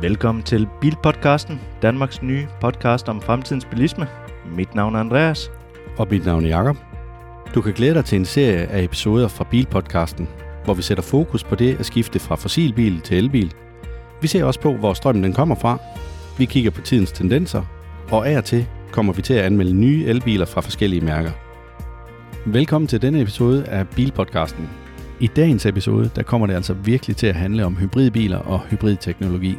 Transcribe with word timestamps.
Velkommen 0.00 0.44
til 0.44 0.68
Bilpodcasten, 0.80 1.60
Danmarks 1.82 2.22
nye 2.22 2.46
podcast 2.60 3.08
om 3.08 3.20
fremtidens 3.20 3.64
bilisme. 3.64 4.06
Mit 4.56 4.74
navn 4.74 4.94
er 4.94 5.00
Andreas. 5.00 5.50
Og 5.96 6.06
mit 6.10 6.24
navn 6.26 6.44
er 6.44 6.48
Jakob. 6.48 6.76
Du 7.54 7.60
kan 7.60 7.72
glæde 7.72 7.94
dig 7.94 8.04
til 8.04 8.18
en 8.18 8.24
serie 8.24 8.66
af 8.66 8.82
episoder 8.82 9.28
fra 9.28 9.46
Bilpodcasten, 9.50 10.28
hvor 10.64 10.74
vi 10.74 10.82
sætter 10.82 11.02
fokus 11.02 11.44
på 11.44 11.54
det 11.54 11.80
at 11.80 11.86
skifte 11.86 12.18
fra 12.18 12.36
fossilbil 12.36 13.00
til 13.00 13.18
elbil. 13.18 13.54
Vi 14.22 14.26
ser 14.26 14.44
også 14.44 14.60
på, 14.60 14.74
hvor 14.74 14.94
strømmen 14.94 15.24
den 15.24 15.32
kommer 15.32 15.54
fra. 15.54 15.78
Vi 16.38 16.44
kigger 16.44 16.70
på 16.70 16.80
tidens 16.80 17.12
tendenser, 17.12 17.62
og 18.10 18.28
af 18.28 18.36
og 18.36 18.44
til 18.44 18.66
kommer 18.92 19.12
vi 19.12 19.22
til 19.22 19.34
at 19.34 19.44
anmelde 19.44 19.72
nye 19.72 20.04
elbiler 20.06 20.46
fra 20.46 20.60
forskellige 20.60 21.04
mærker. 21.04 21.30
Velkommen 22.46 22.88
til 22.88 23.02
denne 23.02 23.20
episode 23.20 23.64
af 23.64 23.88
Bilpodcasten. 23.88 24.68
I 25.20 25.26
dagens 25.26 25.66
episode, 25.66 26.10
der 26.16 26.22
kommer 26.22 26.46
det 26.46 26.54
altså 26.54 26.72
virkelig 26.72 27.16
til 27.16 27.26
at 27.26 27.34
handle 27.34 27.64
om 27.64 27.76
hybridbiler 27.76 28.38
og 28.38 28.60
hybridteknologi. 28.60 29.58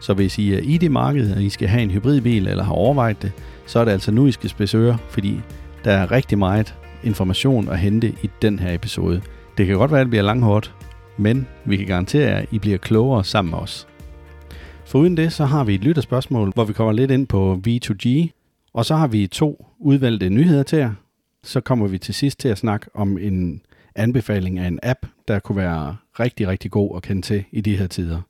Så 0.00 0.14
hvis 0.14 0.38
I 0.38 0.52
er 0.52 0.58
i 0.58 0.78
det 0.78 0.90
marked, 0.90 1.34
og 1.34 1.42
I 1.42 1.48
skal 1.48 1.68
have 1.68 1.82
en 1.82 1.90
hybridbil 1.90 2.48
eller 2.48 2.64
har 2.64 2.72
overvejet 2.72 3.22
det, 3.22 3.32
så 3.66 3.78
er 3.78 3.84
det 3.84 3.92
altså 3.92 4.10
nu, 4.10 4.26
I 4.26 4.32
skal 4.32 4.50
spidse 4.50 4.78
ører, 4.78 4.96
fordi 5.08 5.40
der 5.84 5.92
er 5.92 6.12
rigtig 6.12 6.38
meget 6.38 6.74
information 7.02 7.68
at 7.68 7.78
hente 7.78 8.08
i 8.22 8.30
den 8.42 8.58
her 8.58 8.74
episode. 8.74 9.22
Det 9.58 9.66
kan 9.66 9.76
godt 9.76 9.90
være, 9.90 10.00
at 10.00 10.04
det 10.04 10.10
bliver 10.10 10.22
langhårdt, 10.22 10.74
men 11.16 11.46
vi 11.64 11.76
kan 11.76 11.86
garantere, 11.86 12.28
at 12.28 12.46
I 12.50 12.58
bliver 12.58 12.78
klogere 12.78 13.24
sammen 13.24 13.50
med 13.50 13.58
os. 13.58 13.88
Foruden 14.84 15.16
det, 15.16 15.32
så 15.32 15.44
har 15.44 15.64
vi 15.64 15.74
et 15.74 15.84
lytterspørgsmål, 15.84 16.52
hvor 16.54 16.64
vi 16.64 16.72
kommer 16.72 16.92
lidt 16.92 17.10
ind 17.10 17.26
på 17.26 17.60
V2G, 17.68 18.28
og 18.72 18.84
så 18.84 18.96
har 18.96 19.06
vi 19.06 19.26
to 19.26 19.66
udvalgte 19.78 20.28
nyheder 20.28 20.62
til 20.62 20.78
jer. 20.78 20.92
Så 21.44 21.60
kommer 21.60 21.86
vi 21.86 21.98
til 21.98 22.14
sidst 22.14 22.40
til 22.40 22.48
at 22.48 22.58
snakke 22.58 22.86
om 22.94 23.18
en 23.18 23.60
anbefaling 23.94 24.58
af 24.58 24.66
en 24.66 24.78
app, 24.82 25.06
der 25.28 25.38
kunne 25.38 25.56
være 25.56 25.96
rigtig, 26.20 26.48
rigtig 26.48 26.70
god 26.70 26.96
at 26.96 27.02
kende 27.02 27.22
til 27.22 27.44
i 27.52 27.60
de 27.60 27.76
her 27.76 27.86
tider. 27.86 28.20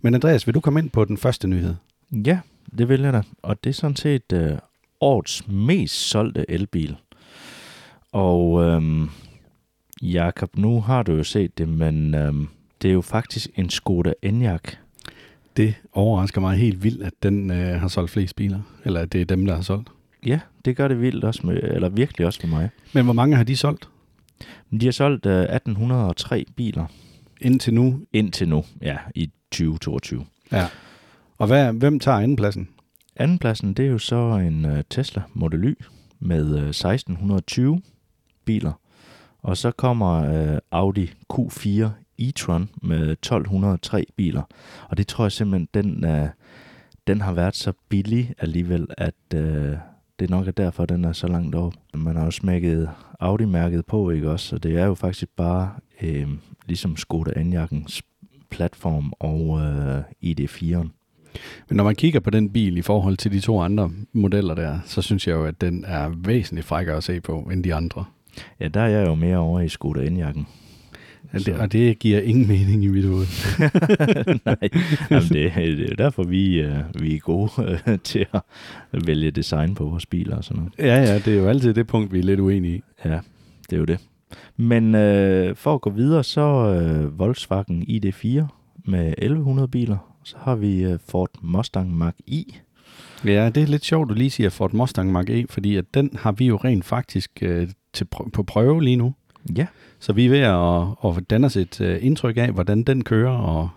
Men 0.00 0.14
Andreas, 0.14 0.46
vil 0.46 0.54
du 0.54 0.60
komme 0.60 0.80
ind 0.80 0.90
på 0.90 1.04
den 1.04 1.16
første 1.16 1.48
nyhed? 1.48 1.74
Ja, 2.12 2.38
det 2.78 2.88
vil 2.88 3.00
jeg 3.00 3.12
da. 3.12 3.22
Og 3.42 3.64
det 3.64 3.70
er 3.70 3.74
sådan 3.74 3.96
set 3.96 4.32
øh, 4.32 4.58
årets 5.00 5.48
mest 5.48 5.94
solgte 5.94 6.44
elbil. 6.48 6.96
Og 8.12 8.62
øhm, 8.62 9.08
Jakob, 10.02 10.56
nu 10.56 10.80
har 10.80 11.02
du 11.02 11.12
jo 11.12 11.24
set 11.24 11.58
det, 11.58 11.68
men 11.68 12.14
øhm, 12.14 12.48
det 12.82 12.88
er 12.88 12.92
jo 12.92 13.00
faktisk 13.00 13.50
en 13.54 13.70
Skoda 13.70 14.12
Enyaq. 14.22 14.76
Det 15.56 15.74
overrasker 15.92 16.40
mig 16.40 16.56
helt 16.56 16.84
vildt, 16.84 17.02
at 17.02 17.12
den 17.22 17.50
øh, 17.50 17.80
har 17.80 17.88
solgt 17.88 18.10
flest 18.10 18.36
biler. 18.36 18.60
Eller 18.84 19.00
at 19.00 19.12
det 19.12 19.20
er 19.20 19.24
dem, 19.24 19.46
der 19.46 19.54
har 19.54 19.62
solgt. 19.62 19.88
Ja, 20.26 20.40
det 20.64 20.76
gør 20.76 20.88
det 20.88 21.00
vildt 21.00 21.24
også 21.24 21.46
med, 21.46 21.56
eller 21.62 21.88
virkelig 21.88 22.26
også 22.26 22.40
for 22.40 22.48
mig. 22.48 22.70
Men 22.94 23.04
hvor 23.04 23.12
mange 23.12 23.36
har 23.36 23.44
de 23.44 23.56
solgt 23.56 23.88
De 24.80 24.84
har 24.84 24.92
solgt 24.92 25.26
øh, 25.26 25.42
1803 25.42 26.44
biler 26.56 26.86
indtil 27.40 27.74
nu? 27.74 28.00
indtil 28.12 28.48
nu, 28.48 28.64
ja, 28.82 28.96
i 29.14 29.30
2022. 29.52 30.26
Ja. 30.52 30.66
Og 31.38 31.46
hvad, 31.46 31.72
hvem 31.72 32.00
tager 32.00 32.18
andenpladsen? 32.18 32.68
Andenpladsen, 33.16 33.74
det 33.74 33.86
er 33.86 33.90
jo 33.90 33.98
så 33.98 34.16
en 34.16 34.64
uh, 34.64 34.80
Tesla 34.90 35.22
Model 35.34 35.64
Y 35.64 35.74
med 36.20 36.54
uh, 36.54 36.68
1620 36.68 37.82
biler. 38.44 38.72
Og 39.42 39.56
så 39.56 39.70
kommer 39.70 40.50
uh, 40.52 40.58
Audi 40.70 41.12
Q4 41.32 41.88
e-tron 42.18 42.68
med 42.82 43.10
1203 43.10 44.06
biler. 44.16 44.42
Og 44.88 44.96
det 44.96 45.06
tror 45.06 45.24
jeg 45.24 45.32
simpelthen, 45.32 45.68
den, 45.74 46.04
uh, 46.04 46.28
den 47.06 47.20
har 47.20 47.32
været 47.32 47.56
så 47.56 47.72
billig 47.88 48.34
alligevel, 48.38 48.86
at 48.98 49.14
uh, 49.34 49.40
det 50.18 50.30
nok 50.30 50.46
er 50.46 50.52
derfor, 50.52 50.86
den 50.86 51.04
er 51.04 51.12
så 51.12 51.26
langt 51.26 51.54
op. 51.54 51.74
Man 51.94 52.16
har 52.16 52.24
jo 52.24 52.30
smækket 52.30 52.90
Audi-mærket 53.20 53.86
på, 53.86 54.10
ikke 54.10 54.30
også? 54.30 54.46
Så 54.46 54.58
det 54.58 54.78
er 54.78 54.86
jo 54.86 54.94
faktisk 54.94 55.28
bare 55.36 55.70
uh, 56.02 56.28
ligesom 56.66 56.96
Skoda 56.96 57.30
Enyaq'ens 57.30 58.00
platform 58.50 59.12
og 59.18 59.40
uh, 59.40 60.30
ID4'eren. 60.30 60.88
Men 61.68 61.76
når 61.76 61.84
man 61.84 61.94
kigger 61.94 62.20
på 62.20 62.30
den 62.30 62.50
bil 62.50 62.76
i 62.76 62.82
forhold 62.82 63.16
til 63.16 63.32
de 63.32 63.40
to 63.40 63.60
andre 63.60 63.90
modeller 64.12 64.54
der, 64.54 64.78
så 64.84 65.02
synes 65.02 65.26
jeg 65.26 65.34
jo, 65.34 65.44
at 65.44 65.60
den 65.60 65.84
er 65.84 66.08
væsentligt 66.16 66.66
frækkere 66.66 66.96
at 66.96 67.04
se 67.04 67.20
på 67.20 67.50
end 67.52 67.64
de 67.64 67.74
andre. 67.74 68.04
Ja, 68.60 68.68
der 68.68 68.80
er 68.80 68.88
jeg 68.88 69.06
jo 69.06 69.14
mere 69.14 69.36
over 69.36 69.60
i 69.60 69.66
Enyaq'en. 70.06 70.44
Og 71.32 71.46
det, 71.46 71.54
og 71.54 71.72
det 71.72 71.98
giver 71.98 72.20
ingen 72.20 72.48
mening 72.48 72.84
i 72.84 72.88
mit 72.88 73.04
hoved. 73.04 73.26
Nej, 74.46 74.68
Jamen 75.10 75.28
det, 75.28 75.52
det 75.78 75.90
er 75.92 75.96
derfor, 75.96 76.22
vi, 76.22 76.60
øh, 76.60 76.78
vi 77.00 77.14
er 77.14 77.18
gode 77.18 77.50
øh, 77.86 77.98
til 78.04 78.26
at 78.32 78.42
vælge 79.06 79.30
design 79.30 79.74
på 79.74 79.84
vores 79.84 80.06
biler 80.06 80.36
og 80.36 80.44
sådan 80.44 80.56
noget. 80.56 80.72
ja, 80.78 80.96
ja, 81.02 81.18
det 81.18 81.28
er 81.28 81.38
jo 81.38 81.48
altid 81.48 81.74
det 81.74 81.86
punkt, 81.86 82.12
vi 82.12 82.18
er 82.18 82.22
lidt 82.22 82.40
uenige 82.40 82.76
i. 82.76 82.82
Ja, 83.04 83.20
det 83.70 83.76
er 83.76 83.78
jo 83.78 83.84
det. 83.84 83.98
Men 84.56 84.94
øh, 84.94 85.56
for 85.56 85.74
at 85.74 85.80
gå 85.80 85.90
videre, 85.90 86.24
så 86.24 86.40
øh, 86.40 87.18
Volkswagen 87.18 87.82
ID4 87.82 88.44
med 88.84 89.14
1100 89.18 89.68
biler. 89.68 89.96
Så 90.24 90.36
har 90.40 90.54
vi 90.56 90.82
øh, 90.84 90.98
Ford 91.08 91.30
Mustang 91.42 92.02
Mach-E. 92.02 92.54
Ja, 93.24 93.50
det 93.54 93.62
er 93.62 93.66
lidt 93.66 93.84
sjovt, 93.84 94.06
at 94.10 94.14
du 94.14 94.18
lige 94.18 94.30
siger 94.30 94.50
Ford 94.50 94.72
Mustang 94.72 95.16
Mach-E, 95.16 95.44
fordi 95.48 95.76
at 95.76 95.84
den 95.94 96.10
har 96.18 96.32
vi 96.32 96.46
jo 96.46 96.56
rent 96.56 96.84
faktisk 96.84 97.30
øh, 97.42 97.68
til 97.92 98.06
pr- 98.14 98.30
på 98.30 98.42
prøve 98.42 98.82
lige 98.82 98.96
nu. 98.96 99.14
Ja, 99.56 99.66
Så 99.98 100.12
vi 100.12 100.26
er 100.26 100.30
ved 100.30 100.38
at, 100.38 101.16
at 101.18 101.30
danne 101.30 101.46
os 101.46 101.56
et 101.56 101.80
øh, 101.80 101.98
indtryk 102.00 102.36
af, 102.36 102.52
hvordan 102.52 102.82
den 102.82 103.04
kører, 103.04 103.30
og 103.36 103.68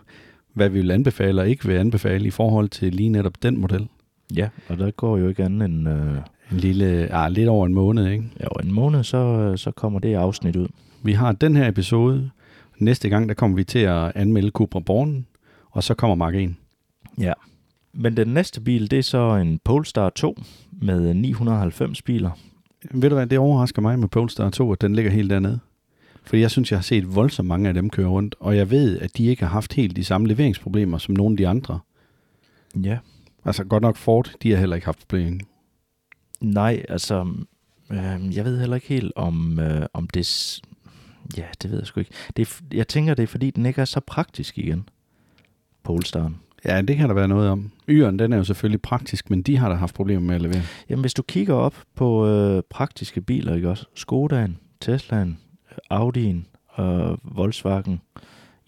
hvad 0.53 0.70
vi 0.70 0.80
vil 0.80 0.91
anbefale 0.91 1.41
og 1.41 1.50
ikke 1.50 1.66
vil 1.68 1.75
anbefale 1.78 2.28
i 2.28 2.30
forhold 2.30 2.70
til 2.70 2.94
lige 2.94 3.09
netop 3.09 3.44
den 3.44 3.58
model. 3.58 3.88
ja, 4.35 4.50
og 4.70 4.78
der 4.78 4.91
går 4.91 5.18
jo 5.18 5.28
ikke 5.30 5.44
andet 5.44 5.66
end 5.66 5.90
øh, 5.90 6.18
En 6.53 6.59
lille, 6.59 7.14
ah, 7.14 7.31
lidt 7.31 7.50
over 7.50 7.66
en 7.66 7.74
måned, 7.74 8.08
ikke? 8.08 8.24
ja, 8.40 8.46
over 8.47 8.62
en 8.62 8.72
måned, 8.74 9.03
så, 9.03 9.53
så 9.58 9.72
kommer 9.72 10.00
det 10.00 10.14
afsnit 10.16 10.56
ud. 10.56 10.68
Vi 11.03 11.14
har 11.14 11.31
den 11.31 11.56
her 11.56 11.68
episode. 11.68 12.30
Næste 12.78 13.09
gang, 13.09 13.30
der 13.30 13.36
kommer 13.36 13.56
vi 13.56 13.64
til 13.64 13.80
at 13.80 14.12
anmelde 14.16 14.50
Cupra 14.50 14.80
Born, 14.80 15.25
og 15.72 15.84
så 15.84 15.94
kommer 15.94 16.16
Mark 16.16 16.36
1. 16.36 16.56
Ja. 17.19 17.34
Men 17.94 18.18
den 18.18 18.28
næste 18.28 18.62
bil, 18.62 18.91
det 18.91 19.00
er 19.00 19.03
så 19.03 19.36
en 19.36 19.59
Polestar 19.64 20.09
2 20.09 20.38
med 20.81 21.14
990 21.14 22.02
biler. 22.02 22.31
Ved 22.91 23.09
du 23.09 23.16
hvad, 23.16 23.28
det 23.28 23.40
overrasker 23.40 23.81
mig 23.81 24.00
med 24.00 24.08
Polestar 24.08 24.50
2, 24.50 24.72
at 24.72 24.81
den 24.81 24.96
ligger 24.96 25.12
helt 25.12 25.30
dernede. 25.30 25.59
Fordi 26.25 26.41
jeg 26.41 26.52
synes, 26.52 26.72
jeg 26.72 26.78
har 26.78 26.84
set 26.84 27.16
voldsomt 27.16 27.47
mange 27.47 27.68
af 27.68 27.74
dem 27.74 27.90
køre 27.90 28.08
rundt, 28.08 28.35
og 28.40 28.58
jeg 28.58 28.72
ved, 28.72 29.00
at 29.00 29.18
de 29.18 29.25
ikke 29.25 29.44
har 29.44 29.50
haft 29.50 29.74
helt 29.74 29.96
de 29.96 30.03
samme 30.03 30.28
leveringsproblemer 30.28 30.97
som 30.97 31.16
nogle 31.16 31.34
af 31.34 31.38
de 31.38 31.47
andre. 31.47 31.80
Ja. 32.84 32.97
Altså 33.46 33.64
godt 33.64 33.84
nok 33.84 33.97
Ford, 33.97 34.31
de 34.44 34.52
har 34.52 34.58
heller 34.58 34.75
ikke 34.75 34.85
haft 34.85 35.08
problemer. 35.08 35.40
Nej, 36.43 36.85
altså, 36.89 37.27
øh, 37.91 38.35
jeg 38.35 38.45
ved 38.45 38.59
heller 38.59 38.75
ikke 38.75 38.87
helt, 38.87 39.13
om, 39.15 39.59
øh, 39.59 39.85
om 39.93 40.07
det... 40.07 40.59
Ja, 41.37 41.45
det 41.61 41.71
ved 41.71 41.77
jeg 41.77 41.87
sgu 41.87 41.99
ikke. 41.99 42.11
Det 42.37 42.61
jeg 42.73 42.87
tænker, 42.87 43.13
det 43.13 43.23
er, 43.23 43.27
fordi 43.27 43.51
den 43.51 43.65
ikke 43.65 43.81
er 43.81 43.85
så 43.85 43.99
praktisk 43.99 44.57
igen. 44.57 44.89
Polestaren. 45.83 46.37
Ja, 46.65 46.81
det 46.81 46.97
kan 46.97 47.09
der 47.09 47.15
være 47.15 47.27
noget 47.27 47.49
om. 47.49 47.71
Yren, 47.89 48.19
den 48.19 48.33
er 48.33 48.37
jo 48.37 48.43
selvfølgelig 48.43 48.81
praktisk, 48.81 49.29
men 49.29 49.41
de 49.41 49.57
har 49.57 49.69
da 49.69 49.75
haft 49.75 49.95
problemer 49.95 50.21
med 50.21 50.35
at 50.35 50.41
levere. 50.41 50.61
Jamen, 50.89 51.01
hvis 51.01 51.13
du 51.13 51.21
kigger 51.21 51.53
op 51.53 51.75
på 51.95 52.27
øh, 52.27 52.63
praktiske 52.69 53.21
biler, 53.21 53.55
ikke 53.55 53.69
også? 53.69 53.85
Skodaen, 53.95 54.57
Teslaen, 54.81 55.37
Audi'en 55.93 56.37
og 56.67 57.19
Volkswagen, 57.23 58.01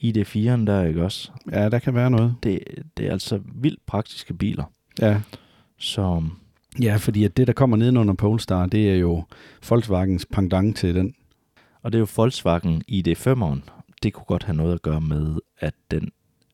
ID4'en 0.03 0.65
der, 0.65 0.83
ikke 0.83 1.03
også? 1.03 1.31
Ja, 1.51 1.69
der 1.69 1.79
kan 1.79 1.93
være 1.93 2.11
noget. 2.11 2.35
Det, 2.43 2.59
det 2.97 3.07
er 3.07 3.11
altså 3.11 3.39
vildt 3.55 3.85
praktiske 3.85 4.33
biler. 4.33 4.63
Ja, 5.01 5.21
Så 5.77 6.23
ja 6.81 6.95
fordi 6.95 7.23
at 7.23 7.37
det, 7.37 7.47
der 7.47 7.53
kommer 7.53 7.77
nedenunder 7.77 8.13
Polestar, 8.13 8.65
det 8.65 8.91
er 8.91 8.95
jo 8.95 9.23
Volkswagens 9.69 10.25
pendant 10.25 10.77
til 10.77 10.95
den. 10.95 11.15
Og 11.81 11.91
det 11.91 11.97
er 11.97 11.99
jo 11.99 12.07
Volkswagen 12.15 12.83
ID5'eren. 12.91 13.59
Det 14.03 14.13
kunne 14.13 14.25
godt 14.27 14.43
have 14.43 14.55
noget 14.55 14.73
at 14.73 14.81
gøre 14.81 15.01
med, 15.01 15.35
at 15.59 15.73
den 15.91 16.11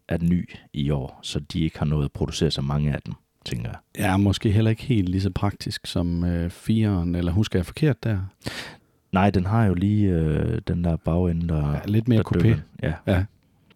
er 0.07 0.17
ny 0.21 0.49
i 0.73 0.89
år, 0.89 1.19
så 1.21 1.39
de 1.39 1.59
ikke 1.59 1.79
har 1.79 1.85
nået 1.85 2.05
at 2.05 2.11
producere 2.11 2.51
så 2.51 2.61
mange 2.61 2.93
af 2.93 3.01
dem, 3.01 3.13
tænker 3.45 3.69
jeg. 3.69 3.77
Ja, 3.97 4.17
måske 4.17 4.51
heller 4.51 4.71
ikke 4.71 4.83
helt 4.83 5.09
lige 5.09 5.21
så 5.21 5.29
praktisk 5.29 5.87
som 5.87 6.23
øh, 6.23 6.47
4'eren, 6.47 7.17
eller 7.17 7.31
husker 7.31 7.59
jeg 7.59 7.65
forkert 7.65 8.03
der? 8.03 8.19
Nej, 9.11 9.29
den 9.29 9.45
har 9.45 9.65
jo 9.65 9.73
lige 9.73 10.09
øh, 10.09 10.61
den 10.67 10.83
der 10.83 10.95
bagende, 10.95 11.47
der... 11.47 11.71
Ja, 11.71 11.79
lidt 11.85 12.07
mere 12.07 12.23
coupé. 12.27 12.59
Ja. 12.83 12.93
Ja. 13.07 13.25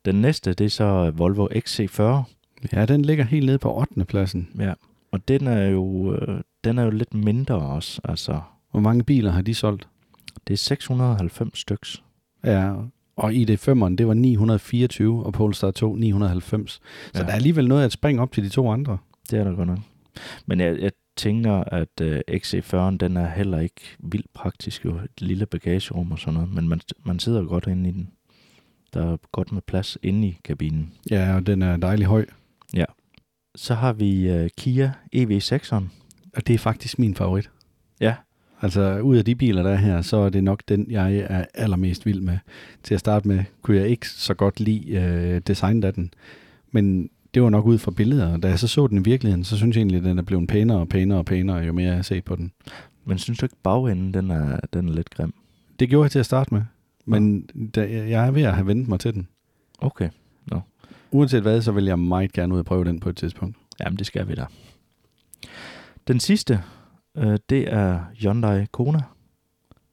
Den 0.05 0.15
næste, 0.15 0.53
det 0.53 0.65
er 0.65 0.69
så 0.69 1.11
Volvo 1.15 1.47
XC40. 1.47 2.01
Ja, 2.73 2.85
den 2.85 3.01
ligger 3.01 3.23
helt 3.23 3.45
nede 3.45 3.57
på 3.57 3.79
8. 3.79 4.05
pladsen. 4.05 4.49
Ja. 4.59 4.73
Og 5.15 5.27
den 5.27 5.47
er 5.47 5.65
jo, 5.67 6.13
øh, 6.15 6.41
den 6.63 6.77
er 6.77 6.83
jo 6.83 6.89
lidt 6.89 7.13
mindre 7.13 7.55
også. 7.55 8.01
Altså, 8.03 8.41
Hvor 8.71 8.79
mange 8.79 9.03
biler 9.03 9.31
har 9.31 9.41
de 9.41 9.53
solgt? 9.53 9.87
det 10.47 10.53
er 10.53 10.57
690 10.57 11.59
styks. 11.59 12.03
Ja, 12.43 12.73
og 13.15 13.31
ID5'eren, 13.33 13.95
det 13.95 14.07
var 14.07 14.13
924, 14.13 15.25
og 15.25 15.33
Polestar 15.33 15.71
2 15.71 15.95
990. 15.95 16.71
Så 16.71 16.79
Ja. 17.15 17.19
der 17.19 17.27
er 17.27 17.31
alligevel 17.35 17.67
noget 17.67 17.85
at 17.85 17.91
springe 17.91 18.21
op 18.21 18.31
til 18.31 18.43
de 18.43 18.49
to 18.49 18.71
andre. 18.71 18.97
Det 19.31 19.39
er 19.39 19.43
der 19.43 19.55
godt 19.55 19.67
nok. 19.67 19.79
Men 20.45 20.59
jeg, 20.59 20.79
jeg 20.79 20.91
tænker, 21.15 21.53
at 21.53 22.01
øh, 22.01 22.21
XC40'en, 22.31 22.97
den 22.97 23.17
er 23.17 23.29
heller 23.29 23.59
ikke 23.59 23.81
vildt 23.99 24.33
praktisk. 24.33 24.85
Jo. 24.85 24.95
Et 24.97 25.21
lille 25.21 25.45
bagagerum 25.45 26.11
og 26.11 26.19
sådan 26.19 26.33
noget. 26.33 26.53
Men 26.53 26.67
man, 26.69 26.81
man 27.05 27.19
sidder 27.19 27.43
godt 27.43 27.67
inde 27.67 27.89
i 27.89 27.93
den. 27.93 28.09
Der 28.93 29.11
er 29.11 29.17
godt 29.31 29.51
med 29.51 29.61
plads 29.61 29.97
inde 30.03 30.27
i 30.27 30.39
kabinen. 30.43 30.93
Ja, 31.11 31.35
og 31.35 31.47
den 31.47 31.61
er 31.61 31.77
dejlig 31.77 32.05
høj. 32.05 32.25
Så 33.55 33.73
har 33.73 33.93
vi 33.93 34.29
øh, 34.29 34.49
Kia 34.57 34.91
EV6'eren. 35.15 35.83
Og 36.35 36.47
det 36.47 36.53
er 36.53 36.57
faktisk 36.57 36.99
min 36.99 37.15
favorit. 37.15 37.49
Ja, 38.01 38.15
Altså, 38.61 38.99
ud 38.99 39.17
af 39.17 39.25
de 39.25 39.35
biler, 39.35 39.63
der 39.63 39.69
er 39.69 39.75
her, 39.75 40.01
så 40.01 40.17
er 40.17 40.29
det 40.29 40.43
nok 40.43 40.61
den, 40.67 40.87
jeg 40.89 41.15
er 41.29 41.45
allermest 41.53 42.05
vild 42.05 42.21
med. 42.21 42.37
Til 42.83 42.93
at 42.93 42.99
starte 42.99 43.27
med, 43.27 43.43
kunne 43.61 43.77
jeg 43.77 43.87
ikke 43.87 44.09
så 44.09 44.33
godt 44.33 44.59
lide 44.59 44.91
øh, 44.91 45.41
designet 45.47 45.85
af 45.85 45.93
den. 45.93 46.13
Men 46.71 47.09
det 47.33 47.43
var 47.43 47.49
nok 47.49 47.65
ud 47.65 47.77
fra 47.77 47.91
billeder. 47.91 48.37
Da 48.37 48.47
jeg 48.47 48.59
så 48.59 48.67
så 48.67 48.87
den 48.87 48.97
i 48.97 49.01
virkeligheden, 49.01 49.43
så 49.43 49.57
synes 49.57 49.75
jeg 49.75 49.81
egentlig, 49.81 49.97
at 49.97 50.03
den 50.03 50.17
er 50.17 50.23
blevet 50.23 50.47
pænere 50.47 50.77
og 50.77 50.89
pænere 50.89 51.17
og 51.17 51.25
pænere, 51.25 51.57
jo 51.57 51.73
mere 51.73 51.87
jeg 51.87 51.95
har 51.95 52.01
set 52.01 52.23
på 52.23 52.35
den. 52.35 52.51
Men 53.05 53.17
synes 53.17 53.39
du 53.39 53.45
ikke, 53.45 53.55
bagenden 53.63 54.13
den 54.13 54.31
er, 54.31 54.59
den 54.73 54.89
er 54.89 54.93
lidt 54.93 55.09
grim? 55.09 55.33
Det 55.79 55.89
gjorde 55.89 56.03
jeg 56.03 56.11
til 56.11 56.19
at 56.19 56.25
starte 56.25 56.53
med. 56.53 56.61
Men 57.05 57.49
da, 57.75 57.81
jeg 57.89 58.27
er 58.27 58.31
ved 58.31 58.43
at 58.43 58.53
have 58.53 58.67
vendt 58.67 58.87
mig 58.87 58.99
til 58.99 59.13
den. 59.13 59.27
Okay. 59.79 60.09
Uanset 61.15 61.41
hvad, 61.41 61.61
så 61.61 61.71
vil 61.71 61.85
jeg 61.85 61.99
meget 61.99 62.33
gerne 62.33 62.53
ud 62.53 62.59
og 62.59 62.65
prøve 62.65 62.85
den 62.85 62.99
på 62.99 63.09
et 63.09 63.17
tidspunkt. 63.17 63.57
Jamen, 63.79 63.97
det 63.97 64.05
skal 64.05 64.27
vi 64.27 64.35
da. 64.35 64.45
Den 66.07 66.19
sidste, 66.19 66.61
øh, 67.17 67.37
det 67.49 67.73
er 67.73 67.99
Hyundai 68.19 68.65
Kona 68.71 69.01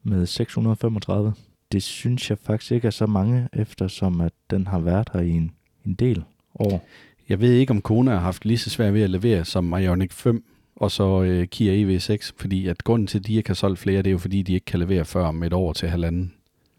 med 0.02 0.26
635. 0.26 1.34
Det 1.72 1.82
synes 1.82 2.30
jeg 2.30 2.38
faktisk 2.38 2.72
ikke 2.72 2.86
er 2.86 2.90
så 2.90 3.06
mange, 3.06 3.48
eftersom 3.52 4.20
at 4.20 4.32
den 4.50 4.66
har 4.66 4.78
været 4.78 5.08
her 5.12 5.20
i 5.20 5.30
en, 5.30 5.50
en 5.86 5.94
del 5.94 6.24
år. 6.54 6.86
Jeg 7.28 7.40
ved 7.40 7.52
ikke, 7.52 7.70
om 7.70 7.80
Kona 7.80 8.10
har 8.10 8.20
haft 8.20 8.44
lige 8.44 8.58
så 8.58 8.70
svært 8.70 8.94
ved 8.94 9.02
at 9.02 9.10
levere 9.10 9.44
som 9.44 9.72
Ioniq 9.72 10.12
5 10.12 10.44
og 10.76 10.90
så 10.90 11.22
øh, 11.22 11.46
Kia 11.46 11.98
EV6, 11.98 12.32
fordi 12.36 12.66
at 12.66 12.84
grunden 12.84 13.06
til, 13.06 13.18
at 13.18 13.26
de 13.26 13.34
ikke 13.34 13.48
har 13.48 13.54
solgt 13.54 13.78
flere, 13.78 13.98
det 13.98 14.06
er 14.06 14.12
jo 14.12 14.18
fordi, 14.18 14.42
de 14.42 14.54
ikke 14.54 14.64
kan 14.64 14.80
levere 14.80 15.04
før 15.04 15.24
om 15.24 15.42
et 15.42 15.52
år 15.52 15.72
til 15.72 15.88
halvanden. 15.88 16.32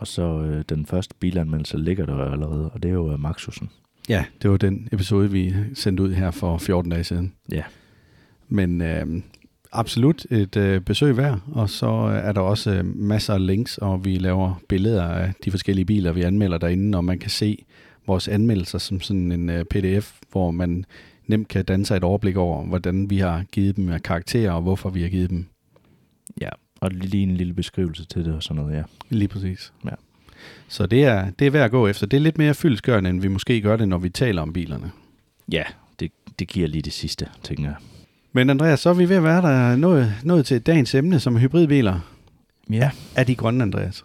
Og 0.00 0.06
så 0.06 0.42
øh, 0.42 0.64
den 0.68 0.86
første 0.86 1.14
bilanmeldelse 1.20 1.78
ligger 1.78 2.06
der 2.06 2.24
allerede, 2.24 2.70
og 2.70 2.82
det 2.82 2.88
er 2.88 2.92
jo 2.92 3.12
øh, 3.12 3.20
Maxusen. 3.20 3.70
Ja, 4.08 4.24
det 4.42 4.50
var 4.50 4.56
den 4.56 4.88
episode, 4.92 5.30
vi 5.30 5.54
sendte 5.74 6.02
ud 6.02 6.12
her 6.12 6.30
for 6.30 6.58
14 6.58 6.90
dage 6.90 7.04
siden. 7.04 7.32
Ja. 7.52 7.62
Men 8.48 8.80
øh, 8.80 9.22
absolut 9.72 10.26
et 10.30 10.56
øh, 10.56 10.80
besøg 10.80 11.16
værd, 11.16 11.40
og 11.52 11.70
så 11.70 11.86
er 12.24 12.32
der 12.32 12.40
også 12.40 12.70
øh, 12.70 12.96
masser 12.96 13.34
af 13.34 13.46
links, 13.46 13.78
og 13.78 14.04
vi 14.04 14.18
laver 14.18 14.60
billeder 14.68 15.02
af 15.02 15.32
de 15.44 15.50
forskellige 15.50 15.84
biler, 15.84 16.12
vi 16.12 16.22
anmelder 16.22 16.58
derinde, 16.58 16.98
og 16.98 17.04
man 17.04 17.18
kan 17.18 17.30
se 17.30 17.64
vores 18.06 18.28
anmeldelser 18.28 18.78
som 18.78 19.00
sådan 19.00 19.32
en 19.32 19.50
øh, 19.50 19.64
pdf, 19.64 20.12
hvor 20.32 20.50
man 20.50 20.84
nemt 21.26 21.48
kan 21.48 21.64
danne 21.64 21.86
sig 21.86 21.96
et 21.96 22.04
overblik 22.04 22.36
over, 22.36 22.64
hvordan 22.64 23.10
vi 23.10 23.18
har 23.18 23.44
givet 23.52 23.76
dem 23.76 23.88
af 23.88 24.02
karakterer, 24.02 24.52
og 24.52 24.62
hvorfor 24.62 24.90
vi 24.90 25.02
har 25.02 25.08
givet 25.08 25.30
dem. 25.30 25.46
Ja, 26.40 26.48
og 26.80 26.90
lige 26.90 27.22
en 27.22 27.36
lille 27.36 27.54
beskrivelse 27.54 28.04
til 28.04 28.24
det 28.24 28.34
og 28.34 28.42
sådan 28.42 28.62
noget, 28.62 28.76
ja. 28.76 28.82
Lige 29.10 29.28
præcis. 29.28 29.72
Ja. 29.84 29.94
Så 30.68 30.86
det 30.86 31.04
er, 31.04 31.30
det 31.30 31.46
er 31.46 31.50
værd 31.50 31.64
at 31.64 31.70
gå 31.70 31.88
efter. 31.88 32.06
Det 32.06 32.16
er 32.16 32.20
lidt 32.20 32.38
mere 32.38 32.54
fyldskørende, 32.54 33.10
end 33.10 33.20
vi 33.20 33.28
måske 33.28 33.60
gør 33.60 33.76
det, 33.76 33.88
når 33.88 33.98
vi 33.98 34.08
taler 34.08 34.42
om 34.42 34.52
bilerne. 34.52 34.90
Ja, 35.52 35.62
det, 36.00 36.12
det 36.38 36.48
giver 36.48 36.68
lige 36.68 36.82
det 36.82 36.92
sidste, 36.92 37.28
tænker 37.42 37.64
jeg. 37.64 37.76
Men 38.32 38.50
Andreas, 38.50 38.80
så 38.80 38.90
er 38.90 38.94
vi 38.94 39.08
ved 39.08 39.16
at 39.16 39.22
være 39.22 39.42
der 39.42 39.76
nået, 39.76 40.14
nået 40.24 40.46
til 40.46 40.60
dagens 40.62 40.94
emne, 40.94 41.20
som 41.20 41.36
er 41.36 41.40
hybridbiler. 41.40 42.00
Ja, 42.70 42.90
Er 43.16 43.24
de 43.24 43.34
grønne, 43.34 43.62
Andreas? 43.62 44.04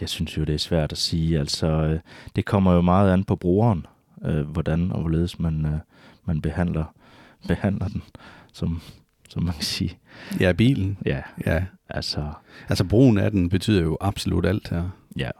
jeg 0.00 0.08
synes 0.08 0.36
jo, 0.36 0.44
det 0.44 0.54
er 0.54 0.58
svært 0.58 0.92
at 0.92 0.98
sige. 0.98 1.38
Altså, 1.38 1.66
øh, 1.66 2.00
det 2.36 2.44
kommer 2.44 2.72
jo 2.72 2.80
meget 2.80 3.12
an 3.12 3.24
på 3.24 3.36
brugeren, 3.36 3.86
øh, 4.24 4.40
hvordan 4.48 4.92
og 4.92 5.00
hvorledes 5.00 5.38
man, 5.38 5.66
øh, 5.66 5.78
man 6.24 6.40
behandler, 6.40 6.84
behandler 7.48 7.88
den, 7.88 8.02
som, 8.52 8.80
som 9.28 9.42
man 9.42 9.54
kan 9.54 9.62
sige. 9.64 9.98
Ja, 10.40 10.52
bilen. 10.52 10.98
Ja, 11.06 11.20
Ja. 11.46 11.64
altså, 11.88 12.28
Altså 12.68 12.84
brugen 12.84 13.18
af 13.18 13.30
den 13.30 13.48
betyder 13.48 13.82
jo 13.82 13.96
absolut 14.00 14.46
alt 14.46 14.68
her. 14.70 14.88
ja. 15.16 15.30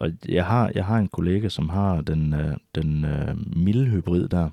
Og 0.00 0.10
jeg 0.28 0.44
har, 0.44 0.70
jeg 0.74 0.84
har 0.84 0.98
en 0.98 1.08
kollega, 1.08 1.48
som 1.48 1.68
har 1.68 2.00
den, 2.00 2.34
øh, 2.34 2.56
den 2.74 3.04
øh, 3.04 3.56
milde 3.56 3.84
hybrid 3.86 4.28
der, 4.28 4.50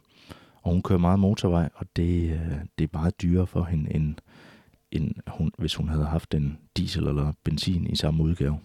og 0.63 0.71
hun 0.71 0.81
kører 0.81 0.99
meget 0.99 1.19
motorvej, 1.19 1.69
og 1.75 1.85
det, 1.95 2.31
øh, 2.31 2.57
det 2.77 2.83
er 2.83 2.97
meget 2.97 3.21
dyrere 3.21 3.47
for 3.47 3.63
hende, 3.63 3.95
end, 3.95 4.15
end 4.91 5.11
hun, 5.27 5.51
hvis 5.57 5.75
hun 5.75 5.89
havde 5.89 6.05
haft 6.05 6.33
en 6.33 6.57
diesel 6.77 7.07
eller 7.07 7.33
benzin 7.43 7.87
i 7.87 7.95
samme 7.95 8.23
udgave. 8.23 8.59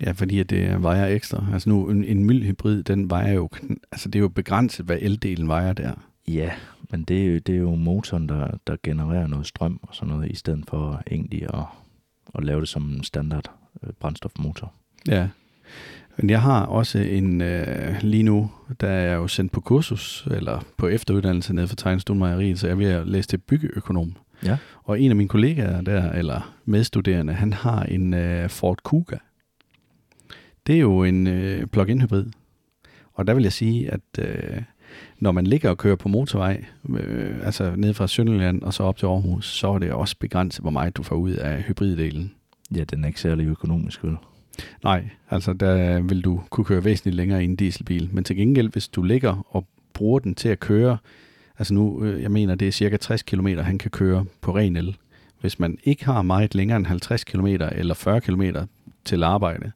Ja, 0.00 0.12
fordi 0.12 0.38
at 0.38 0.50
det 0.50 0.82
vejer 0.82 1.06
ekstra. 1.06 1.46
Altså 1.52 1.68
nu, 1.68 1.90
en, 1.90 2.04
en 2.04 2.24
mild 2.24 2.42
hybrid, 2.42 2.82
den 2.82 3.10
vejer 3.10 3.32
jo, 3.32 3.48
altså 3.92 4.08
det 4.08 4.18
er 4.18 4.20
jo 4.20 4.28
begrænset, 4.28 4.86
hvad 4.86 4.98
eldelen 5.00 5.48
vejer 5.48 5.72
der. 5.72 5.94
Ja, 6.28 6.50
men 6.90 7.02
det 7.02 7.22
er 7.22 7.26
jo, 7.26 7.38
det 7.38 7.54
er 7.54 7.58
jo 7.58 7.74
motoren, 7.74 8.28
der, 8.28 8.58
der 8.66 8.76
genererer 8.82 9.26
noget 9.26 9.46
strøm 9.46 9.80
og 9.82 9.94
sådan 9.94 10.14
noget, 10.14 10.30
i 10.30 10.34
stedet 10.34 10.64
for 10.68 11.02
egentlig 11.10 11.42
at, 11.54 11.64
at 12.34 12.44
lave 12.44 12.60
det 12.60 12.68
som 12.68 12.90
en 12.90 13.04
standard 13.04 13.50
øh, 13.82 13.92
brændstofmotor. 13.92 14.72
Ja. 15.08 15.28
Men 16.16 16.30
jeg 16.30 16.42
har 16.42 16.66
også 16.66 16.98
en, 16.98 17.40
øh, 17.40 17.96
lige 18.02 18.22
nu, 18.22 18.50
der 18.80 18.88
er 18.88 19.08
jeg 19.08 19.16
jo 19.16 19.28
sendt 19.28 19.52
på 19.52 19.60
kursus, 19.60 20.28
eller 20.30 20.60
på 20.76 20.88
efteruddannelse 20.88 21.54
nede 21.54 21.68
for 21.68 21.76
Tegnestuen 21.76 22.56
så 22.56 22.66
jeg 22.66 22.72
er 22.72 22.76
ved 22.76 22.86
at 22.86 23.08
læse 23.08 23.28
til 23.28 23.38
byggeøkonom. 23.38 24.16
Ja. 24.44 24.56
Og 24.84 25.00
en 25.00 25.10
af 25.10 25.16
mine 25.16 25.28
kollegaer 25.28 25.80
der, 25.80 26.12
eller 26.12 26.54
medstuderende, 26.64 27.32
han 27.32 27.52
har 27.52 27.82
en 27.82 28.14
øh, 28.14 28.50
Ford 28.50 28.78
Kuga. 28.82 29.16
Det 30.66 30.74
er 30.74 30.80
jo 30.80 31.04
en 31.04 31.26
øh, 31.26 31.66
plug-in 31.66 32.00
hybrid. 32.00 32.26
Og 33.14 33.26
der 33.26 33.34
vil 33.34 33.42
jeg 33.42 33.52
sige, 33.52 33.90
at 33.90 34.00
øh, 34.18 34.62
når 35.18 35.32
man 35.32 35.46
ligger 35.46 35.70
og 35.70 35.78
kører 35.78 35.96
på 35.96 36.08
motorvej, 36.08 36.64
øh, 36.88 37.46
altså 37.46 37.72
ned 37.76 37.94
fra 37.94 38.06
Sønderjylland 38.06 38.62
og 38.62 38.74
så 38.74 38.82
op 38.82 38.96
til 38.96 39.06
Aarhus, 39.06 39.46
så 39.46 39.68
er 39.68 39.78
det 39.78 39.92
også 39.92 40.16
begrænset, 40.20 40.62
hvor 40.62 40.70
meget 40.70 40.96
du 40.96 41.02
får 41.02 41.16
ud 41.16 41.32
af 41.32 41.62
hybriddelen. 41.62 42.32
Ja, 42.76 42.84
den 42.84 43.04
er 43.04 43.08
ikke 43.08 43.20
særlig 43.20 43.46
økonomisk, 43.46 44.04
vel? 44.04 44.16
Nej, 44.84 45.08
altså 45.30 45.52
der 45.52 46.00
vil 46.00 46.24
du 46.24 46.40
kunne 46.50 46.64
køre 46.64 46.84
væsentligt 46.84 47.16
længere 47.16 47.42
i 47.42 47.44
en 47.44 47.56
dieselbil. 47.56 48.08
Men 48.12 48.24
til 48.24 48.36
gengæld, 48.36 48.72
hvis 48.72 48.88
du 48.88 49.02
ligger 49.02 49.46
og 49.50 49.66
bruger 49.92 50.18
den 50.18 50.34
til 50.34 50.48
at 50.48 50.60
køre, 50.60 50.98
altså 51.58 51.74
nu, 51.74 52.04
øh, 52.04 52.22
jeg 52.22 52.30
mener, 52.30 52.54
det 52.54 52.68
er 52.68 52.72
cirka 52.72 52.96
60 52.96 53.22
km, 53.22 53.46
han 53.46 53.78
kan 53.78 53.90
køre 53.90 54.24
på 54.40 54.56
ren 54.56 54.76
el. 54.76 54.96
Hvis 55.40 55.58
man 55.58 55.78
ikke 55.84 56.04
har 56.04 56.22
meget 56.22 56.54
længere 56.54 56.76
end 56.76 56.86
50 56.86 57.24
km 57.24 57.46
eller 57.46 57.94
40 57.94 58.20
km 58.20 58.42
til 59.04 59.22
arbejde, 59.22 59.72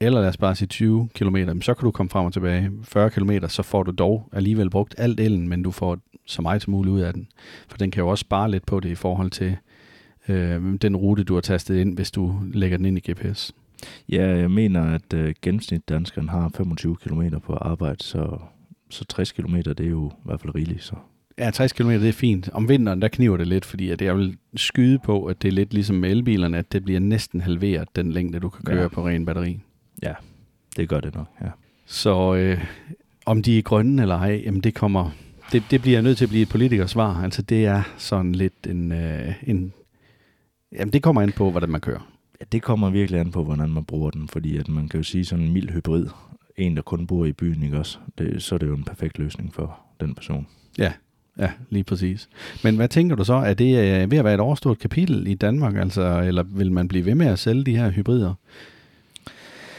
eller 0.00 0.20
lad 0.20 0.28
os 0.28 0.36
bare 0.36 0.54
sige 0.54 0.68
20 0.68 1.08
km, 1.14 1.36
så 1.60 1.74
kan 1.74 1.84
du 1.84 1.90
komme 1.90 2.10
frem 2.10 2.26
og 2.26 2.32
tilbage. 2.32 2.70
40 2.82 3.10
km, 3.10 3.30
så 3.48 3.62
får 3.62 3.82
du 3.82 3.90
dog 3.90 4.28
alligevel 4.32 4.70
brugt 4.70 4.94
alt 4.98 5.20
elen, 5.20 5.48
men 5.48 5.62
du 5.62 5.70
får 5.70 5.98
så 6.26 6.42
meget 6.42 6.62
som 6.62 6.70
muligt 6.70 6.92
ud 6.92 7.00
af 7.00 7.12
den. 7.12 7.28
For 7.68 7.78
den 7.78 7.90
kan 7.90 8.00
jo 8.00 8.08
også 8.08 8.20
spare 8.20 8.50
lidt 8.50 8.66
på 8.66 8.80
det 8.80 8.88
i 8.88 8.94
forhold 8.94 9.30
til 9.30 9.56
øh, 10.28 10.74
den 10.82 10.96
rute, 10.96 11.24
du 11.24 11.34
har 11.34 11.40
tastet 11.40 11.76
ind, 11.76 11.94
hvis 11.94 12.10
du 12.10 12.40
lægger 12.52 12.76
den 12.76 12.86
ind 12.86 12.98
i 12.98 13.10
GPS. 13.10 13.52
Ja, 14.08 14.26
jeg 14.36 14.50
mener, 14.50 14.82
at 14.82 15.14
øh, 15.14 15.34
gennemsnit 15.42 15.88
danskeren 15.88 16.28
har 16.28 16.48
25 16.56 16.96
km 16.96 17.22
på 17.46 17.54
arbejde, 17.54 18.02
så, 18.04 18.38
så 18.90 19.04
60 19.04 19.32
km, 19.32 19.54
det 19.56 19.80
er 19.80 19.90
jo 19.90 20.08
i 20.08 20.22
hvert 20.24 20.40
fald 20.40 20.54
rigeligt. 20.54 20.82
Så. 20.82 20.94
Ja, 21.38 21.50
60 21.50 21.72
km 21.72 21.88
det 21.90 22.08
er 22.08 22.12
fint. 22.12 22.48
Om 22.52 22.68
vinteren, 22.68 23.02
der 23.02 23.08
kniver 23.08 23.36
det 23.36 23.46
lidt, 23.46 23.64
fordi 23.64 23.90
at 23.90 24.02
jeg 24.02 24.16
vil 24.16 24.36
skyde 24.56 24.98
på, 24.98 25.24
at 25.24 25.42
det 25.42 25.48
er 25.48 25.52
lidt 25.52 25.74
ligesom 25.74 25.96
med 25.96 26.10
elbilerne, 26.10 26.58
at 26.58 26.72
det 26.72 26.84
bliver 26.84 27.00
næsten 27.00 27.40
halveret 27.40 27.88
den 27.96 28.12
længde, 28.12 28.40
du 28.40 28.48
kan 28.48 28.64
køre 28.64 28.82
Ja. 28.82 28.88
på 28.88 29.06
ren 29.06 29.26
batteri. 29.26 29.60
Ja, 30.02 30.12
det 30.76 30.88
gør 30.88 31.00
det 31.00 31.14
nok, 31.14 31.26
ja. 31.40 31.48
Så 31.86 32.34
øh, 32.34 32.64
om 33.26 33.42
de 33.42 33.58
er 33.58 33.62
grønne 33.62 34.02
eller 34.02 34.14
ej, 34.18 34.42
jamen 34.44 34.60
det 34.60 34.74
kommer, 34.74 35.10
det, 35.52 35.62
det 35.70 35.82
bliver 35.82 36.00
nødt 36.00 36.18
til 36.18 36.24
at 36.24 36.28
blive 36.28 36.42
et 36.42 36.48
politikers 36.48 36.90
svar. 36.90 37.22
Altså 37.24 37.42
det 37.42 37.66
er 37.66 37.82
sådan 37.96 38.34
lidt 38.34 38.66
en, 38.68 38.92
øh, 38.92 39.32
en 39.46 39.72
jamen 40.72 40.92
det 40.92 41.02
kommer 41.02 41.22
an 41.22 41.32
på, 41.32 41.50
hvordan 41.50 41.68
man 41.68 41.80
kører. 41.80 42.13
Det 42.52 42.62
kommer 42.62 42.90
virkelig 42.90 43.20
an 43.20 43.30
på, 43.30 43.44
hvordan 43.44 43.70
man 43.70 43.84
bruger 43.84 44.10
den, 44.10 44.28
fordi 44.28 44.56
at 44.56 44.68
man 44.68 44.88
kan 44.88 45.00
jo 45.00 45.04
sige 45.04 45.24
sådan 45.24 45.44
en 45.44 45.52
mild 45.52 45.70
hybrid, 45.70 46.06
en 46.56 46.76
der 46.76 46.82
kun 46.82 47.06
bor 47.06 47.24
i 47.24 47.32
byen, 47.32 47.62
ikke 47.62 47.78
også? 47.78 47.98
Det, 48.18 48.42
så 48.42 48.54
er 48.54 48.58
det 48.58 48.66
jo 48.66 48.74
en 48.74 48.84
perfekt 48.84 49.18
løsning 49.18 49.54
for 49.54 49.80
den 50.00 50.14
person. 50.14 50.46
Ja, 50.78 50.92
ja, 51.38 51.50
lige 51.70 51.84
præcis. 51.84 52.28
Men 52.64 52.76
hvad 52.76 52.88
tænker 52.88 53.16
du 53.16 53.24
så? 53.24 53.34
Er 53.34 53.54
det 53.54 53.78
øh, 53.78 54.10
ved 54.10 54.18
at 54.18 54.24
være 54.24 54.34
et 54.34 54.40
overstået 54.40 54.78
kapitel 54.78 55.26
i 55.26 55.34
Danmark, 55.34 55.76
altså, 55.76 56.20
eller 56.20 56.42
vil 56.42 56.72
man 56.72 56.88
blive 56.88 57.06
ved 57.06 57.14
med 57.14 57.26
at 57.26 57.38
sælge 57.38 57.64
de 57.64 57.76
her 57.76 57.90
hybrider? 57.90 58.34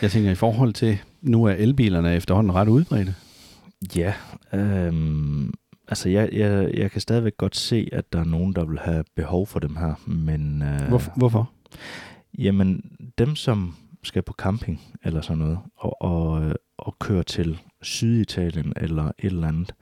Jeg 0.02 0.12
tænker 0.12 0.32
i 0.32 0.36
forhold 0.36 0.74
til, 0.74 0.98
nu 1.22 1.44
er 1.44 1.52
elbilerne 1.52 2.16
efterhånden 2.16 2.54
ret 2.54 2.68
udbredte. 2.68 3.16
Ja, 3.96 4.14
øhm, 4.54 5.54
altså 5.88 6.10
jeg, 6.10 6.30
jeg, 6.34 6.72
jeg 6.74 6.92
kan 6.92 7.02
stadigvæk 7.02 7.38
godt 7.38 7.56
se, 7.56 7.90
at 7.92 8.14
der 8.14 8.20
er 8.20 8.24
nogen, 8.26 8.54
der 8.54 8.66
vil 8.66 8.80
have 8.80 9.04
behov 9.16 9.48
for 9.48 9.60
dem 9.60 9.76
her, 9.76 9.94
men... 10.08 10.62
Øh, 10.62 10.82
Hvor, 10.88 11.02
hvorfor? 11.16 11.52
Jamen, 12.38 12.98
dem 13.18 13.36
som 13.36 13.76
skal 14.04 14.22
på 14.22 14.34
camping 14.34 14.82
eller 15.04 15.22
sådan 15.22 15.38
noget, 15.38 15.60
og, 15.76 16.02
og, 16.02 16.44
øh, 16.44 16.56
og 16.78 17.00
køre 17.00 17.24
til 17.24 17.60
Syditalien 17.82 18.74
eller 18.78 19.04
et 19.04 19.14
eller 19.20 19.48
andet, 19.48 19.74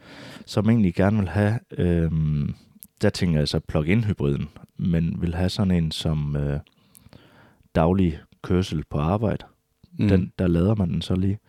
som 0.46 0.70
egentlig 0.70 0.96
gerne 0.96 1.18
vil 1.18 1.30
have, 1.30 1.60
øhm, 1.78 2.54
der 3.02 3.10
tænker 3.10 3.40
jeg 3.40 3.48
så 3.48 3.60
plug-in 3.60 4.04
hybriden, 4.04 4.50
men 4.78 5.22
vil 5.22 5.36
have 5.36 5.50
sådan 5.50 5.72
en 5.72 5.92
som 5.92 6.36
øh, 6.36 6.60
daglig 7.76 8.20
kørsel 8.42 8.84
på 8.90 8.98
arbejde. 8.98 9.46
Mm. 10.00 10.08
Den, 10.08 10.32
der 10.40 10.48
lader 10.48 10.76
man 10.76 10.90
den 10.90 11.02
så 11.02 11.16
lige, 11.16 11.40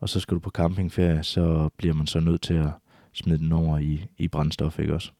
og 0.00 0.08
så 0.08 0.20
skal 0.20 0.34
du 0.34 0.40
på 0.40 0.50
campingferie, 0.50 1.22
så 1.22 1.68
bliver 1.76 1.94
man 1.94 2.06
så 2.06 2.20
nødt 2.20 2.42
til 2.42 2.54
at 2.54 2.70
smide 3.12 3.38
den 3.38 3.52
over 3.52 3.78
i, 3.78 4.06
i 4.18 4.28
brændstof, 4.28 4.78
ikke 4.78 4.94
også? 4.94 5.12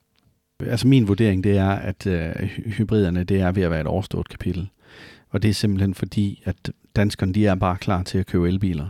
Altså 0.60 0.88
min 0.88 1.08
vurdering, 1.08 1.44
det 1.44 1.56
er, 1.58 1.70
at 1.70 2.06
øh, 2.06 2.34
hybriderne, 2.46 3.24
det 3.24 3.40
er 3.40 3.52
ved 3.52 3.62
at 3.62 3.70
være 3.70 3.80
et 3.80 3.86
overstået 3.86 4.28
kapitel. 4.28 4.70
Og 5.30 5.42
det 5.42 5.48
er 5.48 5.54
simpelthen 5.54 5.94
fordi, 5.94 6.42
at 6.44 6.72
danskerne, 6.96 7.32
de 7.32 7.46
er 7.46 7.54
bare 7.54 7.76
klar 7.76 8.02
til 8.02 8.18
at 8.18 8.26
købe 8.26 8.48
elbiler. 8.48 8.88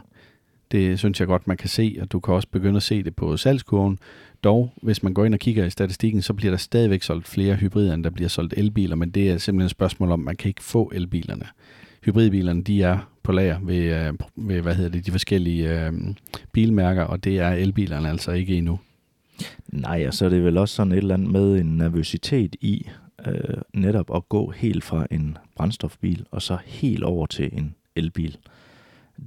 Det 0.72 0.98
synes 0.98 1.20
jeg 1.20 1.28
godt, 1.28 1.46
man 1.46 1.56
kan 1.56 1.68
se, 1.68 1.98
og 2.00 2.12
du 2.12 2.20
kan 2.20 2.34
også 2.34 2.48
begynde 2.48 2.76
at 2.76 2.82
se 2.82 3.02
det 3.02 3.16
på 3.16 3.36
salgskurven. 3.36 3.98
Dog, 4.44 4.72
hvis 4.82 5.02
man 5.02 5.14
går 5.14 5.24
ind 5.24 5.34
og 5.34 5.40
kigger 5.40 5.64
i 5.64 5.70
statistikken, 5.70 6.22
så 6.22 6.34
bliver 6.34 6.50
der 6.50 6.58
stadigvæk 6.58 7.02
solgt 7.02 7.28
flere 7.28 7.54
hybrider, 7.56 7.94
end 7.94 8.04
der 8.04 8.10
bliver 8.10 8.28
solgt 8.28 8.54
elbiler, 8.56 8.96
men 8.96 9.10
det 9.10 9.30
er 9.30 9.38
simpelthen 9.38 9.66
et 9.66 9.70
spørgsmål 9.70 10.12
om, 10.12 10.20
at 10.20 10.24
man 10.24 10.36
kan 10.36 10.48
ikke 10.48 10.62
få 10.62 10.90
elbilerne. 10.94 11.46
Hybridbilerne, 12.04 12.62
de 12.62 12.82
er 12.82 13.10
på 13.22 13.32
lager 13.32 13.58
ved, 13.62 13.76
øh, 13.76 14.14
ved 14.36 14.60
hvad 14.60 14.74
hedder 14.74 14.90
det, 14.90 15.06
de 15.06 15.10
forskellige 15.10 15.86
øh, 15.86 15.92
bilmærker, 16.52 17.02
og 17.02 17.24
det 17.24 17.38
er 17.38 17.50
elbilerne 17.50 18.10
altså 18.10 18.32
ikke 18.32 18.56
endnu. 18.56 18.78
Nej, 19.68 20.04
og 20.06 20.14
så 20.14 20.24
er 20.24 20.28
det 20.28 20.44
vel 20.44 20.58
også 20.58 20.74
sådan 20.74 20.92
et 20.92 20.98
eller 20.98 21.14
andet 21.14 21.30
med 21.30 21.60
en 21.60 21.76
nervøsitet 21.76 22.56
i 22.60 22.88
øh, 23.26 23.62
netop 23.74 24.16
at 24.16 24.28
gå 24.28 24.50
helt 24.50 24.84
fra 24.84 25.06
en 25.10 25.38
brændstofbil 25.56 26.26
og 26.30 26.42
så 26.42 26.58
helt 26.64 27.04
over 27.04 27.26
til 27.26 27.50
en 27.52 27.74
elbil. 27.96 28.36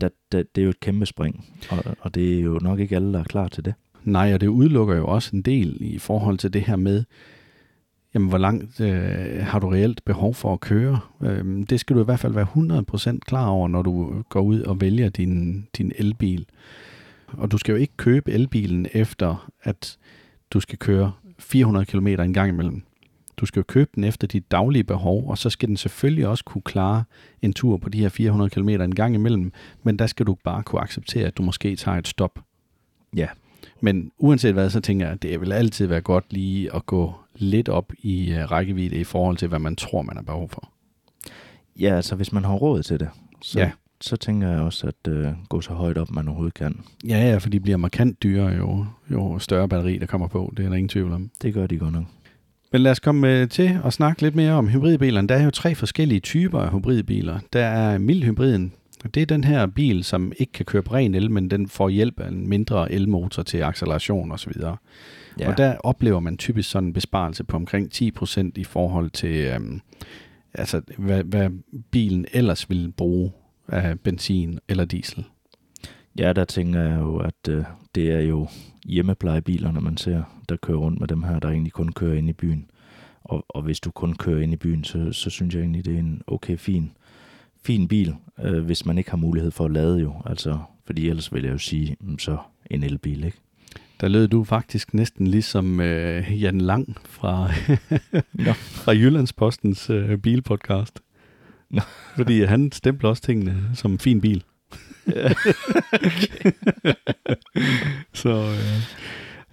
Det, 0.02 0.12
det, 0.32 0.56
det 0.56 0.62
er 0.62 0.66
jo 0.66 0.70
et 0.70 0.80
kæmpe 0.80 1.06
spring, 1.06 1.46
og, 1.70 1.84
og 2.00 2.16
det 2.16 2.40
er 2.40 2.44
jo 2.44 2.60
nok 2.62 2.80
ikke 2.80 2.96
alle, 2.96 3.14
der 3.14 3.20
er 3.20 3.24
klar 3.24 3.48
til 3.48 3.66
det. 3.66 3.74
Nej, 4.04 4.34
og 4.34 4.42
det 4.42 4.48
udelukker 4.48 4.96
jo 4.96 5.08
også 5.08 5.30
en 5.34 5.42
del 5.42 5.78
i 5.80 5.98
forhold 5.98 6.38
til 6.38 6.54
det 6.54 6.62
her 6.62 6.76
med, 6.76 7.04
jamen 8.14 8.30
hvor 8.30 8.38
langt 8.38 8.82
øh, 8.82 9.46
har 9.46 9.60
du 9.60 9.70
reelt 9.70 10.06
behov 10.06 10.34
for 10.34 10.54
at 10.54 10.60
køre? 10.60 11.00
Øh, 11.22 11.68
det 11.70 11.80
skal 11.80 11.96
du 11.96 12.02
i 12.02 12.06
hvert 12.06 12.20
fald 12.20 12.34
være 12.34 13.14
100% 13.16 13.20
klar 13.20 13.48
over, 13.48 13.68
når 13.68 13.82
du 13.82 14.24
går 14.30 14.42
ud 14.42 14.62
og 14.62 14.82
vælger 14.82 15.10
din, 15.10 15.66
din 15.78 15.92
elbil. 15.98 16.46
Og 17.28 17.52
du 17.52 17.58
skal 17.58 17.72
jo 17.72 17.78
ikke 17.78 17.98
købe 17.98 18.32
elbilen 18.32 18.88
efter, 18.94 19.52
at 19.64 19.98
du 20.52 20.60
skal 20.60 20.78
køre 20.78 21.12
400 21.40 21.86
km 21.86 22.08
en 22.08 22.34
gang 22.34 22.50
imellem. 22.50 22.84
Du 23.38 23.46
skal 23.46 23.60
jo 23.60 23.64
købe 23.68 23.90
den 23.96 24.04
efter 24.04 24.28
dit 24.28 24.52
daglige 24.52 24.84
behov, 24.84 25.30
og 25.30 25.38
så 25.38 25.50
skal 25.50 25.70
den 25.70 25.78
selvfølgelig 25.78 26.28
også 26.28 26.44
kunne 26.44 26.62
klare 26.62 27.04
en 27.42 27.54
tur 27.54 27.78
på 27.78 27.90
de 27.90 28.00
her 28.00 28.10
400 28.10 28.50
km 28.50 28.70
en 28.70 28.96
gang 28.96 29.16
imellem, 29.16 29.52
men 29.84 30.00
der 30.00 30.08
skal 30.08 30.26
du 30.26 30.38
bare 30.44 30.64
kunne 30.64 30.82
acceptere, 30.82 31.28
at 31.28 31.38
du 31.38 31.44
måske 31.44 31.76
tager 31.76 31.98
et 31.98 32.08
stop. 32.08 32.40
Ja. 33.16 33.28
Men 33.82 34.12
uanset 34.18 34.54
hvad, 34.54 34.70
så 34.70 34.80
tænker 34.80 35.06
jeg, 35.06 35.14
at 35.14 35.22
det 35.22 35.42
vil 35.42 35.52
altid 35.52 35.88
være 35.88 36.02
godt 36.02 36.26
lige 36.30 36.76
at 36.76 36.86
gå 36.86 37.14
lidt 37.36 37.70
op 37.70 37.94
i 38.00 38.32
øh, 38.32 38.52
rækkevidde 38.52 38.96
i 38.96 39.04
forhold 39.04 39.38
til, 39.38 39.48
hvad 39.48 39.60
man 39.60 39.76
tror, 39.76 40.02
man 40.02 40.16
har 40.16 40.24
behov 40.24 40.50
for. 40.50 40.70
Ja, 41.80 41.96
altså 41.96 42.16
hvis 42.16 42.32
man 42.32 42.44
har 42.44 42.54
råd 42.54 42.84
til 42.84 43.00
det, 43.00 43.10
så, 43.42 43.60
ja. 43.60 43.72
så 44.02 44.16
tænker 44.16 44.50
jeg 44.50 44.60
også, 44.60 44.88
at 44.88 45.12
øh, 45.12 45.28
gå 45.50 45.62
så 45.62 45.74
højt 45.74 45.98
op, 45.98 46.12
man 46.12 46.28
overhovedet 46.28 46.54
kan. 46.54 46.80
Ja, 47.08 47.30
ja, 47.30 47.38
for 47.38 47.50
de 47.50 47.60
bliver 47.60 47.78
markant 47.78 48.24
dyrere, 48.24 48.54
jo, 48.54 48.86
jo 49.12 49.40
større 49.40 49.70
batteri, 49.70 49.98
der 49.98 50.06
kommer 50.06 50.28
på. 50.28 50.54
Det 50.58 50.66
er 50.66 50.70
der 50.70 50.76
ingen 50.76 50.90
tvivl 50.90 51.12
om. 51.12 51.32
Det 51.42 51.54
gør 51.54 51.68
de 51.68 51.78
godt 51.78 51.94
nok. 51.94 52.06
Men 52.74 52.82
lad 52.82 52.92
os 52.92 53.00
komme 53.00 53.42
øh, 53.42 53.50
til 53.50 53.80
at 53.86 53.94
snakke 53.94 54.22
lidt 54.22 54.36
mere 54.36 54.52
om 54.52 54.68
hybridbilerne. 54.68 55.28
Der 55.28 55.36
er 55.36 55.44
jo 55.44 55.52
tre 55.52 55.76
forskellige 55.76 56.20
typer 56.20 56.60
af 56.60 56.72
hybridbiler. 56.72 57.40
Der 57.54 57.66
er 57.66 57.98
mildhybriden. 57.98 58.74
Det 59.14 59.22
er 59.22 59.26
den 59.26 59.44
her 59.44 59.68
bil, 59.68 60.04
som 60.04 60.32
ikke 60.38 60.54
kan 60.54 60.66
køre 60.66 60.84
på 60.84 60.94
ren 60.94 61.16
el, 61.16 61.32
men 61.32 61.52
den 61.52 61.68
får 61.68 61.90
hjælp 61.90 62.20
af 62.20 62.28
en 62.28 62.50
mindre 62.50 62.92
elmotor 62.92 63.44
til 63.44 63.58
acceleration 63.58 64.32
osv. 64.32 64.52
Ja. 65.40 65.50
Og 65.50 65.58
der 65.58 65.76
oplever 65.78 66.20
man 66.20 66.38
typisk 66.38 66.70
sådan 66.70 66.88
en 66.88 66.94
besparelse 66.94 67.44
på 67.44 67.58
omkring 67.58 67.90
10% 67.96 68.52
i 68.56 68.64
forhold 68.64 69.10
til, 69.10 69.36
øhm, 69.36 69.82
altså, 70.54 70.82
hvad, 70.98 71.24
hvad 71.24 71.50
bilen 71.92 72.26
ellers 72.34 72.70
ville 72.70 72.92
bruge 72.92 73.32
af 73.68 74.00
benzin 74.00 74.60
eller 74.68 74.86
diesel. 74.86 75.26
Ja, 76.20 76.34
der 76.34 76.46
tænker 76.46 76.82
jeg 76.82 77.00
jo, 77.00 77.18
at 77.18 77.50
øh, 77.50 77.64
det 77.96 78.12
er 78.12 78.20
jo 78.20 78.48
hjemmeplejebilerne, 78.86 79.82
man 79.82 79.98
ser, 79.98 80.24
der 80.50 80.56
kører 80.56 80.78
rundt 80.78 81.00
med 81.00 81.08
dem 81.08 81.24
her, 81.24 81.40
der 81.40 81.50
egentlig 81.50 81.74
kun 81.74 81.92
kører 81.92 82.18
ind 82.18 82.30
i 82.30 82.34
byen. 82.34 82.66
Og, 83.24 83.46
og 83.50 83.62
hvis 83.62 83.80
du 83.80 83.92
kun 83.92 84.14
kører 84.14 84.42
ind 84.42 84.54
i 84.54 84.58
byen, 84.58 84.84
så, 84.84 85.12
så 85.12 85.30
synes 85.30 85.56
jeg 85.56 85.62
egentlig, 85.62 85.86
det 85.86 85.96
er 85.96 86.00
en 86.00 86.22
okay 86.28 86.58
fin, 86.58 86.92
fin 87.64 87.88
bil, 87.88 88.16
øh, 88.44 88.64
hvis 88.66 88.86
man 88.86 88.98
ikke 88.98 89.10
har 89.10 89.18
mulighed 89.18 89.52
for 89.52 89.66
at 89.66 89.72
lade 89.72 90.00
jo. 90.00 90.14
Altså, 90.26 90.60
fordi 90.86 91.10
ellers 91.10 91.34
vil 91.34 91.44
jeg 91.44 91.54
jo 91.54 91.58
sige, 91.58 91.96
mm, 92.00 92.20
så 92.20 92.38
en 92.72 92.84
elbil, 92.84 93.24
ikke? 93.24 93.38
Der 94.02 94.08
lød 94.08 94.28
du 94.28 94.44
faktisk 94.44 94.94
næsten 94.94 95.28
ligesom 95.28 95.80
øh, 95.80 96.42
Jan 96.42 96.62
Lang 96.62 96.98
fra, 97.06 97.50
ja. 98.46 98.52
fra 98.84 98.92
Jyllandspostens 98.92 99.90
øh, 99.90 100.18
bilpodcast. 100.18 101.00
Fordi 102.16 102.44
han 102.44 102.72
stempler 102.72 103.10
også 103.10 103.24
tingene 103.24 103.70
som 103.74 103.92
en 103.92 104.00
fin 104.00 104.22
bil. 104.22 104.44
så 108.14 108.30
øh, 108.30 108.82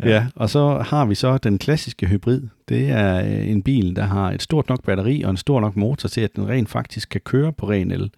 ja. 0.03 0.09
ja, 0.09 0.27
og 0.35 0.51
så 0.51 0.79
har 0.79 1.05
vi 1.05 1.15
så 1.15 1.39
den 1.39 1.59
klassiske 1.59 2.07
hybrid. 2.07 2.43
Det 2.69 2.91
er 2.91 3.25
øh, 3.25 3.49
en 3.49 3.63
bil, 3.63 3.97
der 3.97 4.05
har 4.05 4.31
et 4.31 4.43
stort 4.43 4.69
nok 4.69 4.85
batteri 4.85 5.23
og 5.23 5.31
en 5.31 5.37
stor 5.37 5.61
nok 5.61 5.77
motor 5.77 6.09
til, 6.09 6.21
at 6.21 6.37
den 6.37 6.49
rent 6.49 6.69
faktisk 6.69 7.09
kan 7.09 7.21
køre 7.21 7.53
på 7.53 7.71
ren 7.71 7.91
el. 7.91 8.11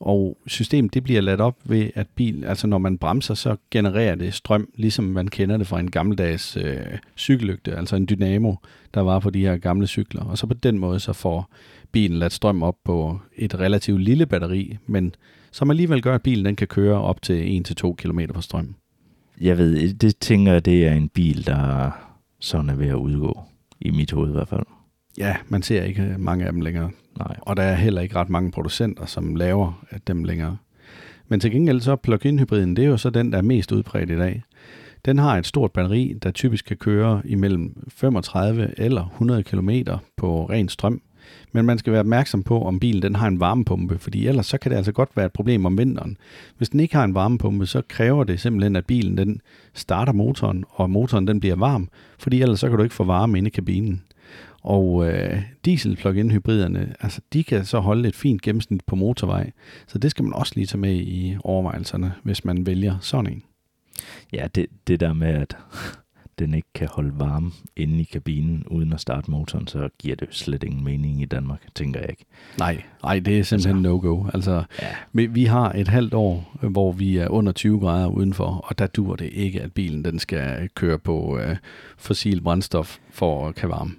Og 0.00 0.38
systemet 0.46 0.94
det 0.94 1.04
bliver 1.04 1.20
ladt 1.20 1.40
op 1.40 1.56
ved, 1.64 1.90
at 1.94 2.06
bil, 2.14 2.44
altså 2.44 2.66
når 2.66 2.78
man 2.78 2.98
bremser, 2.98 3.34
så 3.34 3.56
genererer 3.70 4.14
det 4.14 4.34
strøm, 4.34 4.68
ligesom 4.74 5.04
man 5.04 5.28
kender 5.28 5.56
det 5.56 5.66
fra 5.66 5.80
en 5.80 5.90
gammeldags 5.90 6.56
øh, 6.56 6.98
cykellygte, 7.16 7.76
altså 7.76 7.96
en 7.96 8.06
dynamo, 8.06 8.54
der 8.94 9.00
var 9.00 9.18
på 9.18 9.30
de 9.30 9.40
her 9.40 9.56
gamle 9.56 9.86
cykler. 9.86 10.24
Og 10.24 10.38
så 10.38 10.46
på 10.46 10.54
den 10.54 10.78
måde, 10.78 11.00
så 11.00 11.12
får 11.12 11.50
bilen 11.92 12.18
ladt 12.18 12.32
strøm 12.32 12.62
op 12.62 12.76
på 12.84 13.20
et 13.36 13.60
relativt 13.60 14.00
lille 14.00 14.26
batteri, 14.26 14.76
men 14.86 15.14
som 15.50 15.70
alligevel 15.70 16.02
gør, 16.02 16.14
at 16.14 16.22
bilen 16.22 16.44
den 16.44 16.56
kan 16.56 16.66
køre 16.66 17.00
op 17.00 17.22
til 17.22 17.64
1-2 17.84 17.94
km 17.94 18.20
på 18.34 18.40
strøm. 18.40 18.74
Jeg 19.40 19.58
ved, 19.58 19.94
det 19.94 20.16
tænker 20.16 20.52
jeg, 20.52 20.64
det 20.64 20.86
er 20.86 20.92
en 20.92 21.08
bil, 21.08 21.46
der 21.46 21.90
sådan 22.40 22.70
er 22.70 22.74
ved 22.74 22.88
at 22.88 22.94
udgå. 22.94 23.40
I 23.80 23.90
mit 23.90 24.12
hoved 24.12 24.28
i 24.28 24.32
hvert 24.32 24.48
fald. 24.48 24.62
Ja, 25.18 25.36
man 25.48 25.62
ser 25.62 25.82
ikke 25.82 26.14
mange 26.18 26.46
af 26.46 26.52
dem 26.52 26.60
længere. 26.60 26.90
Nej. 27.18 27.36
Og 27.40 27.56
der 27.56 27.62
er 27.62 27.74
heller 27.74 28.00
ikke 28.00 28.14
ret 28.14 28.30
mange 28.30 28.50
producenter, 28.50 29.06
som 29.06 29.36
laver 29.36 29.84
dem 30.06 30.24
længere. 30.24 30.56
Men 31.28 31.40
til 31.40 31.50
gengæld 31.50 31.80
så 31.80 31.96
plug-in 31.96 32.38
hybriden, 32.38 32.76
det 32.76 32.84
er 32.84 32.88
jo 32.88 32.96
så 32.96 33.10
den, 33.10 33.32
der 33.32 33.38
er 33.38 33.42
mest 33.42 33.72
udbredt 33.72 34.10
i 34.10 34.16
dag. 34.16 34.42
Den 35.04 35.18
har 35.18 35.38
et 35.38 35.46
stort 35.46 35.72
batteri, 35.72 36.14
der 36.22 36.30
typisk 36.30 36.64
kan 36.64 36.76
køre 36.76 37.22
imellem 37.24 37.88
35 37.88 38.74
eller 38.78 39.06
100 39.06 39.42
km 39.42 39.70
på 40.16 40.44
ren 40.44 40.68
strøm. 40.68 41.02
Men 41.52 41.64
man 41.64 41.78
skal 41.78 41.92
være 41.92 42.00
opmærksom 42.00 42.42
på, 42.42 42.64
om 42.64 42.80
bilen 42.80 43.02
den 43.02 43.16
har 43.16 43.28
en 43.28 43.40
varmepumpe, 43.40 43.98
fordi 43.98 44.26
ellers 44.26 44.46
så 44.46 44.58
kan 44.58 44.70
det 44.70 44.76
altså 44.76 44.92
godt 44.92 45.16
være 45.16 45.26
et 45.26 45.32
problem 45.32 45.66
om 45.66 45.78
vinteren. 45.78 46.16
Hvis 46.58 46.68
den 46.68 46.80
ikke 46.80 46.94
har 46.94 47.04
en 47.04 47.14
varmepumpe, 47.14 47.66
så 47.66 47.82
kræver 47.88 48.24
det 48.24 48.40
simpelthen, 48.40 48.76
at 48.76 48.86
bilen 48.86 49.16
den 49.16 49.40
starter 49.74 50.12
motoren, 50.12 50.64
og 50.70 50.90
motoren 50.90 51.26
den 51.26 51.40
bliver 51.40 51.56
varm, 51.56 51.88
fordi 52.18 52.42
ellers 52.42 52.60
så 52.60 52.68
kan 52.68 52.76
du 52.76 52.82
ikke 52.82 52.94
få 52.94 53.04
varme 53.04 53.38
inde 53.38 53.48
i 53.48 53.50
kabinen. 53.50 54.02
Og 54.62 55.08
øh, 55.08 55.42
diesel 55.64 55.96
plug-in 55.96 56.30
hybriderne, 56.30 56.94
altså 57.00 57.20
de 57.32 57.44
kan 57.44 57.64
så 57.64 57.80
holde 57.80 58.08
et 58.08 58.16
fint 58.16 58.42
gennemsnit 58.42 58.82
på 58.86 58.96
motorvej. 58.96 59.50
Så 59.86 59.98
det 59.98 60.10
skal 60.10 60.24
man 60.24 60.34
også 60.34 60.52
lige 60.56 60.66
tage 60.66 60.80
med 60.80 60.94
i 60.94 61.36
overvejelserne, 61.44 62.12
hvis 62.22 62.44
man 62.44 62.66
vælger 62.66 62.98
sådan 63.00 63.32
en. 63.32 63.42
Ja, 64.32 64.46
det, 64.54 64.66
det 64.86 65.00
der 65.00 65.12
med, 65.12 65.28
at 65.28 65.56
den 66.40 66.54
ikke 66.54 66.68
kan 66.74 66.88
holde 66.88 67.12
varme 67.18 67.50
inde 67.76 68.00
i 68.00 68.04
kabinen 68.04 68.64
uden 68.66 68.92
at 68.92 69.00
starte 69.00 69.30
motoren, 69.30 69.66
så 69.66 69.88
giver 69.98 70.16
det 70.16 70.28
slet 70.30 70.62
ingen 70.62 70.84
mening 70.84 71.22
i 71.22 71.24
Danmark, 71.24 71.66
tænker 71.74 72.00
jeg 72.00 72.10
ikke. 72.10 72.24
Nej, 72.58 72.82
nej 73.02 73.18
det 73.18 73.38
er 73.38 73.42
simpelthen 73.42 73.76
altså, 73.76 73.90
no-go. 73.90 74.26
Altså, 74.34 74.64
ja. 74.82 74.88
vi, 75.12 75.26
vi 75.26 75.44
har 75.44 75.72
et 75.72 75.88
halvt 75.88 76.14
år, 76.14 76.56
hvor 76.70 76.92
vi 76.92 77.16
er 77.16 77.28
under 77.28 77.52
20 77.52 77.80
grader 77.80 78.08
udenfor, 78.08 78.64
og 78.68 78.78
der 78.78 78.86
dur 78.86 79.16
det 79.16 79.30
ikke, 79.32 79.62
at 79.62 79.72
bilen 79.72 80.04
den 80.04 80.18
skal 80.18 80.68
køre 80.74 80.98
på 80.98 81.38
øh, 81.38 81.56
fossil 81.98 82.40
brændstof 82.40 82.98
for 83.10 83.48
at 83.48 83.54
kan 83.54 83.68
varme. 83.68 83.90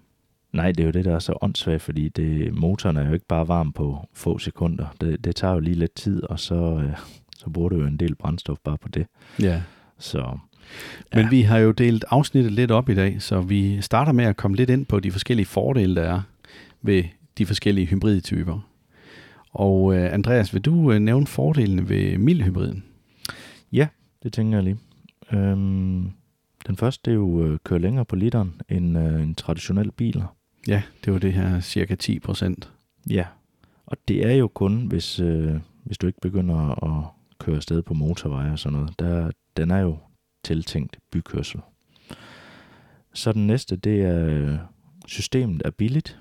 Nej, 0.53 0.71
det 0.71 0.79
er 0.79 0.85
jo 0.85 0.91
det, 0.91 1.05
der 1.05 1.15
er 1.15 1.19
så 1.19 1.37
åndssvagt, 1.41 1.81
fordi 1.81 2.09
det, 2.09 2.53
motoren 2.53 2.97
er 2.97 3.07
jo 3.07 3.13
ikke 3.13 3.25
bare 3.25 3.47
varm 3.47 3.71
på 3.71 4.09
få 4.13 4.37
sekunder. 4.37 4.85
Det, 5.01 5.23
det 5.23 5.35
tager 5.35 5.53
jo 5.53 5.59
lige 5.59 5.75
lidt 5.75 5.95
tid, 5.95 6.23
og 6.23 6.39
så, 6.39 6.55
øh, 6.55 6.97
så 7.37 7.49
bruger 7.49 7.69
du 7.69 7.75
jo 7.75 7.87
en 7.87 7.97
del 7.97 8.15
brændstof 8.15 8.57
bare 8.63 8.77
på 8.77 8.89
det. 8.89 9.05
Ja. 9.41 9.61
Så, 9.97 10.37
Men 11.13 11.23
ja. 11.23 11.29
vi 11.29 11.41
har 11.41 11.57
jo 11.57 11.71
delt 11.71 12.05
afsnittet 12.09 12.51
lidt 12.51 12.71
op 12.71 12.89
i 12.89 12.95
dag, 12.95 13.21
så 13.21 13.41
vi 13.41 13.81
starter 13.81 14.11
med 14.11 14.25
at 14.25 14.37
komme 14.37 14.57
lidt 14.57 14.69
ind 14.69 14.85
på 14.85 14.99
de 14.99 15.11
forskellige 15.11 15.45
fordele, 15.45 15.95
der 15.95 16.01
er 16.01 16.21
ved 16.81 17.03
de 17.37 17.45
forskellige 17.45 17.87
hybridtyper. 17.87 18.59
Og 19.51 19.95
øh, 19.95 20.13
Andreas, 20.13 20.53
vil 20.53 20.61
du 20.61 20.91
øh, 20.91 20.99
nævne 20.99 21.27
fordelene 21.27 21.89
ved 21.89 22.17
mildhybriden? 22.17 22.83
Ja, 23.71 23.87
det 24.23 24.33
tænker 24.33 24.57
jeg 24.57 24.63
lige. 24.63 24.77
Øhm, 25.33 26.11
den 26.67 26.77
første 26.77 27.01
det 27.05 27.11
er 27.11 27.15
jo 27.15 27.43
øh, 27.43 27.59
køre 27.63 27.79
længere 27.79 28.05
på 28.05 28.15
literen 28.15 28.61
end 28.69 28.97
øh, 28.97 29.23
en 29.23 29.35
traditionel 29.35 29.91
bil. 29.91 30.23
Ja, 30.67 30.81
det 31.05 31.13
var 31.13 31.19
det 31.19 31.33
her 31.33 31.59
cirka 31.59 31.95
10 31.95 32.19
procent. 32.19 32.71
Ja, 33.09 33.25
og 33.85 33.97
det 34.07 34.25
er 34.25 34.33
jo 34.33 34.47
kun, 34.47 34.87
hvis, 34.87 35.19
øh, 35.19 35.53
hvis 35.83 35.97
du 35.97 36.07
ikke 36.07 36.21
begynder 36.21 36.83
at 36.83 37.05
køre 37.39 37.55
afsted 37.55 37.81
på 37.81 37.93
motorveje 37.93 38.51
og 38.51 38.59
sådan 38.59 38.79
noget. 38.79 38.99
Der, 38.99 39.31
den 39.57 39.71
er 39.71 39.79
jo 39.79 39.97
tiltænkt 40.43 40.97
bykørsel. 41.11 41.59
Så 43.13 43.31
den 43.31 43.47
næste, 43.47 43.75
det 43.75 44.01
er, 44.01 44.25
øh, 44.27 44.57
systemet 45.07 45.61
er 45.65 45.71
billigt, 45.71 46.19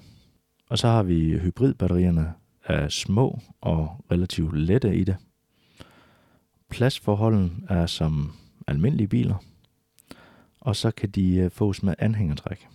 Og 0.69 0.79
så 0.79 0.89
har 0.89 1.03
vi 1.03 1.39
hybridbatterierne 1.39 2.33
er 2.65 2.89
små 2.89 3.41
og 3.61 4.05
relativt 4.11 4.59
lette 4.59 4.97
i 4.97 5.05
det. 5.05 5.17
Pladsforholden 6.69 7.65
er 7.69 7.87
som 7.87 8.33
almindelige 8.67 9.09
biler, 9.09 9.45
og 10.61 10.77
så 10.77 10.91
kan 10.91 11.11
de 11.11 11.37
øh, 11.37 11.51
fås 11.51 11.83
med 11.83 11.95
anhængertræk. 11.99 12.67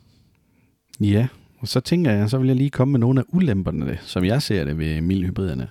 Ja, 0.99 1.27
og 1.59 1.67
så 1.67 1.79
tænker 1.79 2.11
jeg, 2.11 2.29
så 2.29 2.37
vil 2.37 2.47
jeg 2.47 2.55
lige 2.55 2.69
komme 2.69 2.91
med 2.91 2.99
nogle 2.99 3.19
af 3.19 3.23
ulemperne, 3.27 3.97
som 4.01 4.25
jeg 4.25 4.41
ser 4.41 4.63
det 4.65 4.77
ved 4.77 5.01
mildhybriderne. 5.01 5.69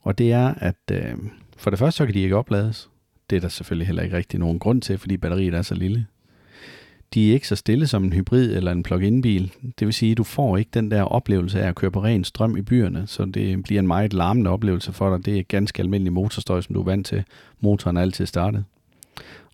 Og 0.00 0.18
det 0.18 0.32
er, 0.32 0.54
at 0.54 0.90
øh, 0.92 1.14
for 1.56 1.70
det 1.70 1.78
første, 1.78 1.96
så 1.96 2.06
kan 2.06 2.14
de 2.14 2.20
ikke 2.20 2.36
oplades. 2.36 2.90
Det 3.30 3.36
er 3.36 3.40
der 3.40 3.48
selvfølgelig 3.48 3.86
heller 3.86 4.02
ikke 4.02 4.16
rigtig 4.16 4.40
nogen 4.40 4.58
grund 4.58 4.82
til, 4.82 4.98
fordi 4.98 5.16
batteriet 5.16 5.54
er 5.54 5.62
så 5.62 5.74
lille. 5.74 6.06
De 7.14 7.28
er 7.28 7.34
ikke 7.34 7.48
så 7.48 7.56
stille 7.56 7.86
som 7.86 8.04
en 8.04 8.12
hybrid 8.12 8.56
eller 8.56 8.72
en 8.72 8.82
plug-in 8.82 9.22
bil. 9.22 9.52
Det 9.78 9.86
vil 9.86 9.94
sige, 9.94 10.12
at 10.12 10.18
du 10.18 10.24
får 10.24 10.56
ikke 10.56 10.70
den 10.74 10.90
der 10.90 11.02
oplevelse 11.02 11.62
af 11.62 11.68
at 11.68 11.74
køre 11.74 11.90
på 11.90 12.02
ren 12.02 12.24
strøm 12.24 12.56
i 12.56 12.62
byerne, 12.62 13.06
så 13.06 13.24
det 13.24 13.62
bliver 13.62 13.80
en 13.80 13.86
meget 13.86 14.12
larmende 14.12 14.50
oplevelse 14.50 14.92
for 14.92 15.16
dig. 15.16 15.26
Det 15.26 15.38
er 15.38 15.42
ganske 15.42 15.82
almindelig 15.82 16.12
motorstøj, 16.12 16.60
som 16.60 16.74
du 16.74 16.80
er 16.80 16.84
vant 16.84 17.06
til. 17.06 17.24
Motoren 17.60 17.96
er 17.96 18.00
altid 18.00 18.26
startet. 18.26 18.64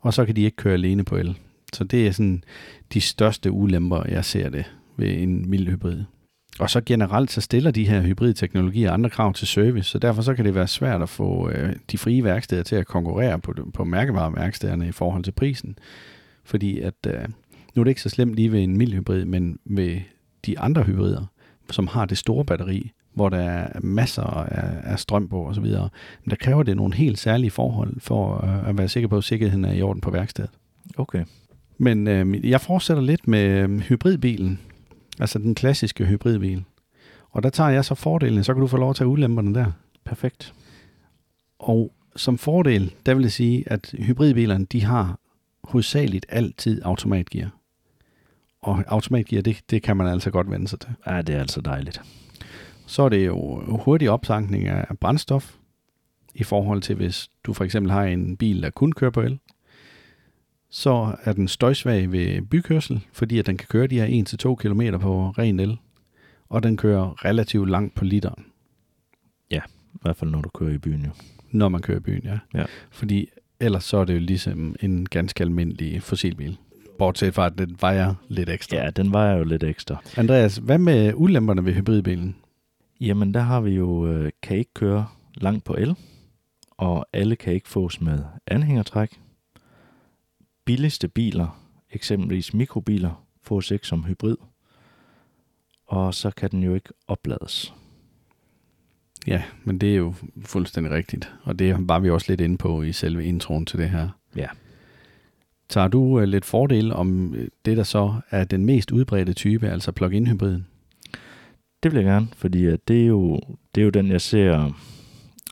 Og 0.01 0.15
så 0.15 0.25
kan 0.25 0.37
de 0.37 0.43
ikke 0.43 0.57
køre 0.57 0.75
alene 0.75 1.05
på 1.05 1.17
el. 1.17 1.39
Så 1.73 1.85
det 1.85 2.07
er 2.07 2.13
sådan 2.13 2.45
de 2.95 3.01
største 3.01 3.51
ulemper, 3.51 4.03
jeg 4.09 4.25
ser 4.25 4.49
det 4.51 4.65
ved 4.97 5.23
en 5.23 5.51
mild 5.51 5.69
hybrid. 5.69 6.03
Og 6.59 6.71
så 6.71 6.81
generelt 6.87 7.31
så 7.31 7.41
stiller 7.41 7.71
de 7.71 7.89
her 7.89 8.03
hybridteknologier 8.03 8.93
andre 8.93 9.11
krav 9.11 9.35
til 9.35 9.47
service, 9.47 9.91
så 9.91 9.99
derfor 9.99 10.23
så 10.23 10.35
kan 10.35 10.45
det 10.45 10.55
være 10.55 10.67
svært 10.67 11.03
at 11.03 11.09
få 11.09 11.51
øh, 11.51 11.77
de 11.91 11.99
frie 11.99 12.25
værksteder 12.25 12.63
til 12.63 12.77
at 12.77 12.87
konkurrere 12.87 13.39
på, 13.39 13.55
på 13.75 13.85
mærkevareværkstederne 13.85 14.89
i 14.89 14.93
forhold 14.93 15.25
til 15.25 15.33
prisen. 15.33 15.79
Fordi 16.45 16.81
at 16.81 16.95
øh, 17.07 17.29
nu 17.75 17.81
er 17.83 17.85
det 17.85 17.91
ikke 17.91 18.03
så 18.03 18.09
slemt 18.09 18.35
lige 18.35 18.53
ved 18.53 18.63
en 18.63 18.77
mild 18.77 18.93
hybrid, 18.93 19.25
men 19.25 19.59
ved 19.65 20.01
de 20.47 20.59
andre 20.59 20.83
hybrider, 20.83 21.25
som 21.71 21.87
har 21.87 22.05
det 22.05 22.19
store 22.19 22.45
batteri, 22.45 22.93
hvor 23.15 23.29
der 23.29 23.39
er 23.39 23.81
masser 23.81 24.23
af, 24.23 24.93
af 24.93 24.99
strøm 24.99 25.29
på 25.29 25.47
osv., 25.47 25.65
men 25.65 26.31
der 26.31 26.37
kræver 26.37 26.63
det 26.63 26.77
nogle 26.77 26.95
helt 26.95 27.19
særlige 27.19 27.51
forhold 27.51 28.01
for 28.01 28.45
øh, 28.45 28.69
at 28.69 28.79
være 28.79 28.89
sikker 28.89 29.09
på, 29.09 29.17
at 29.17 29.25
sikkerheden 29.25 29.65
er 29.65 29.73
i 29.73 29.83
orden 29.83 30.01
på 30.01 30.11
værkstedet. 30.11 30.51
Okay. 30.97 31.25
Men 31.79 32.09
øh, 32.09 32.51
jeg 32.51 32.61
fortsætter 32.61 33.03
lidt 33.03 33.29
med 33.29 33.49
øh, 33.49 33.79
hybridbilen, 33.79 34.61
altså 35.21 35.39
den 35.39 35.55
klassiske 35.55 36.05
hybridbil. 36.05 36.65
Og 37.31 37.43
der 37.43 37.51
tager 37.51 37.71
jeg 37.71 37.85
så 37.85 37.95
fordelen, 37.95 38.45
så 38.45 38.55
kan 38.55 38.61
du 38.61 38.67
få 38.67 38.77
lov 38.77 38.91
at 38.91 38.97
tage 38.97 39.09
ulemperne 39.09 39.55
der. 39.55 39.73
Perfekt. 40.05 40.55
Og 41.59 41.93
som 42.17 42.39
fordel, 42.39 42.95
der 43.07 43.15
vil 43.15 43.23
jeg 43.23 43.33
sige, 43.33 43.65
at 43.67 43.95
hybridbilerne, 43.99 44.65
de 44.65 44.85
har 44.85 45.19
hovedsageligt 45.65 46.27
altid 46.29 46.83
automatgear. 46.85 47.51
Og 48.63 48.85
automatgear, 48.87 49.43
det, 49.43 49.61
det 49.71 49.83
kan 49.83 49.97
man 49.97 50.07
altså 50.07 50.31
godt 50.31 50.51
vende 50.51 50.69
sig 50.69 50.81
til. 50.81 50.91
Ja, 51.07 51.23
det 51.23 51.35
er 51.35 51.41
altså 51.41 51.61
dejligt. 51.61 52.03
Så 52.87 53.03
er 53.03 53.09
det 53.09 53.27
jo 53.27 53.63
hurtig 53.77 54.11
opsankning 54.11 54.67
af 54.67 54.99
brændstof, 55.01 55.55
i 56.35 56.45
forhold 56.45 56.83
til 56.83 56.97
hvis 56.97 57.31
du 57.45 57.53
for 57.53 57.65
eksempel 57.65 57.93
har 57.93 58.05
en 58.05 58.37
bil, 58.37 58.63
der 58.63 58.71
kun 58.71 58.93
kører 58.93 59.11
på 59.11 59.21
el. 59.21 59.39
Så 60.71 61.17
er 61.25 61.33
den 61.33 61.49
støjsvag 61.49 62.13
ved 62.13 62.43
bykørsel, 62.43 63.01
fordi 63.13 63.39
at 63.39 63.47
den 63.47 63.57
kan 63.57 63.67
køre 63.71 63.87
de 63.87 64.01
her 64.01 64.25
1-2 64.53 64.55
km 64.55 64.99
på 65.01 65.31
ren 65.31 65.61
el. 65.61 65.77
Og 66.49 66.63
den 66.63 66.77
kører 66.77 67.25
relativt 67.25 67.71
langt 67.71 67.95
på 67.95 68.05
literen. 68.05 68.45
Ja, 69.51 69.61
i 69.95 69.99
hvert 70.03 70.17
fald 70.17 70.31
når 70.31 70.41
du 70.41 70.49
kører 70.49 70.71
i 70.71 70.79
byen 70.79 71.05
jo. 71.05 71.11
Når 71.51 71.69
man 71.69 71.83
kører 71.83 71.99
i 71.99 72.01
byen, 72.01 72.23
ja. 72.25 72.39
Ja. 72.55 72.65
Fordi 72.91 73.29
ellers 73.61 73.85
så 73.85 73.97
er 73.97 74.05
det 74.05 74.15
jo 74.15 74.19
ligesom 74.19 74.77
en 74.83 75.07
ganske 75.07 75.45
almindelig 75.45 76.03
fossilbil. 76.03 76.57
Bortset 76.99 77.35
fra, 77.35 77.47
at 77.47 77.59
den 77.59 77.77
vejer 77.81 78.15
lidt 78.29 78.49
ekstra. 78.49 78.77
Ja, 78.77 78.91
den 78.91 79.13
vejer 79.13 79.37
jo 79.37 79.45
lidt 79.45 79.65
ekstra. 79.65 79.97
Andreas, 80.17 80.57
hvad 80.57 80.79
med 80.79 81.13
ulemperne 81.15 81.65
ved 81.65 81.75
hybridbilen? 81.75 82.37
Jamen, 83.01 83.35
der 83.35 83.41
har 83.41 83.61
vi 83.61 83.71
jo, 83.71 84.07
øh, 84.07 84.31
kan 84.43 84.57
ikke 84.57 84.75
køre 84.75 85.07
langt 85.35 85.65
på 85.65 85.75
el, 85.79 85.95
og 86.71 87.07
alle 87.13 87.37
kan 87.37 87.53
ikke 87.53 87.69
fås 87.69 88.01
med 88.01 88.19
anhængertræk. 88.47 89.21
Billigste 90.69 91.09
biler, 91.09 91.61
eksempelvis 91.91 92.55
mikrobiler, 92.55 93.27
fås 93.43 93.71
ikke 93.71 93.87
som 93.87 94.05
hybrid, 94.05 94.37
og 95.87 96.15
så 96.15 96.31
kan 96.31 96.51
den 96.51 96.63
jo 96.63 96.75
ikke 96.75 96.89
oplades. 97.07 97.75
Ja, 99.27 99.43
men 99.65 99.79
det 99.79 99.93
er 99.93 99.97
jo 99.97 100.15
fuldstændig 100.45 100.93
rigtigt. 100.93 101.33
Og 101.43 101.59
det 101.59 101.77
var 101.89 101.99
vi 101.99 102.11
også 102.11 102.27
lidt 102.29 102.41
inde 102.41 102.59
på 102.59 102.83
i 102.83 102.93
selve 102.93 103.25
introen 103.25 103.67
til 103.67 103.79
det 103.79 103.91
her. 103.91 104.09
Ja. 104.37 104.47
Tager 105.69 105.89
du 105.89 106.21
øh, 106.21 106.29
lidt 106.29 106.45
fordel 106.45 106.93
om 106.93 107.35
øh, 107.35 107.49
det, 107.65 107.77
der 107.77 107.83
så 107.83 108.15
er 108.31 108.45
den 108.45 108.65
mest 108.65 108.91
udbredte 108.91 109.33
type, 109.33 109.69
altså 109.69 109.93
plug-in 109.93 110.27
hybriden? 110.27 110.67
Det 111.83 111.93
vil 111.93 111.95
jeg 111.95 112.05
gerne, 112.05 112.29
fordi 112.37 112.67
at 112.67 112.89
det, 112.89 113.03
er 113.03 113.07
jo, 113.07 113.41
det 113.75 113.81
er 113.81 113.85
jo 113.85 113.91
den, 113.91 114.11
jeg 114.11 114.21
ser, 114.21 114.73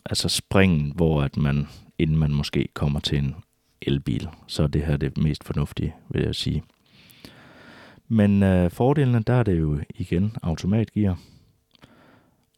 altså 0.04 0.28
springen, 0.28 0.92
hvor 0.94 1.22
at 1.22 1.36
man, 1.36 1.66
inden 1.98 2.16
man 2.16 2.32
måske 2.32 2.68
kommer 2.74 3.00
til 3.00 3.18
en 3.18 3.34
elbil, 3.82 4.28
så 4.46 4.62
er 4.62 4.66
det 4.66 4.82
her 4.82 4.96
det 4.96 5.18
mest 5.18 5.44
fornuftige, 5.44 5.94
vil 6.08 6.22
jeg 6.22 6.34
sige. 6.34 6.62
Men 8.08 8.42
øh, 8.42 8.70
fordelene, 8.70 9.22
der 9.22 9.34
er 9.34 9.42
det 9.42 9.58
jo 9.58 9.80
igen 9.94 10.36
automatgear, 10.42 11.18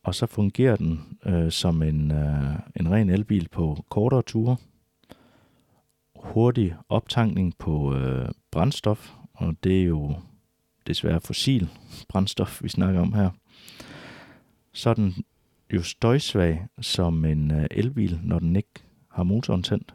og 0.03 0.15
så 0.15 0.27
fungerer 0.27 0.77
den 0.77 1.19
øh, 1.27 1.51
som 1.51 1.83
en, 1.83 2.11
øh, 2.11 2.55
en 2.77 2.91
ren 2.91 3.11
elbil 3.11 3.49
på 3.49 3.85
kortere 3.89 4.23
ture. 4.23 4.57
Hurtig 6.17 6.75
optankning 6.89 7.59
på 7.59 7.95
øh, 7.95 8.29
brændstof, 8.51 9.13
og 9.35 9.55
det 9.65 9.81
er 9.81 9.85
jo 9.85 10.17
desværre 10.87 11.21
fossil 11.21 11.69
brændstof, 12.09 12.63
vi 12.63 12.69
snakker 12.69 13.01
om 13.01 13.13
her. 13.13 13.31
Så 14.73 14.91
er 14.91 14.95
den 14.95 15.15
jo 15.73 15.83
støjsvag 15.83 16.67
som 16.81 17.25
en 17.25 17.51
øh, 17.51 17.67
elbil, 17.71 18.21
når 18.23 18.39
den 18.39 18.57
ikke 18.57 18.83
har 19.11 19.23
motoren 19.23 19.63
tændt. 19.63 19.95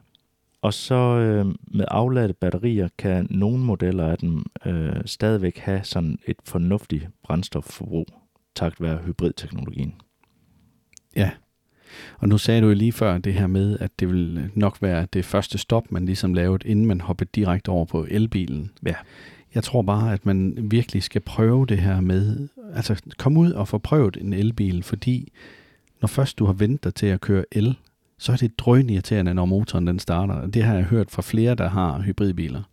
Og 0.63 0.73
så 0.73 0.95
øh, 0.95 1.45
med 1.67 1.85
afladte 1.87 2.33
batterier 2.33 2.87
kan 2.97 3.27
nogle 3.29 3.63
modeller 3.63 4.07
af 4.07 4.17
dem 4.17 4.45
øh, 4.65 4.95
stadigvæk 5.05 5.57
have 5.57 5.83
sådan 5.83 6.17
et 6.27 6.37
fornuftigt 6.43 7.07
brændstofforbrug, 7.23 8.07
takt 8.55 8.81
være 8.81 8.97
hybridteknologien. 9.05 9.93
Ja. 11.15 11.31
Og 12.17 12.29
nu 12.29 12.37
sagde 12.37 12.61
du 12.61 12.67
jo 12.67 12.73
lige 12.73 12.91
før 12.91 13.17
det 13.17 13.33
her 13.33 13.47
med, 13.47 13.79
at 13.79 13.91
det 13.99 14.09
vil 14.09 14.51
nok 14.55 14.81
være 14.81 15.07
det 15.13 15.25
første 15.25 15.57
stop, 15.57 15.91
man 15.91 16.05
ligesom 16.05 16.33
lavede, 16.33 16.67
inden 16.67 16.85
man 16.85 17.01
hoppede 17.01 17.29
direkte 17.35 17.69
over 17.69 17.85
på 17.85 18.07
elbilen. 18.09 18.71
Ja. 18.85 18.95
Jeg 19.55 19.63
tror 19.63 19.81
bare, 19.81 20.13
at 20.13 20.25
man 20.25 20.57
virkelig 20.71 21.03
skal 21.03 21.21
prøve 21.21 21.65
det 21.65 21.79
her 21.79 22.01
med, 22.01 22.47
altså 22.73 23.01
kom 23.17 23.37
ud 23.37 23.51
og 23.51 23.67
få 23.67 23.77
prøvet 23.77 24.17
en 24.21 24.33
elbil, 24.33 24.83
fordi 24.83 25.31
når 26.01 26.07
først 26.07 26.39
du 26.39 26.45
har 26.45 26.53
ventet 26.53 26.83
dig 26.83 26.95
til 26.95 27.07
at 27.07 27.21
køre 27.21 27.45
el, 27.51 27.77
så 28.23 28.31
er 28.31 28.35
det 28.35 28.59
drønirriterende, 28.59 29.33
når 29.33 29.45
motoren 29.45 29.87
den 29.87 29.99
starter. 29.99 30.47
Det 30.47 30.63
har 30.63 30.75
jeg 30.75 30.83
hørt 30.83 31.11
fra 31.11 31.21
flere, 31.21 31.55
der 31.55 31.69
har 31.69 32.01
hybridbiler. 32.01 32.63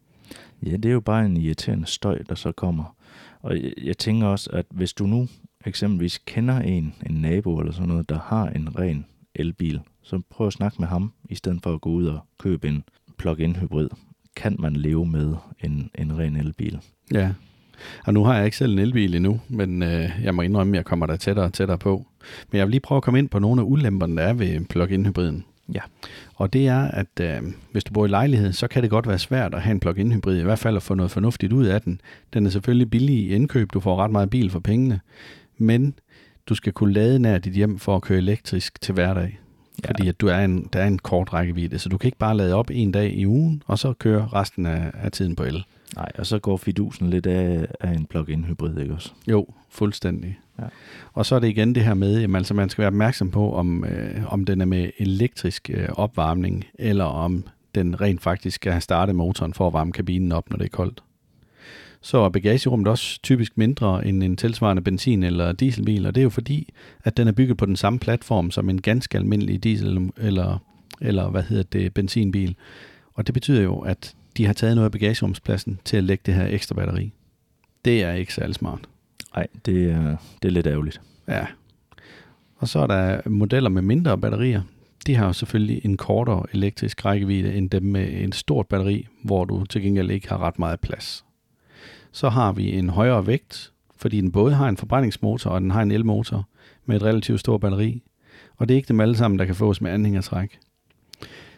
Ja, 0.66 0.76
det 0.76 0.84
er 0.84 0.92
jo 0.92 1.00
bare 1.00 1.26
en 1.26 1.36
irriterende 1.36 1.86
støj, 1.86 2.22
der 2.28 2.34
så 2.34 2.52
kommer. 2.52 2.96
Og 3.40 3.56
jeg, 3.56 3.72
jeg 3.82 3.98
tænker 3.98 4.26
også, 4.26 4.50
at 4.52 4.66
hvis 4.70 4.92
du 4.92 5.06
nu 5.06 5.28
eksempelvis 5.66 6.18
kender 6.18 6.58
en, 6.58 6.94
en 7.06 7.14
nabo 7.14 7.58
eller 7.58 7.72
sådan 7.72 7.88
noget, 7.88 8.08
der 8.08 8.18
har 8.18 8.48
en 8.48 8.78
ren 8.78 9.06
elbil, 9.34 9.80
så 10.02 10.20
prøv 10.30 10.46
at 10.46 10.52
snakke 10.52 10.76
med 10.78 10.88
ham, 10.88 11.12
i 11.30 11.34
stedet 11.34 11.62
for 11.62 11.74
at 11.74 11.80
gå 11.80 11.90
ud 11.90 12.06
og 12.06 12.20
købe 12.38 12.68
en 12.68 12.84
plug-in 13.18 13.56
hybrid. 13.56 13.88
Kan 14.36 14.56
man 14.58 14.76
leve 14.76 15.06
med 15.06 15.34
en, 15.64 15.90
en 15.98 16.18
ren 16.18 16.36
elbil? 16.36 16.80
Ja. 17.14 17.32
Og 18.07 18.14
nu 18.14 18.25
har 18.25 18.37
jeg 18.37 18.45
ikke 18.45 18.57
selv 18.57 18.73
en 18.73 18.79
elbil 18.79 19.14
endnu, 19.14 19.40
men 19.49 19.83
øh, 19.83 20.11
jeg 20.23 20.35
må 20.35 20.43
indrømme, 20.43 20.73
at 20.73 20.77
jeg 20.77 20.85
kommer 20.85 21.07
der 21.07 21.16
tættere 21.16 21.47
og 21.47 21.53
tættere 21.53 21.79
på. 21.79 22.07
Men 22.51 22.59
jeg 22.59 22.66
vil 22.66 22.71
lige 22.71 22.81
prøve 22.81 22.97
at 22.97 23.03
komme 23.03 23.19
ind 23.19 23.29
på 23.29 23.38
nogle 23.38 23.61
af 23.61 23.64
ulemperne, 23.69 24.16
der 24.16 24.23
er 24.23 24.33
ved 24.33 24.64
plug-in 24.64 25.07
hybriden. 25.07 25.45
Ja. 25.75 25.81
Og 26.35 26.53
det 26.53 26.69
er, 26.69 26.83
at 26.83 27.21
øh, 27.21 27.43
hvis 27.73 27.85
du 27.85 27.93
bor 27.93 28.05
i 28.05 28.09
lejlighed, 28.09 28.53
så 28.53 28.69
kan 28.69 28.83
det 28.83 28.90
godt 28.90 29.09
være 29.09 29.19
svært 29.19 29.55
at 29.55 29.62
have 29.62 29.73
en 29.73 29.81
plug-in 29.81 30.12
hybrid, 30.12 30.40
i 30.40 30.43
hvert 30.43 30.59
fald 30.59 30.77
at 30.77 30.83
få 30.83 30.95
noget 30.95 31.11
fornuftigt 31.11 31.53
ud 31.53 31.66
af 31.66 31.83
den. 31.83 32.01
Den 32.35 32.47
er 32.47 32.51
selvfølgelig 32.51 32.90
billig 32.90 33.16
i 33.16 33.35
indkøb, 33.35 33.73
du 33.73 33.81
får 33.81 33.97
ret 33.97 34.11
meget 34.11 34.31
bil 34.31 34.51
for 34.51 34.61
pengene, 34.61 35.01
men 35.59 35.95
du 36.47 36.55
skal 36.55 36.73
kunne 36.73 36.93
lade 36.93 37.19
nær 37.19 37.38
dit 37.38 37.53
hjem 37.53 37.79
for 37.79 37.97
at 37.97 38.03
køre 38.03 38.19
elektrisk 38.19 38.81
til 38.81 38.95
hverdag. 38.95 39.38
Ja. 39.85 39.88
Fordi 39.88 40.09
at 40.09 40.21
du 40.21 40.27
er 40.27 40.38
en, 40.38 40.69
der 40.73 40.81
er 40.81 40.87
en 40.87 40.99
kort 40.99 41.33
rækkevidde, 41.33 41.79
så 41.79 41.88
du 41.88 41.99
kan 41.99 42.09
ikke 42.09 42.19
bare 42.19 42.37
lade 42.37 42.55
op 42.55 42.71
en 42.71 42.93
dag 42.93 43.12
i 43.12 43.27
ugen, 43.27 43.62
og 43.66 43.79
så 43.79 43.93
køre 43.93 44.29
resten 44.33 44.66
af, 44.66 44.90
af 44.95 45.12
tiden 45.12 45.37
på 45.37 45.43
el. 45.43 45.64
Nej, 45.96 46.12
og 46.18 46.26
så 46.26 46.38
går 46.38 46.57
fidusen 46.57 47.11
lidt 47.11 47.26
af, 47.26 47.66
af 47.81 47.92
en 47.92 48.07
plug-in 48.07 48.44
hybrid, 48.44 48.79
ikke 48.79 48.94
også? 48.94 49.12
Jo, 49.29 49.46
fuldstændig. 49.68 50.38
Ja. 50.59 50.64
Og 51.12 51.26
så 51.26 51.35
er 51.35 51.38
det 51.38 51.48
igen 51.48 51.74
det 51.74 51.85
her 51.85 51.94
med, 51.94 52.22
at 52.22 52.37
altså 52.37 52.55
man 52.55 52.68
skal 52.68 52.83
være 52.83 52.88
opmærksom 52.88 53.31
på, 53.31 53.55
om, 53.55 53.85
øh, 53.85 54.33
om 54.33 54.44
den 54.44 54.61
er 54.61 54.64
med 54.64 54.90
elektrisk 54.98 55.70
øh, 55.74 55.88
opvarmning, 55.92 56.64
eller 56.74 57.05
om 57.05 57.44
den 57.74 58.00
rent 58.00 58.22
faktisk 58.22 58.55
skal 58.55 58.72
have 58.72 58.81
startet 58.81 59.14
motoren 59.14 59.55
for 59.55 59.66
at 59.66 59.72
varme 59.72 59.92
kabinen 59.92 60.33
op, 60.33 60.50
når 60.50 60.57
det 60.57 60.64
er 60.64 60.68
koldt. 60.68 61.03
Så 62.03 62.18
er 62.18 62.29
bagagerummet 62.29 62.88
også 62.88 63.22
typisk 63.22 63.59
mindre 63.59 64.07
end 64.07 64.22
en 64.22 64.37
tilsvarende 64.37 64.83
benzin- 64.83 65.22
eller 65.22 65.53
dieselbil, 65.53 66.07
og 66.07 66.14
det 66.14 66.20
er 66.20 66.22
jo 66.22 66.31
fordi, 66.31 66.72
at 67.05 67.16
den 67.16 67.29
er 67.29 67.33
bygget 67.33 67.57
på 67.57 67.66
den 67.66 67.76
samme 67.76 67.98
platform 67.98 68.50
som 68.50 68.70
en 68.70 68.81
ganske 68.81 69.18
almindelig 69.18 69.64
diesel- 69.64 70.11
eller, 70.16 70.59
eller 71.00 71.31
hvad 71.31 71.42
hedder 71.42 71.62
det, 71.62 71.94
benzinbil. 71.94 72.55
Og 73.14 73.26
det 73.26 73.35
betyder 73.35 73.62
jo, 73.62 73.79
at 73.79 74.14
de 74.37 74.47
har 74.47 74.53
taget 74.53 74.75
noget 74.77 74.85
af 74.85 74.93
bagagerumspladsen 74.93 75.81
til 75.85 75.97
at 75.97 76.05
lægge 76.05 76.23
det 76.27 76.35
her 76.35 76.47
ekstra 76.47 76.75
batteri. 76.75 77.12
Det 77.85 78.03
er 78.03 78.12
ikke 78.12 78.35
særlig 78.35 78.55
smart. 78.55 78.81
Nej, 79.35 79.47
det 79.66 79.90
er, 79.90 80.16
det 80.43 80.49
er 80.49 80.53
lidt 80.53 80.66
ærgerligt. 80.66 81.01
Ja. 81.29 81.47
Og 82.57 82.69
så 82.69 82.79
er 82.79 82.87
der 82.87 83.29
modeller 83.29 83.71
med 83.71 83.83
mindre 83.83 84.19
batterier. 84.19 84.62
De 85.07 85.14
har 85.14 85.27
jo 85.27 85.33
selvfølgelig 85.33 85.85
en 85.85 85.97
kortere 85.97 86.47
elektrisk 86.53 87.05
rækkevidde 87.05 87.55
end 87.55 87.71
dem 87.71 87.83
med 87.83 88.12
en 88.12 88.33
stort 88.33 88.66
batteri, 88.66 89.07
hvor 89.25 89.45
du 89.45 89.64
til 89.64 89.83
gengæld 89.83 90.11
ikke 90.11 90.29
har 90.29 90.38
ret 90.38 90.59
meget 90.59 90.81
plads. 90.81 91.25
Så 92.12 92.29
har 92.29 92.53
vi 92.53 92.73
en 92.73 92.88
højere 92.88 93.27
vægt, 93.27 93.73
fordi 93.97 94.21
den 94.21 94.33
både 94.33 94.55
har 94.55 94.69
en 94.69 94.77
forbrændingsmotor 94.77 95.51
og 95.51 95.61
den 95.61 95.71
har 95.71 95.83
en 95.83 95.90
elmotor 95.90 96.49
med 96.87 96.97
et 96.97 97.03
relativt 97.03 97.40
stort 97.40 97.61
batteri. 97.61 98.03
Og 98.57 98.69
det 98.69 98.75
er 98.75 98.77
ikke 98.77 98.88
dem 98.88 99.01
alle 99.01 99.16
sammen, 99.16 99.38
der 99.38 99.45
kan 99.45 99.55
fås 99.55 99.81
med 99.81 99.90
anhængertræk. 99.90 100.59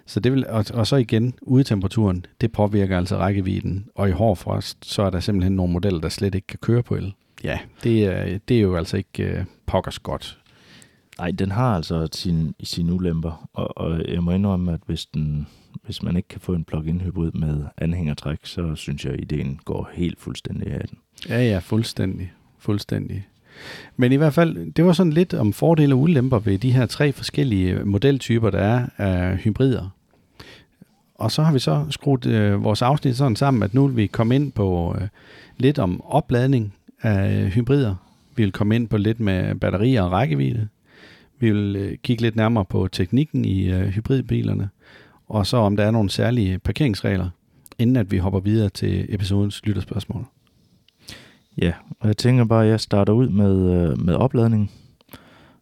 Så 0.06 0.20
det 0.20 0.32
vil, 0.32 0.46
og, 0.46 0.64
og 0.74 0.86
så 0.86 0.96
igen, 0.96 1.34
udetemperaturen, 1.42 2.26
det 2.40 2.52
påvirker 2.52 2.98
altså 2.98 3.16
rækkevidden. 3.16 3.86
Og 3.94 4.08
i 4.08 4.12
hård 4.12 4.36
frost, 4.36 4.86
så 4.86 5.02
er 5.02 5.10
der 5.10 5.20
simpelthen 5.20 5.56
nogle 5.56 5.72
modeller, 5.72 6.00
der 6.00 6.08
slet 6.08 6.34
ikke 6.34 6.46
kan 6.46 6.58
køre 6.62 6.82
på 6.82 6.94
el. 6.94 7.14
Ja, 7.44 7.58
det 7.82 8.04
er, 8.04 8.38
det 8.48 8.56
er 8.56 8.60
jo 8.60 8.76
altså 8.76 8.96
ikke 8.96 9.38
uh, 9.38 9.44
pokkers 9.66 9.98
godt. 9.98 10.38
Nej, 11.18 11.30
den 11.30 11.50
har 11.50 11.76
altså 11.76 12.08
sin, 12.12 12.54
sine 12.62 12.92
ulemper, 12.92 13.48
og, 13.52 13.78
og 13.78 14.08
jeg 14.08 14.22
må 14.22 14.30
indrømme, 14.30 14.72
at 14.72 14.80
hvis, 14.86 15.06
den, 15.06 15.46
hvis 15.84 16.02
man 16.02 16.16
ikke 16.16 16.28
kan 16.28 16.40
få 16.40 16.52
en 16.52 16.64
plug-in 16.64 17.00
hybrid 17.00 17.32
med 17.32 17.64
anhængertræk, 17.78 18.38
så 18.42 18.74
synes 18.74 19.04
jeg, 19.04 19.12
at 19.12 19.20
ideen 19.20 19.60
går 19.64 19.90
helt 19.92 20.20
fuldstændig 20.20 20.72
af 20.72 20.88
den. 20.88 20.98
Ja, 21.28 21.42
ja, 21.42 21.58
fuldstændig. 21.58 22.32
Fuldstændig. 22.58 23.26
Men 23.96 24.12
i 24.12 24.16
hvert 24.16 24.34
fald, 24.34 24.72
det 24.72 24.84
var 24.84 24.92
sådan 24.92 25.12
lidt 25.12 25.34
om 25.34 25.52
fordele 25.52 25.94
og 25.94 26.00
ulemper 26.00 26.38
ved 26.38 26.58
de 26.58 26.72
her 26.72 26.86
tre 26.86 27.12
forskellige 27.12 27.72
øh, 27.72 27.86
modeltyper, 27.86 28.50
der 28.50 28.58
er 28.58 28.86
af 28.98 29.36
hybrider. 29.36 29.88
Og 31.14 31.32
så 31.32 31.42
har 31.42 31.52
vi 31.52 31.58
så 31.58 31.86
skruet 31.90 32.26
øh, 32.26 32.64
vores 32.64 32.82
afsnit 32.82 33.16
sådan 33.16 33.36
sammen, 33.36 33.62
at 33.62 33.74
nu 33.74 33.86
vil 33.86 33.96
vi 33.96 34.06
komme 34.06 34.34
ind 34.34 34.52
på 34.52 34.96
øh, 35.00 35.08
lidt 35.58 35.78
om 35.78 36.00
opladning 36.04 36.74
af 37.02 37.50
hybrider. 37.50 37.94
Vi 38.36 38.42
vil 38.42 38.52
komme 38.52 38.76
ind 38.76 38.88
på 38.88 38.96
lidt 38.96 39.20
med 39.20 39.54
batterier 39.54 40.02
og 40.02 40.12
rækkevidde. 40.12 40.68
Vi 41.38 41.50
vil 41.50 41.76
øh, 41.76 41.96
kigge 42.02 42.22
lidt 42.22 42.36
nærmere 42.36 42.64
på 42.64 42.88
teknikken 42.92 43.44
i 43.44 43.70
øh, 43.70 43.86
hybridbilerne. 43.86 44.68
Og 45.28 45.46
så 45.46 45.56
om 45.56 45.76
der 45.76 45.84
er 45.84 45.90
nogle 45.90 46.10
særlige 46.10 46.58
parkeringsregler, 46.58 47.30
inden 47.78 47.96
at 47.96 48.10
vi 48.10 48.18
hopper 48.18 48.40
videre 48.40 48.68
til 48.68 49.06
episodens 49.08 49.60
lytterspørgsmål. 49.64 50.26
Ja, 51.58 51.72
og 52.00 52.08
jeg 52.08 52.16
tænker 52.16 52.44
bare, 52.44 52.64
at 52.64 52.70
jeg 52.70 52.80
starter 52.80 53.12
ud 53.12 53.28
med, 53.28 53.72
øh, 53.72 54.04
med 54.04 54.14
opladning. 54.14 54.70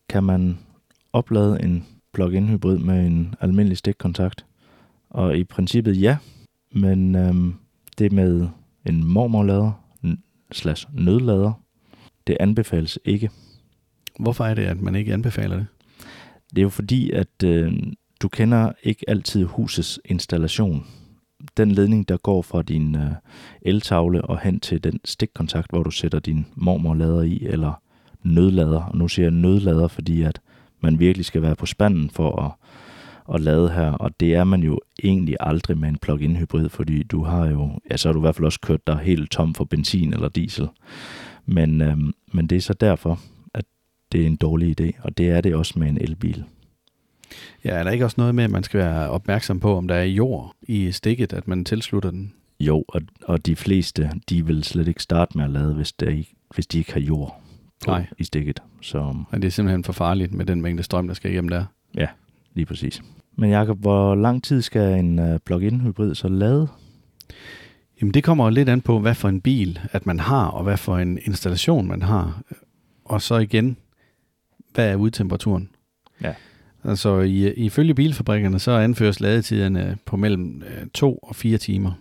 Kan 0.08 0.24
man 0.24 0.58
oplade 1.12 1.62
en 1.62 1.86
plug-in 2.12 2.48
hybrid 2.48 2.78
med 2.78 3.06
en 3.06 3.34
almindelig 3.40 3.78
stikkontakt? 3.78 4.46
Og 5.10 5.36
i 5.36 5.44
princippet 5.44 6.00
ja, 6.00 6.16
men 6.72 7.14
øhm, 7.14 7.54
det 7.98 8.12
med 8.12 8.48
en 8.86 9.04
mormorlader 9.04 9.72
slash 10.52 10.86
nødlader, 10.92 11.52
det 12.26 12.36
anbefales 12.40 12.98
ikke. 13.04 13.30
Hvorfor 14.18 14.44
er 14.44 14.54
det, 14.54 14.62
at 14.62 14.80
man 14.80 14.94
ikke 14.94 15.12
anbefaler 15.12 15.56
det? 15.56 15.66
Det 16.50 16.58
er 16.58 16.62
jo 16.62 16.68
fordi, 16.68 17.10
at 17.10 17.42
øh, 17.44 17.72
du 18.22 18.28
kender 18.28 18.72
ikke 18.82 19.04
altid 19.08 19.44
husets 19.44 20.00
installation. 20.04 20.86
Den 21.56 21.70
ledning, 21.70 22.08
der 22.08 22.16
går 22.16 22.42
fra 22.42 22.62
din 22.62 22.94
øh, 22.94 23.10
eltavle 23.62 24.22
og 24.22 24.40
hen 24.40 24.60
til 24.60 24.84
den 24.84 25.00
stikkontakt, 25.04 25.70
hvor 25.70 25.82
du 25.82 25.90
sætter 25.90 26.18
din 26.18 26.46
mormorlader 26.54 27.22
i, 27.22 27.46
eller 27.46 27.72
nødlader. 28.22 28.82
Og 28.82 28.96
nu 28.96 29.08
siger 29.08 29.26
jeg 29.26 29.32
nødlader, 29.32 29.88
fordi 29.88 30.22
at 30.22 30.40
man 30.80 30.98
virkelig 30.98 31.24
skal 31.24 31.42
være 31.42 31.56
på 31.56 31.66
spanden 31.66 32.10
for 32.10 32.42
at, 32.42 32.52
at 33.34 33.40
lade 33.40 33.70
her, 33.70 33.92
og 33.92 34.20
det 34.20 34.34
er 34.34 34.44
man 34.44 34.62
jo 34.62 34.80
egentlig 35.04 35.36
aldrig 35.40 35.78
med 35.78 35.88
en 35.88 35.98
plug-in 35.98 36.36
hybrid, 36.36 36.68
fordi 36.68 37.02
du 37.02 37.24
har 37.24 37.46
jo, 37.46 37.70
ja, 37.90 37.96
så 37.96 38.08
har 38.08 38.12
du 38.12 38.18
i 38.18 38.20
hvert 38.20 38.34
fald 38.34 38.46
også 38.46 38.60
kørt 38.60 38.86
dig 38.86 38.98
helt 38.98 39.30
tom 39.30 39.54
for 39.54 39.64
benzin 39.64 40.12
eller 40.12 40.28
diesel. 40.28 40.68
Men, 41.46 41.80
øh, 41.80 41.98
men 42.32 42.46
det 42.46 42.56
er 42.56 42.60
så 42.60 42.72
derfor, 42.72 43.20
at 43.54 43.64
det 44.12 44.22
er 44.22 44.26
en 44.26 44.36
dårlig 44.36 44.80
idé, 44.80 44.90
og 45.02 45.18
det 45.18 45.30
er 45.30 45.40
det 45.40 45.54
også 45.54 45.78
med 45.78 45.88
en 45.88 45.98
elbil. 46.00 46.44
Ja, 47.64 47.70
er 47.70 47.84
der 47.84 47.90
ikke 47.90 48.04
også 48.04 48.14
noget 48.18 48.34
med, 48.34 48.44
at 48.44 48.50
man 48.50 48.62
skal 48.62 48.80
være 48.80 49.10
opmærksom 49.10 49.60
på, 49.60 49.76
om 49.76 49.88
der 49.88 49.94
er 49.94 50.04
jord 50.04 50.54
i 50.62 50.92
stikket, 50.92 51.32
at 51.32 51.48
man 51.48 51.64
tilslutter 51.64 52.10
den? 52.10 52.32
Jo, 52.60 52.84
og, 52.88 53.00
og 53.24 53.46
de 53.46 53.56
fleste, 53.56 54.10
de 54.28 54.46
vil 54.46 54.64
slet 54.64 54.88
ikke 54.88 55.02
starte 55.02 55.36
med 55.36 55.44
at 55.44 55.50
lade, 55.50 55.74
hvis, 55.74 55.92
der 55.92 56.08
ikke, 56.08 56.34
hvis 56.54 56.66
de 56.66 56.78
ikke 56.78 56.92
har 56.92 57.00
jord 57.00 57.40
på, 57.84 57.90
Nej. 57.90 58.06
i 58.18 58.24
stikket. 58.24 58.62
Så 58.80 58.98
Og 58.98 59.42
det 59.42 59.44
er 59.44 59.50
simpelthen 59.50 59.84
for 59.84 59.92
farligt 59.92 60.32
med 60.34 60.44
den 60.46 60.62
mængde 60.62 60.82
strøm, 60.82 61.06
der 61.08 61.14
skal 61.14 61.30
igennem 61.30 61.48
der. 61.48 61.64
ja, 61.96 62.06
lige 62.54 62.66
præcis. 62.66 63.02
Men 63.36 63.50
Jacob, 63.50 63.78
hvor 63.78 64.14
lang 64.14 64.44
tid 64.44 64.62
skal 64.62 64.98
en 64.98 65.18
uh, 65.18 65.36
plug-in 65.44 65.80
hybrid 65.80 66.14
så 66.14 66.28
lade? 66.28 66.68
Jamen 68.00 68.14
det 68.14 68.24
kommer 68.24 68.44
jo 68.44 68.50
lidt 68.50 68.68
an 68.68 68.80
på, 68.80 68.98
hvad 68.98 69.14
for 69.14 69.28
en 69.28 69.40
bil, 69.40 69.80
at 69.92 70.06
man 70.06 70.20
har, 70.20 70.46
og 70.46 70.62
hvad 70.62 70.76
for 70.76 70.98
en 70.98 71.18
installation, 71.24 71.88
man 71.88 72.02
har. 72.02 72.42
Og 73.04 73.22
så 73.22 73.36
igen, 73.38 73.76
hvad 74.74 74.90
er 74.90 74.96
udtemperaturen? 74.96 75.68
Ja. 76.22 76.34
Altså 76.84 77.20
i, 77.20 77.52
ifølge 77.52 77.94
bilfabrikkerne, 77.94 78.58
så 78.58 78.70
anføres 78.70 79.20
ladetiderne 79.20 79.98
på 80.04 80.16
mellem 80.16 80.62
øh, 80.62 80.86
2 80.94 81.16
og 81.16 81.36
4 81.36 81.58
timer. 81.58 81.92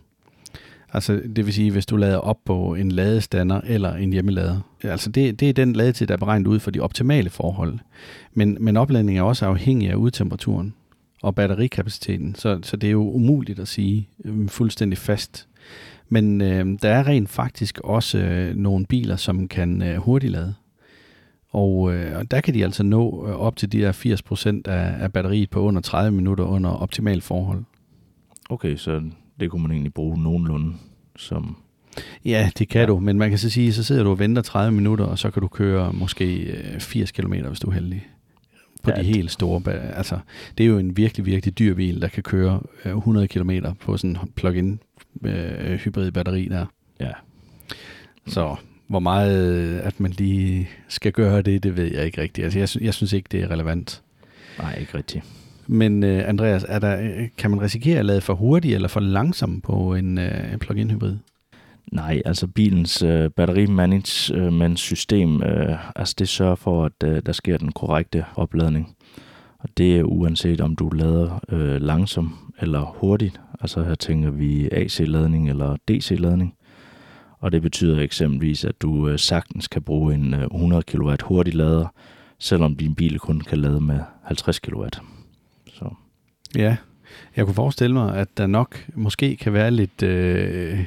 Altså 0.93 1.21
det 1.35 1.45
vil 1.45 1.53
sige, 1.53 1.71
hvis 1.71 1.85
du 1.85 1.97
lader 1.97 2.17
op 2.17 2.37
på 2.45 2.75
en 2.75 2.91
ladestander 2.91 3.61
eller 3.61 3.95
en 3.95 4.13
hjemmelader. 4.13 4.59
Altså 4.83 5.09
det, 5.09 5.39
det 5.39 5.49
er 5.49 5.53
den 5.53 5.73
ladetid, 5.73 6.07
der 6.07 6.13
er 6.13 6.17
beregnet 6.17 6.47
ud 6.47 6.59
for 6.59 6.71
de 6.71 6.79
optimale 6.79 7.29
forhold. 7.29 7.79
Men, 8.33 8.57
men 8.59 8.77
opladning 8.77 9.17
er 9.17 9.23
også 9.23 9.45
afhængig 9.45 9.89
af 9.89 9.95
udtemperaturen 9.95 10.73
og 11.21 11.35
batterikapaciteten, 11.35 12.35
så, 12.35 12.59
så 12.63 12.77
det 12.77 12.87
er 12.87 12.91
jo 12.91 13.11
umuligt 13.11 13.59
at 13.59 13.67
sige 13.67 14.07
øh, 14.25 14.49
fuldstændig 14.49 14.97
fast. 14.97 15.47
Men 16.09 16.41
øh, 16.41 16.65
der 16.81 16.89
er 16.89 17.07
rent 17.07 17.29
faktisk 17.29 17.79
også 17.79 18.17
øh, 18.17 18.55
nogle 18.55 18.85
biler, 18.85 19.15
som 19.15 19.47
kan 19.47 19.81
øh, 19.81 19.97
hurtiglade. 19.97 20.53
Og, 21.51 21.93
øh, 21.93 22.23
der 22.31 22.41
kan 22.41 22.53
de 22.53 22.63
altså 22.63 22.83
nå 22.83 23.27
øh, 23.27 23.35
op 23.35 23.55
til 23.55 23.71
de 23.71 23.79
der 23.79 23.91
80% 24.67 24.71
af, 24.71 25.03
af 25.03 25.13
batteriet 25.13 25.49
på 25.49 25.59
under 25.61 25.81
30 25.81 26.11
minutter 26.15 26.43
under 26.43 26.69
optimal 26.69 27.21
forhold. 27.21 27.63
Okay, 28.49 28.75
så 28.75 29.01
det 29.39 29.51
kunne 29.51 29.61
man 29.61 29.71
egentlig 29.71 29.93
bruge 29.93 30.23
nogenlunde 30.23 30.73
som... 31.15 31.57
Ja, 32.25 32.49
det 32.57 32.69
kan 32.69 32.81
Ja. 32.81 32.87
du, 32.87 32.99
men 32.99 33.17
man 33.17 33.29
kan 33.29 33.37
så 33.39 33.49
sige, 33.49 33.73
så 33.73 33.83
sidder 33.83 34.03
du 34.03 34.09
og 34.09 34.19
venter 34.19 34.41
30 34.41 34.71
minutter, 34.75 35.05
og 35.05 35.19
så 35.19 35.31
kan 35.31 35.41
du 35.41 35.47
køre 35.47 35.93
måske 35.93 36.35
øh, 36.35 36.79
80 36.79 37.11
km, 37.11 37.33
hvis 37.33 37.59
du 37.59 37.69
er 37.69 37.73
heldig. 37.73 38.07
På 38.83 38.91
Ja, 38.91 38.95
de 39.01 39.03
helt 39.03 39.31
store, 39.31 39.73
altså 39.73 40.19
det 40.57 40.63
er 40.63 40.67
jo 40.67 40.77
en 40.77 40.97
virkelig, 40.97 41.25
virkelig 41.25 41.59
dyr 41.59 41.73
bil, 41.75 42.01
der 42.01 42.07
kan 42.07 42.23
køre 42.23 42.61
øh, 42.85 42.97
100 42.97 43.27
km 43.27 43.51
på 43.79 43.97
sådan 43.97 44.09
en 44.09 44.17
plug-in 44.35 44.79
øh, 45.25 45.75
hybrid 45.77 46.11
batteri 46.11 46.47
der. 46.47 46.65
Ja, 46.99 47.11
Så 48.27 48.55
hvor 48.89 48.99
meget, 48.99 49.53
øh, 49.55 49.79
at 49.83 49.99
man 49.99 50.11
lige 50.11 50.69
skal 50.87 51.11
gøre 51.11 51.41
det, 51.41 51.63
det 51.63 51.77
ved 51.77 51.91
jeg 51.93 52.05
ikke 52.05 52.21
rigtigt. 52.21 52.45
Altså 52.45 52.59
jeg, 52.59 52.69
sy- 52.69 52.77
jeg 52.81 52.93
synes 52.93 53.13
ikke, 53.13 53.27
det 53.31 53.39
er 53.43 53.51
relevant. 53.51 54.01
nej, 54.59 54.77
ikke 54.79 54.97
rigtigt. 54.97 55.23
Men 55.67 56.03
øh, 56.03 56.29
Andreas, 56.29 56.65
er 56.69 56.79
der, 56.79 56.99
øh, 57.01 57.27
kan 57.37 57.51
man 57.51 57.61
risikere 57.61 57.99
at 57.99 58.05
lade 58.05 58.21
for 58.21 58.33
hurtigt 58.33 58.75
eller 58.75 58.87
for 58.87 58.99
langsomt 58.99 59.63
på 59.63 59.95
en 59.95 60.17
øh, 60.17 60.57
plug-in 60.57 60.91
hybrid? 60.91 61.15
Nej, 61.91 62.21
altså 62.25 62.47
bilens 62.47 63.03
øh, 63.03 63.29
batterimanagementsystem, 63.29 65.43
øh, 65.43 65.77
altså 65.95 66.15
det 66.19 66.29
sørger 66.29 66.55
for, 66.55 66.85
at 66.85 67.03
øh, 67.03 67.21
der 67.25 67.31
sker 67.31 67.57
den 67.57 67.71
korrekte 67.71 68.25
opladning. 68.35 68.95
Og 69.59 69.69
det 69.77 69.97
er 69.99 70.03
uanset 70.03 70.61
om 70.61 70.75
du 70.75 70.89
lader 70.89 71.39
øh, 71.49 71.81
langsomt 71.81 72.31
eller 72.61 72.81
hurtigt. 72.81 73.39
Altså 73.61 73.83
her 73.83 73.95
tænker 73.95 74.29
vi 74.29 74.69
AC-ladning 74.71 75.49
eller 75.49 75.75
DC-ladning. 75.87 76.53
Og 77.39 77.51
det 77.51 77.61
betyder 77.61 77.99
eksempelvis, 77.99 78.65
at 78.65 78.81
du 78.81 79.09
øh, 79.09 79.19
sagtens 79.19 79.67
kan 79.67 79.81
bruge 79.81 80.13
en 80.13 80.33
øh, 80.33 80.41
100 80.41 80.83
kW 80.83 81.13
hurtig 81.23 81.55
lader, 81.55 81.93
selvom 82.39 82.75
din 82.75 82.95
bil 82.95 83.19
kun 83.19 83.41
kan 83.41 83.57
lade 83.57 83.81
med 83.81 83.99
50 84.23 84.59
kW. 84.59 84.85
Så 85.73 85.89
Ja, 86.55 86.77
jeg 87.35 87.45
kunne 87.45 87.55
forestille 87.55 87.93
mig, 87.93 88.15
at 88.15 88.37
der 88.37 88.47
nok 88.47 88.85
måske 88.95 89.35
kan 89.35 89.53
være 89.53 89.71
lidt 89.71 90.03
øh, 90.03 90.79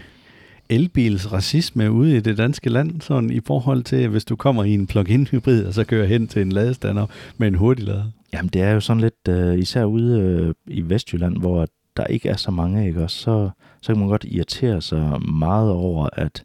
elbils 0.68 1.32
racisme 1.32 1.92
ude 1.92 2.16
i 2.16 2.20
det 2.20 2.38
danske 2.38 2.70
land, 2.70 3.00
sådan 3.00 3.30
i 3.30 3.40
forhold 3.46 3.82
til, 3.82 4.08
hvis 4.08 4.24
du 4.24 4.36
kommer 4.36 4.64
i 4.64 4.74
en 4.74 4.86
plug-in 4.86 5.26
hybrid, 5.26 5.64
og 5.64 5.74
så 5.74 5.84
kører 5.84 6.06
hen 6.06 6.28
til 6.28 6.42
en 6.42 6.52
ladestander 6.52 7.06
med 7.36 7.48
en 7.48 7.54
hurtig 7.54 7.84
lader. 7.84 8.04
Jamen 8.32 8.48
det 8.48 8.62
er 8.62 8.70
jo 8.70 8.80
sådan 8.80 9.00
lidt, 9.00 9.28
øh, 9.28 9.58
især 9.58 9.84
ude 9.84 10.20
øh, 10.20 10.54
i 10.66 10.80
Vestjylland, 10.80 11.38
hvor 11.38 11.66
der 11.96 12.04
ikke 12.04 12.28
er 12.28 12.36
så 12.36 12.50
mange, 12.50 12.86
ikke 12.86 13.02
også, 13.02 13.16
så, 13.16 13.50
så 13.82 13.92
kan 13.92 14.00
man 14.00 14.08
godt 14.08 14.24
irritere 14.28 14.82
sig 14.82 15.22
meget 15.22 15.70
over, 15.70 16.08
at, 16.12 16.44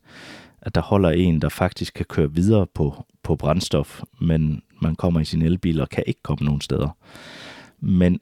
at 0.62 0.76
der 0.76 0.82
holder 0.82 1.10
en, 1.10 1.42
der 1.42 1.50
faktisk 1.50 1.94
kan 1.94 2.06
køre 2.06 2.34
videre 2.34 2.68
på, 2.74 3.06
på 3.24 3.36
brændstof, 3.36 4.02
men 4.22 4.62
man 4.82 4.96
kommer 4.96 5.20
i 5.20 5.26
sin 5.26 5.42
elbil 5.42 5.82
og 5.82 5.90
kan 5.90 6.04
ikke 6.08 6.24
komme 6.24 6.46
nogen 6.46 6.62
steder. 6.62 6.90
Men 7.80 8.20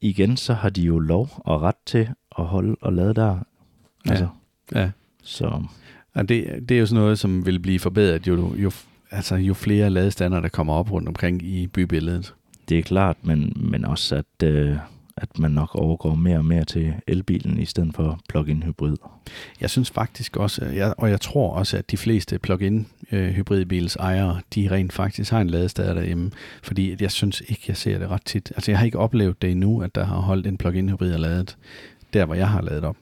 igen, 0.00 0.36
så 0.36 0.54
har 0.54 0.70
de 0.70 0.82
jo 0.82 0.98
lov 0.98 1.28
og 1.36 1.62
ret 1.62 1.74
til 1.86 2.08
at 2.38 2.44
holde 2.44 2.76
og 2.80 2.92
lade 2.92 3.14
der. 3.14 3.38
Ja. 4.06 4.10
Altså, 4.10 4.28
Ja. 4.74 4.90
så 5.22 5.62
Og 6.14 6.28
det, 6.28 6.64
det 6.68 6.74
er 6.74 6.78
jo 6.78 6.86
sådan 6.86 7.02
noget, 7.02 7.18
som 7.18 7.46
vil 7.46 7.60
blive 7.60 7.78
forbedret, 7.78 8.26
jo, 8.26 8.54
jo, 8.56 8.70
altså, 9.10 9.34
jo 9.36 9.54
flere 9.54 9.90
ladestander, 9.90 10.40
der 10.40 10.48
kommer 10.48 10.74
op 10.74 10.92
rundt 10.92 11.08
omkring 11.08 11.42
i 11.42 11.66
bybilledet. 11.66 12.34
det 12.68 12.78
er 12.78 12.82
klart, 12.82 13.16
men, 13.22 13.52
men 13.56 13.84
også 13.84 14.16
at, 14.16 14.42
øh, 14.48 14.76
at 15.22 15.38
man 15.38 15.50
nok 15.50 15.74
overgår 15.74 16.14
mere 16.14 16.38
og 16.38 16.44
mere 16.44 16.64
til 16.64 16.94
elbilen 17.06 17.58
i 17.58 17.64
stedet 17.64 17.94
for 17.94 18.20
plug-in 18.28 18.62
hybrid. 18.62 18.96
Jeg 19.60 19.70
synes 19.70 19.90
faktisk 19.90 20.36
også, 20.36 20.64
jeg, 20.64 20.94
og 20.98 21.10
jeg 21.10 21.20
tror 21.20 21.50
også, 21.52 21.76
at 21.76 21.90
de 21.90 21.96
fleste 21.96 22.38
plug-in 22.38 22.86
øh, 23.12 23.30
hybridbils 23.30 23.96
ejere, 23.96 24.40
de 24.54 24.68
rent 24.70 24.92
faktisk 24.92 25.30
har 25.30 25.40
en 25.40 25.50
ladestader 25.50 25.94
derhjemme, 25.94 26.30
fordi 26.62 26.96
jeg 27.00 27.10
synes 27.10 27.42
ikke, 27.48 27.62
jeg 27.68 27.76
ser 27.76 27.98
det 27.98 28.08
ret 28.08 28.24
tit. 28.24 28.52
Altså 28.56 28.70
jeg 28.70 28.78
har 28.78 28.86
ikke 28.86 28.98
oplevet 28.98 29.42
det 29.42 29.50
endnu, 29.50 29.82
at 29.82 29.94
der 29.94 30.04
har 30.04 30.20
holdt 30.20 30.46
en 30.46 30.58
plug-in 30.58 30.88
hybrid 30.88 31.12
og 31.12 31.20
ladet, 31.20 31.56
der 32.12 32.24
hvor 32.24 32.34
jeg 32.34 32.48
har 32.48 32.62
lavet 32.62 32.84
op. 32.84 32.96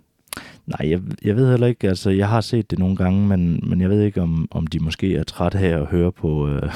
Nej, 0.66 0.90
jeg, 0.90 1.00
jeg 1.22 1.37
ved 1.37 1.50
heller 1.50 1.66
ikke, 1.66 1.88
altså 1.88 2.11
jeg 2.11 2.29
har 2.29 2.40
set 2.40 2.70
det 2.70 2.79
nogle 2.79 2.96
gange, 2.96 3.26
men, 3.26 3.61
men 3.62 3.81
jeg 3.81 3.90
ved 3.90 4.02
ikke, 4.02 4.22
om, 4.22 4.48
om 4.50 4.66
de 4.66 4.81
måske 4.81 5.16
er 5.16 5.22
trætte 5.24 5.59
af 5.59 5.81
at 5.81 5.87
høre 5.87 6.12
på, 6.12 6.48
øh, 6.48 6.62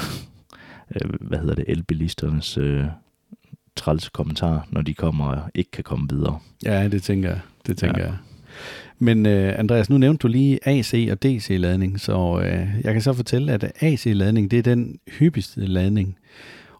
øh, 0.95 1.09
hvad 1.21 1.39
hedder 1.39 1.55
det, 1.55 1.65
elbilisternes 1.67 2.57
øh, 2.57 2.85
træls 3.75 4.09
kommentar, 4.09 4.67
når 4.69 4.81
de 4.81 4.93
kommer 4.93 5.25
og 5.25 5.51
ikke 5.55 5.71
kan 5.71 5.83
komme 5.83 6.07
videre. 6.09 6.39
Ja, 6.65 6.87
det 6.87 7.03
tænker 7.03 7.29
jeg. 7.29 7.39
Det 7.67 7.77
tænker 7.77 8.01
ja. 8.01 8.07
jeg. 8.07 8.15
Men 8.99 9.25
uh, 9.25 9.59
Andreas, 9.59 9.89
nu 9.89 9.97
nævnte 9.97 10.21
du 10.21 10.27
lige 10.27 10.59
AC 10.67 11.07
og 11.11 11.23
DC-ladning, 11.23 11.99
så 11.99 12.17
uh, 12.17 12.83
jeg 12.83 12.93
kan 12.93 13.01
så 13.01 13.13
fortælle, 13.13 13.51
at 13.51 13.71
AC-ladning, 13.81 14.51
det 14.51 14.59
er 14.59 14.63
den 14.63 14.99
hyppigste 15.19 15.65
ladning. 15.65 16.17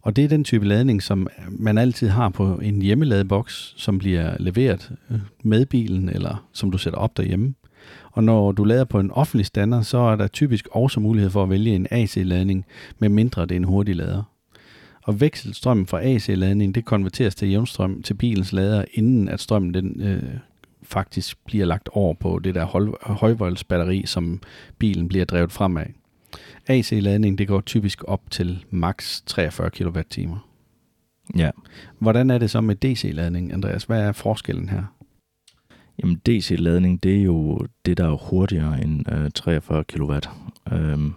Og 0.01 0.15
det 0.15 0.23
er 0.23 0.27
den 0.27 0.43
type 0.43 0.67
ladning, 0.67 1.03
som 1.03 1.27
man 1.49 1.77
altid 1.77 2.07
har 2.07 2.29
på 2.29 2.55
en 2.55 2.81
hjemmeladeboks, 2.81 3.73
som 3.77 3.99
bliver 3.99 4.35
leveret 4.39 4.91
øh, 5.11 5.19
med 5.43 5.65
bilen, 5.65 6.09
eller 6.09 6.45
som 6.53 6.71
du 6.71 6.77
sætter 6.77 6.99
op 6.99 7.17
derhjemme. 7.17 7.53
Og 8.11 8.23
når 8.23 8.51
du 8.51 8.63
lader 8.63 8.83
på 8.85 8.99
en 8.99 9.11
offentlig 9.11 9.45
standard, 9.45 9.83
så 9.83 9.97
er 9.97 10.15
der 10.15 10.27
typisk 10.27 10.67
også 10.71 10.99
mulighed 10.99 11.29
for 11.29 11.43
at 11.43 11.49
vælge 11.49 11.75
en 11.75 11.87
AC-ladning, 11.91 12.65
med 12.99 13.09
mindre 13.09 13.41
det 13.41 13.51
er 13.51 13.55
en 13.55 13.63
hurtig 13.63 13.95
lader 13.95 14.30
og 15.11 15.21
vekselstrømmen 15.21 15.87
fra 15.87 16.01
AC-ladning, 16.03 16.75
det 16.75 16.85
konverteres 16.85 17.35
til 17.35 17.49
jævnstrøm 17.49 18.01
til 18.01 18.13
bilens 18.13 18.53
lader, 18.53 18.85
inden 18.93 19.29
at 19.29 19.39
strømmen 19.39 19.73
den, 19.73 20.01
øh, 20.01 20.37
faktisk 20.83 21.37
bliver 21.45 21.65
lagt 21.65 21.89
over 21.91 22.13
på 22.13 22.39
det 22.39 22.55
der 22.55 22.65
højvoldsbatteri, 23.13 24.03
som 24.05 24.41
bilen 24.77 25.07
bliver 25.07 25.25
drevet 25.25 25.51
fremad. 25.51 25.85
AC-ladning, 26.67 27.37
det 27.37 27.47
går 27.47 27.61
typisk 27.61 28.03
op 28.07 28.21
til 28.31 28.65
maks 28.69 29.23
43 29.25 29.69
kWh. 29.69 30.37
Ja. 31.37 31.49
Hvordan 31.99 32.29
er 32.29 32.37
det 32.37 32.49
så 32.49 32.61
med 32.61 32.75
DC-ladning, 32.75 33.53
Andreas? 33.53 33.83
Hvad 33.83 34.01
er 34.01 34.11
forskellen 34.11 34.69
her? 34.69 34.83
Jamen 36.03 36.21
DC-ladning, 36.25 37.03
det 37.03 37.17
er 37.17 37.23
jo 37.23 37.67
det, 37.85 37.97
der 37.97 38.07
er 38.07 38.17
hurtigere 38.29 38.83
end 38.83 39.13
øh, 39.13 39.31
43 39.31 39.83
kW. 39.83 40.13
Øhm, 40.71 41.13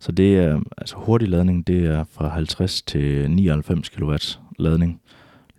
så 0.00 0.12
det 0.12 0.38
er, 0.38 0.60
altså 0.78 0.96
hurtig 0.96 1.28
ladning, 1.28 1.66
det 1.66 1.84
er 1.84 2.04
fra 2.10 2.28
50 2.28 2.82
til 2.82 3.30
99 3.30 3.88
kW 3.88 4.14
ladning. 4.58 5.00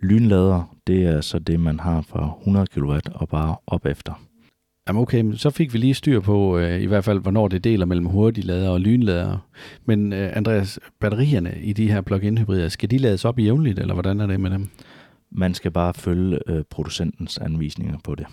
Lynlader, 0.00 0.76
det 0.86 1.06
er 1.06 1.20
så 1.20 1.38
det, 1.38 1.60
man 1.60 1.80
har 1.80 2.00
fra 2.00 2.36
100 2.38 2.66
kW 2.66 2.98
og 3.14 3.28
bare 3.28 3.56
op 3.66 3.86
efter. 3.86 4.20
Jamen 4.88 5.02
okay, 5.02 5.32
så 5.32 5.50
fik 5.50 5.72
vi 5.72 5.78
lige 5.78 5.94
styr 5.94 6.20
på 6.20 6.58
øh, 6.58 6.80
i 6.80 6.86
hvert 6.86 7.04
fald, 7.04 7.20
hvornår 7.20 7.48
det 7.48 7.64
deler 7.64 7.86
mellem 7.86 8.06
hurtige 8.06 8.46
lader 8.46 8.70
og 8.70 8.80
lynlader. 8.80 9.38
Men 9.84 10.12
øh, 10.12 10.36
Andreas, 10.36 10.78
batterierne 11.00 11.54
i 11.62 11.72
de 11.72 11.92
her 11.92 12.00
plug-in 12.00 12.38
hybrider, 12.38 12.68
skal 12.68 12.90
de 12.90 12.98
lades 12.98 13.24
op 13.24 13.38
jævnligt, 13.38 13.78
eller 13.78 13.94
hvordan 13.94 14.20
er 14.20 14.26
det 14.26 14.40
med 14.40 14.50
dem? 14.50 14.68
Man 15.30 15.54
skal 15.54 15.70
bare 15.70 15.94
følge 15.94 16.38
øh, 16.46 16.64
producentens 16.70 17.38
anvisninger 17.38 17.98
på 18.04 18.14
det, 18.14 18.26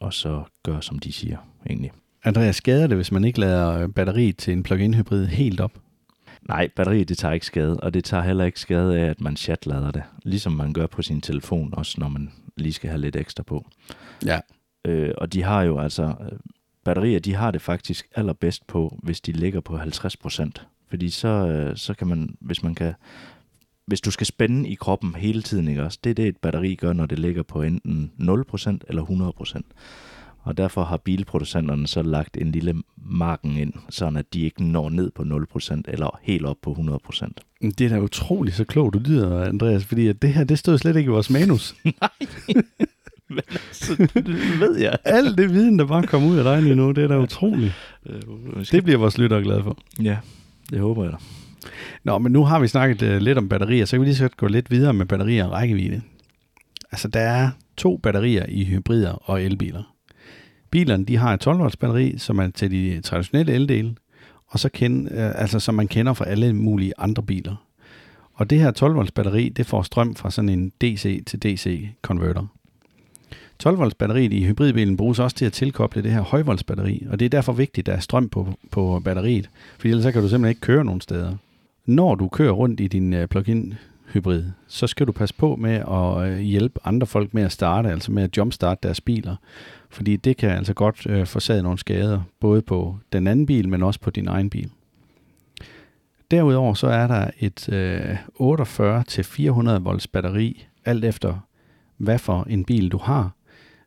og 0.00 0.12
så 0.12 0.42
gøre, 0.64 0.82
som 0.82 0.98
de 0.98 1.12
siger 1.12 1.36
egentlig. 1.66 1.90
Andreas, 2.24 2.56
skader 2.56 2.86
det, 2.86 2.96
hvis 2.96 3.12
man 3.12 3.24
ikke 3.24 3.40
lader 3.40 3.86
batteriet 3.86 4.36
til 4.36 4.52
en 4.52 4.62
plug-in 4.62 4.94
hybrid 4.94 5.26
helt 5.26 5.60
op? 5.60 5.72
Nej, 6.48 6.68
batteriet 6.76 7.08
det 7.08 7.18
tager 7.18 7.34
ikke 7.34 7.46
skade, 7.46 7.80
og 7.80 7.94
det 7.94 8.04
tager 8.04 8.22
heller 8.22 8.44
ikke 8.44 8.60
skade 8.60 8.98
af, 8.98 9.06
at 9.06 9.20
man 9.20 9.36
chatlader 9.36 9.90
det. 9.90 10.02
Ligesom 10.22 10.52
man 10.52 10.72
gør 10.72 10.86
på 10.86 11.02
sin 11.02 11.20
telefon, 11.20 11.74
også 11.76 12.00
når 12.00 12.08
man 12.08 12.32
lige 12.56 12.72
skal 12.72 12.90
have 12.90 13.00
lidt 13.00 13.16
ekstra 13.16 13.42
på. 13.42 13.66
Ja. 14.26 14.40
Øh, 14.84 15.10
og 15.18 15.32
de 15.32 15.42
har 15.42 15.62
jo 15.62 15.78
altså, 15.78 16.02
øh, 16.02 16.38
batterier, 16.84 17.18
de 17.18 17.34
har 17.34 17.50
det 17.50 17.62
faktisk 17.62 18.08
allerbedst 18.14 18.66
på, 18.66 18.98
hvis 19.02 19.20
de 19.20 19.32
ligger 19.32 19.60
på 19.60 19.76
50%. 19.76 20.52
Fordi 20.88 21.10
så, 21.10 21.28
øh, 21.28 21.76
så 21.76 21.94
kan 21.94 22.06
man, 22.06 22.36
hvis 22.40 22.62
man 22.62 22.74
kan, 22.74 22.94
hvis 23.86 24.00
du 24.00 24.10
skal 24.10 24.26
spænde 24.26 24.68
i 24.68 24.74
kroppen 24.74 25.14
hele 25.14 25.42
tiden, 25.42 25.68
ikke 25.68 25.82
også? 25.82 25.98
Det 26.04 26.10
er 26.10 26.14
det, 26.14 26.26
et 26.26 26.36
batteri 26.36 26.74
gør, 26.74 26.92
når 26.92 27.06
det 27.06 27.18
ligger 27.18 27.42
på 27.42 27.62
enten 27.62 28.12
0% 28.18 28.78
eller 28.88 29.02
100%. 29.02 29.60
Og 30.42 30.56
derfor 30.56 30.84
har 30.84 30.96
bilproducenterne 30.96 31.86
så 31.86 32.02
lagt 32.02 32.36
en 32.36 32.52
lille 32.52 32.82
marken 32.96 33.56
ind, 33.56 33.72
sådan 33.88 34.16
at 34.16 34.34
de 34.34 34.40
ikke 34.40 34.64
når 34.64 34.88
ned 34.88 35.10
på 35.10 35.22
0% 35.22 35.82
eller 35.88 36.18
helt 36.22 36.46
op 36.46 36.56
på 36.62 36.72
100%. 37.10 37.28
Det 37.60 37.80
er 37.80 37.88
da 37.88 38.00
utroligt 38.00 38.56
så 38.56 38.64
klogt, 38.64 38.94
du 38.94 38.98
lyder, 38.98 39.44
Andreas, 39.44 39.84
fordi 39.84 40.08
at 40.08 40.22
det 40.22 40.34
her, 40.34 40.44
det 40.44 40.58
stod 40.58 40.78
slet 40.78 40.96
ikke 40.96 41.08
i 41.08 41.12
vores 41.12 41.30
manus. 41.30 41.74
Nej. 41.84 42.10
Men 43.28 43.42
altså, 43.48 44.08
det 44.14 44.60
ved 44.60 44.78
jeg. 44.78 44.96
Alt 45.04 45.38
det 45.38 45.50
viden, 45.50 45.78
der 45.78 45.86
bare 45.86 46.02
kommer 46.02 46.28
ud 46.28 46.36
af 46.36 46.44
dig 46.44 46.62
lige 46.62 46.74
nu, 46.74 46.90
det 46.90 47.04
er 47.04 47.08
da 47.08 47.18
utroligt. 47.18 47.72
Det 48.70 48.84
bliver 48.84 48.98
vores 48.98 49.18
lyttere 49.18 49.42
glade 49.42 49.62
for. 49.62 49.78
Ja, 50.02 50.16
det 50.70 50.80
håber 50.80 51.02
jeg 51.04 51.12
da. 51.12 51.16
Nå, 52.04 52.18
men 52.18 52.32
nu 52.32 52.44
har 52.44 52.60
vi 52.60 52.68
snakket 52.68 53.02
uh, 53.02 53.16
lidt 53.16 53.38
om 53.38 53.48
batterier, 53.48 53.84
så 53.84 53.90
kan 53.90 54.00
vi 54.00 54.06
lige 54.06 54.16
så 54.16 54.28
gå 54.36 54.46
lidt 54.46 54.70
videre 54.70 54.94
med 54.94 55.06
batterier 55.06 55.44
og 55.44 55.52
rækkevidde. 55.52 56.00
Altså, 56.92 57.08
der 57.08 57.20
er 57.20 57.50
to 57.76 57.96
batterier 57.96 58.46
i 58.48 58.64
hybrider 58.64 59.12
og 59.12 59.42
elbiler. 59.42 59.94
Bilerne 60.70 61.04
de 61.04 61.16
har 61.16 61.34
et 61.34 61.40
12 61.40 61.58
volts 61.58 61.76
batteri, 61.76 62.18
som 62.18 62.38
er 62.38 62.48
til 62.54 62.70
de 62.70 63.00
traditionelle 63.00 63.52
eldele, 63.52 63.94
og 64.46 64.58
så 64.58 64.68
kend, 64.68 65.08
øh, 65.10 65.40
altså, 65.40 65.60
som 65.60 65.74
man 65.74 65.88
kender 65.88 66.12
fra 66.12 66.28
alle 66.28 66.52
mulige 66.52 66.92
andre 66.98 67.22
biler. 67.22 67.56
Og 68.34 68.50
det 68.50 68.60
her 68.60 68.70
12 68.70 68.94
volts 68.94 69.12
batteri, 69.12 69.48
det 69.48 69.66
får 69.66 69.82
strøm 69.82 70.14
fra 70.14 70.30
sådan 70.30 70.48
en 70.48 70.72
DC 70.80 71.24
til 71.26 71.42
DC 71.42 71.88
konverter. 72.02 72.46
12 73.58 73.78
volts 73.78 73.94
batteriet 73.94 74.32
i 74.32 74.44
hybridbilen 74.44 74.96
bruges 74.96 75.18
også 75.18 75.36
til 75.36 75.44
at 75.44 75.52
tilkoble 75.52 76.02
det 76.02 76.10
her 76.12 76.20
højvolts 76.20 76.64
batteri, 76.64 77.06
og 77.10 77.20
det 77.20 77.24
er 77.24 77.30
derfor 77.30 77.52
vigtigt, 77.52 77.88
at 77.88 77.92
der 77.92 77.96
er 77.96 78.00
strøm 78.00 78.28
på, 78.28 78.48
på 78.70 79.00
batteriet, 79.04 79.50
for 79.78 79.88
ellers 79.88 80.02
så 80.02 80.12
kan 80.12 80.22
du 80.22 80.28
simpelthen 80.28 80.50
ikke 80.50 80.60
køre 80.60 80.84
nogen 80.84 81.00
steder. 81.00 81.36
Når 81.86 82.14
du 82.14 82.28
kører 82.28 82.52
rundt 82.52 82.80
i 82.80 82.86
din 82.86 83.12
øh, 83.12 83.28
plug-in 83.28 83.74
hybrid, 84.12 84.44
så 84.66 84.86
skal 84.86 85.06
du 85.06 85.12
passe 85.12 85.34
på 85.34 85.56
med 85.56 85.74
at 85.74 86.30
øh, 86.30 86.38
hjælpe 86.38 86.80
andre 86.84 87.06
folk 87.06 87.34
med 87.34 87.42
at 87.42 87.52
starte, 87.52 87.88
altså 87.88 88.12
med 88.12 88.22
at 88.22 88.36
jumpstarte 88.36 88.80
deres 88.82 89.00
biler. 89.00 89.36
Fordi 89.90 90.16
det 90.16 90.36
kan 90.36 90.50
altså 90.50 90.74
godt 90.74 91.06
øh, 91.06 91.26
forsage 91.26 91.62
nogle 91.62 91.78
skader, 91.78 92.22
både 92.40 92.62
på 92.62 92.96
den 93.12 93.26
anden 93.26 93.46
bil, 93.46 93.68
men 93.68 93.82
også 93.82 94.00
på 94.00 94.10
din 94.10 94.28
egen 94.28 94.50
bil. 94.50 94.70
Derudover 96.30 96.74
så 96.74 96.86
er 96.86 97.06
der 97.06 97.30
et 97.38 97.68
øh, 97.72 98.16
48-400 99.76 99.78
volts 99.78 100.06
batteri, 100.06 100.66
alt 100.84 101.04
efter 101.04 101.46
hvad 101.96 102.18
for 102.18 102.46
en 102.50 102.64
bil 102.64 102.88
du 102.88 102.98
har, 102.98 103.30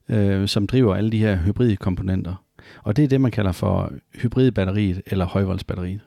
øh, 0.09 0.47
som 0.47 0.67
driver 0.67 0.95
alle 0.95 1.11
de 1.11 1.17
her 1.17 1.37
hybridkomponenter. 1.37 2.43
Og 2.83 2.95
det 2.95 3.03
er 3.03 3.07
det, 3.07 3.21
man 3.21 3.31
kalder 3.31 3.51
for 3.51 3.91
hybridbatteriet 4.15 5.01
eller 5.05 5.25
højvoldsbatteriet. 5.25 6.01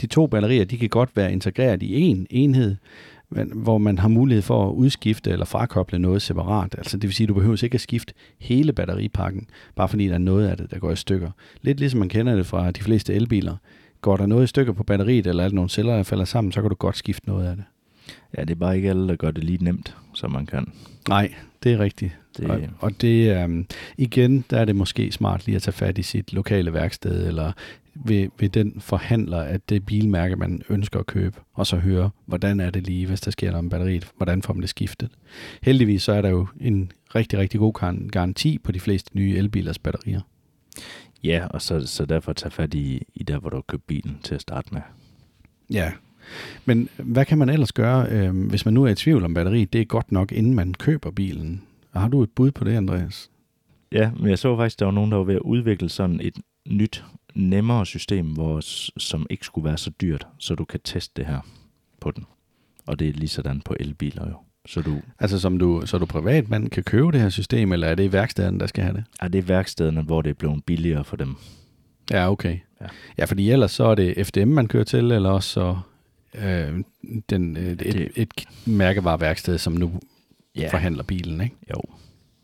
De 0.00 0.06
to 0.06 0.26
batterier 0.26 0.64
de 0.64 0.78
kan 0.78 0.88
godt 0.88 1.16
være 1.16 1.32
integreret 1.32 1.82
i 1.82 2.12
én 2.12 2.26
enhed, 2.30 2.76
hvor 3.54 3.78
man 3.78 3.98
har 3.98 4.08
mulighed 4.08 4.42
for 4.42 4.68
at 4.68 4.72
udskifte 4.72 5.30
eller 5.30 5.44
frakoble 5.44 5.98
noget 5.98 6.22
separat. 6.22 6.74
Altså 6.78 6.96
det 6.96 7.08
vil 7.08 7.14
sige, 7.14 7.24
at 7.24 7.28
du 7.28 7.34
behøver 7.34 7.64
ikke 7.64 7.74
at 7.74 7.80
skifte 7.80 8.14
hele 8.38 8.72
batteripakken, 8.72 9.46
bare 9.76 9.88
fordi 9.88 10.06
der 10.06 10.14
er 10.14 10.18
noget 10.18 10.48
af 10.48 10.56
det, 10.56 10.70
der 10.70 10.78
går 10.78 10.92
i 10.92 10.96
stykker. 10.96 11.30
Lidt 11.62 11.78
ligesom 11.80 12.00
man 12.00 12.08
kender 12.08 12.36
det 12.36 12.46
fra 12.46 12.70
de 12.70 12.82
fleste 12.82 13.14
elbiler. 13.14 13.56
Går 14.00 14.16
der 14.16 14.26
noget 14.26 14.44
i 14.44 14.46
stykker 14.46 14.72
på 14.72 14.82
batteriet, 14.82 15.26
eller 15.26 15.44
er 15.44 15.48
der 15.48 15.54
nogle 15.54 15.70
celler, 15.70 15.96
der 15.96 16.02
falder 16.02 16.24
sammen, 16.24 16.52
så 16.52 16.60
kan 16.60 16.70
du 16.70 16.76
godt 16.76 16.96
skifte 16.96 17.28
noget 17.28 17.46
af 17.46 17.56
det. 17.56 17.64
Ja, 18.36 18.40
det 18.40 18.50
er 18.50 18.54
bare 18.54 18.76
ikke 18.76 18.90
alle, 18.90 19.08
der 19.08 19.16
gør 19.16 19.30
det 19.30 19.44
lige 19.44 19.64
nemt, 19.64 19.96
som 20.14 20.32
man 20.32 20.46
kan. 20.46 20.72
Nej, 21.08 21.34
det 21.62 21.72
er 21.72 21.78
rigtigt. 21.78 22.12
Det... 22.36 22.50
Og, 22.50 22.60
og 22.78 23.00
det, 23.00 23.44
um, 23.44 23.66
igen, 23.98 24.44
der 24.50 24.58
er 24.58 24.64
det 24.64 24.76
måske 24.76 25.12
smart 25.12 25.46
lige 25.46 25.56
at 25.56 25.62
tage 25.62 25.72
fat 25.72 25.98
i 25.98 26.02
sit 26.02 26.32
lokale 26.32 26.72
værksted, 26.72 27.26
eller 27.28 27.52
ved, 27.94 28.28
ved 28.38 28.48
den 28.48 28.80
forhandler 28.80 29.42
af 29.42 29.60
det 29.60 29.86
bilmærke, 29.86 30.36
man 30.36 30.62
ønsker 30.68 31.00
at 31.00 31.06
købe, 31.06 31.40
og 31.54 31.66
så 31.66 31.76
høre, 31.76 32.10
hvordan 32.26 32.60
er 32.60 32.70
det 32.70 32.86
lige, 32.86 33.06
hvis 33.06 33.20
der 33.20 33.30
sker 33.30 33.50
noget 33.50 33.64
med 33.64 33.70
batteriet, 33.70 34.10
hvordan 34.16 34.42
får 34.42 34.54
man 34.54 34.60
det 34.60 34.70
skiftet. 34.70 35.10
Heldigvis 35.62 36.02
så 36.02 36.12
er 36.12 36.22
der 36.22 36.28
jo 36.28 36.46
en 36.60 36.92
rigtig, 37.14 37.38
rigtig 37.38 37.60
god 37.60 38.08
garanti 38.10 38.58
på 38.58 38.72
de 38.72 38.80
fleste 38.80 39.16
nye 39.16 39.36
elbilers 39.36 39.78
batterier. 39.78 40.20
Ja, 41.24 41.46
og 41.50 41.62
så, 41.62 41.86
så 41.86 42.04
derfor 42.04 42.32
tage 42.32 42.50
fat 42.50 42.74
i, 42.74 43.02
i 43.14 43.22
der, 43.22 43.38
hvor 43.38 43.50
du 43.50 43.56
har 43.56 43.64
købt 43.68 43.86
bilen 43.86 44.18
til 44.22 44.34
at 44.34 44.40
starte 44.40 44.68
med. 44.72 44.80
Ja, 45.70 45.92
men 46.64 46.88
hvad 46.98 47.24
kan 47.24 47.38
man 47.38 47.48
ellers 47.48 47.72
gøre, 47.72 48.06
øh, 48.10 48.48
hvis 48.48 48.64
man 48.64 48.74
nu 48.74 48.84
er 48.84 48.88
i 48.88 48.94
tvivl 48.94 49.24
om 49.24 49.34
batteriet? 49.34 49.72
Det 49.72 49.80
er 49.80 49.84
godt 49.84 50.12
nok, 50.12 50.32
inden 50.32 50.54
man 50.54 50.74
køber 50.74 51.10
bilen. 51.10 51.62
Har 51.92 52.08
du 52.08 52.22
et 52.22 52.30
bud 52.30 52.50
på 52.50 52.64
det, 52.64 52.76
Andreas? 52.76 53.30
Ja, 53.92 54.10
men 54.16 54.30
jeg 54.30 54.38
så 54.38 54.56
faktisk, 54.56 54.78
der 54.78 54.84
var 54.84 54.92
nogen, 54.92 55.10
der 55.10 55.16
var 55.16 55.24
ved 55.24 55.34
at 55.34 55.40
udvikle 55.40 55.88
sådan 55.88 56.20
et 56.20 56.38
nyt, 56.68 57.04
nemmere 57.34 57.86
system, 57.86 58.26
hvor, 58.26 58.60
som 58.98 59.26
ikke 59.30 59.44
skulle 59.44 59.64
være 59.64 59.78
så 59.78 59.90
dyrt, 60.00 60.26
så 60.38 60.54
du 60.54 60.64
kan 60.64 60.80
teste 60.84 61.12
det 61.16 61.26
her 61.26 61.40
på 62.00 62.10
den. 62.10 62.26
Og 62.86 62.98
det 62.98 63.08
er 63.08 63.12
lige 63.12 63.28
sådan 63.28 63.60
på 63.60 63.76
elbiler 63.80 64.28
jo. 64.28 64.36
Så 64.66 64.82
du, 64.82 65.00
altså 65.18 65.38
som 65.38 65.58
du, 65.58 65.82
så 65.86 65.98
du 65.98 66.06
privatmand 66.06 66.70
kan 66.70 66.82
købe 66.82 67.12
det 67.12 67.20
her 67.20 67.28
system, 67.28 67.72
eller 67.72 67.88
er 67.88 67.94
det 67.94 68.12
værkstederne, 68.12 68.60
der 68.60 68.66
skal 68.66 68.84
have 68.84 68.96
det? 68.96 69.04
Ja, 69.22 69.28
det 69.28 69.38
er 69.38 69.42
værkstederne, 69.42 70.02
hvor 70.02 70.22
det 70.22 70.30
er 70.30 70.34
blevet 70.34 70.64
billigere 70.64 71.04
for 71.04 71.16
dem. 71.16 71.34
Ja, 72.10 72.30
okay. 72.30 72.58
Ja, 72.80 72.86
ja 73.18 73.24
fordi 73.24 73.50
ellers 73.50 73.70
så 73.70 73.84
er 73.84 73.94
det 73.94 74.26
FDM, 74.26 74.48
man 74.48 74.68
kører 74.68 74.84
til, 74.84 75.12
eller 75.12 75.30
også 75.30 75.48
så 75.48 75.78
øh, 76.34 76.84
den, 77.30 77.56
øh, 77.56 77.72
et, 77.72 77.78
det, 77.78 78.08
et 78.16 78.48
mærkevareværksted, 78.66 79.58
som 79.58 79.72
nu 79.72 80.00
yeah. 80.58 80.70
forhandler 80.70 81.02
bilen, 81.02 81.40
ikke? 81.40 81.56
Jo. 81.70 81.82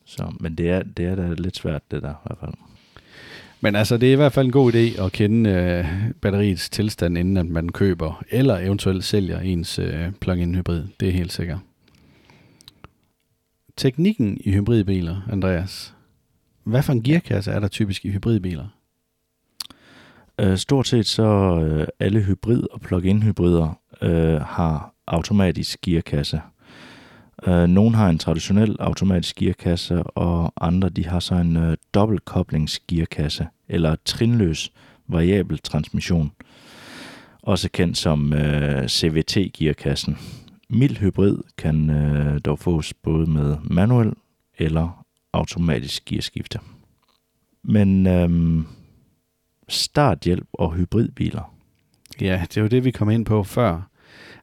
Så, 0.05 0.33
men 0.41 0.55
det 0.55 0.71
er, 0.71 0.83
det 0.83 1.07
er 1.07 1.15
da 1.15 1.33
lidt 1.33 1.57
svært, 1.57 1.91
det 1.91 2.03
der 2.03 2.11
i 2.11 2.27
hvert 2.27 2.39
fald. 2.41 2.53
Men 3.67 3.77
altså, 3.77 3.97
det 3.97 4.09
er 4.09 4.13
i 4.13 4.17
hvert 4.17 4.33
fald 4.33 4.47
en 4.47 4.53
god 4.53 4.73
idé 4.75 5.03
at 5.05 5.13
kende 5.13 5.51
øh, 5.51 5.85
batteriets 6.21 6.71
tilstand, 6.71 7.19
inden 7.19 7.37
at 7.37 7.47
man 7.47 7.69
køber 7.69 8.25
eller 8.31 8.59
eventuelt 8.59 9.05
sælger 9.05 9.41
ens 9.41 9.79
øh, 9.79 10.13
plug-in 10.21 10.55
hybrid. 10.55 10.85
Det 11.01 11.09
er 11.09 11.13
helt 11.13 11.33
sikkert. 11.33 11.59
Teknikken 13.77 14.39
i 14.41 14.51
hybridbiler, 14.53 15.29
Andreas. 15.33 15.95
Hvad 16.65 16.83
for 16.83 16.93
en 16.93 17.03
gearkasse 17.03 17.51
er 17.51 17.61
der 17.61 17.69
typisk 17.69 18.05
i 18.05 18.11
hybridbiler? 18.11 18.67
Øh, 20.41 20.57
stort 20.57 20.89
set 20.89 21.07
så 21.07 21.61
øh, 21.61 21.87
alle 22.01 22.21
hybrid- 22.21 22.73
og 22.73 22.81
plug-in 22.81 23.23
hybrider 23.23 23.81
øh, 24.03 24.41
har 24.41 24.95
automatisk 25.07 25.81
gearkasse. 25.81 26.41
Øh, 27.47 27.67
nogle 27.67 27.97
har 27.97 28.09
en 28.09 28.19
traditionel 28.19 28.77
automatisk 28.81 29.37
gearkasse, 29.37 30.03
og 30.03 30.53
andre 30.61 30.89
de 30.89 31.07
har 31.07 31.21
så 31.21 31.35
en 31.35 31.57
øh, 31.57 31.77
dobbeltkoblingsgearkasse, 31.95 33.47
eller 33.69 33.97
trinløs 34.05 34.73
variabel 35.09 35.59
transmission, 35.59 36.33
også 37.43 37.71
kendt 37.73 37.99
som 37.99 38.33
øh, 38.33 38.89
CVT-gearkassen. 38.89 40.19
Mild 40.71 40.97
hybrid 40.97 41.39
kan 41.59 41.91
øh, 41.91 42.41
dog 42.41 42.59
fås 42.59 42.95
både 42.95 43.31
med 43.31 43.57
manuel 43.65 44.13
eller 44.59 45.05
automatisk 45.33 46.05
gearskifte. 46.05 46.59
Men 47.63 48.07
øh, 48.07 48.63
starthjælp 49.69 50.49
og 50.53 50.75
hybridbiler. 50.75 51.55
Ja, 52.21 52.45
det 52.55 52.57
er 52.57 52.69
det, 52.69 52.85
vi 52.85 52.91
kom 52.91 53.11
ind 53.11 53.27
på 53.27 53.43
før. 53.43 53.89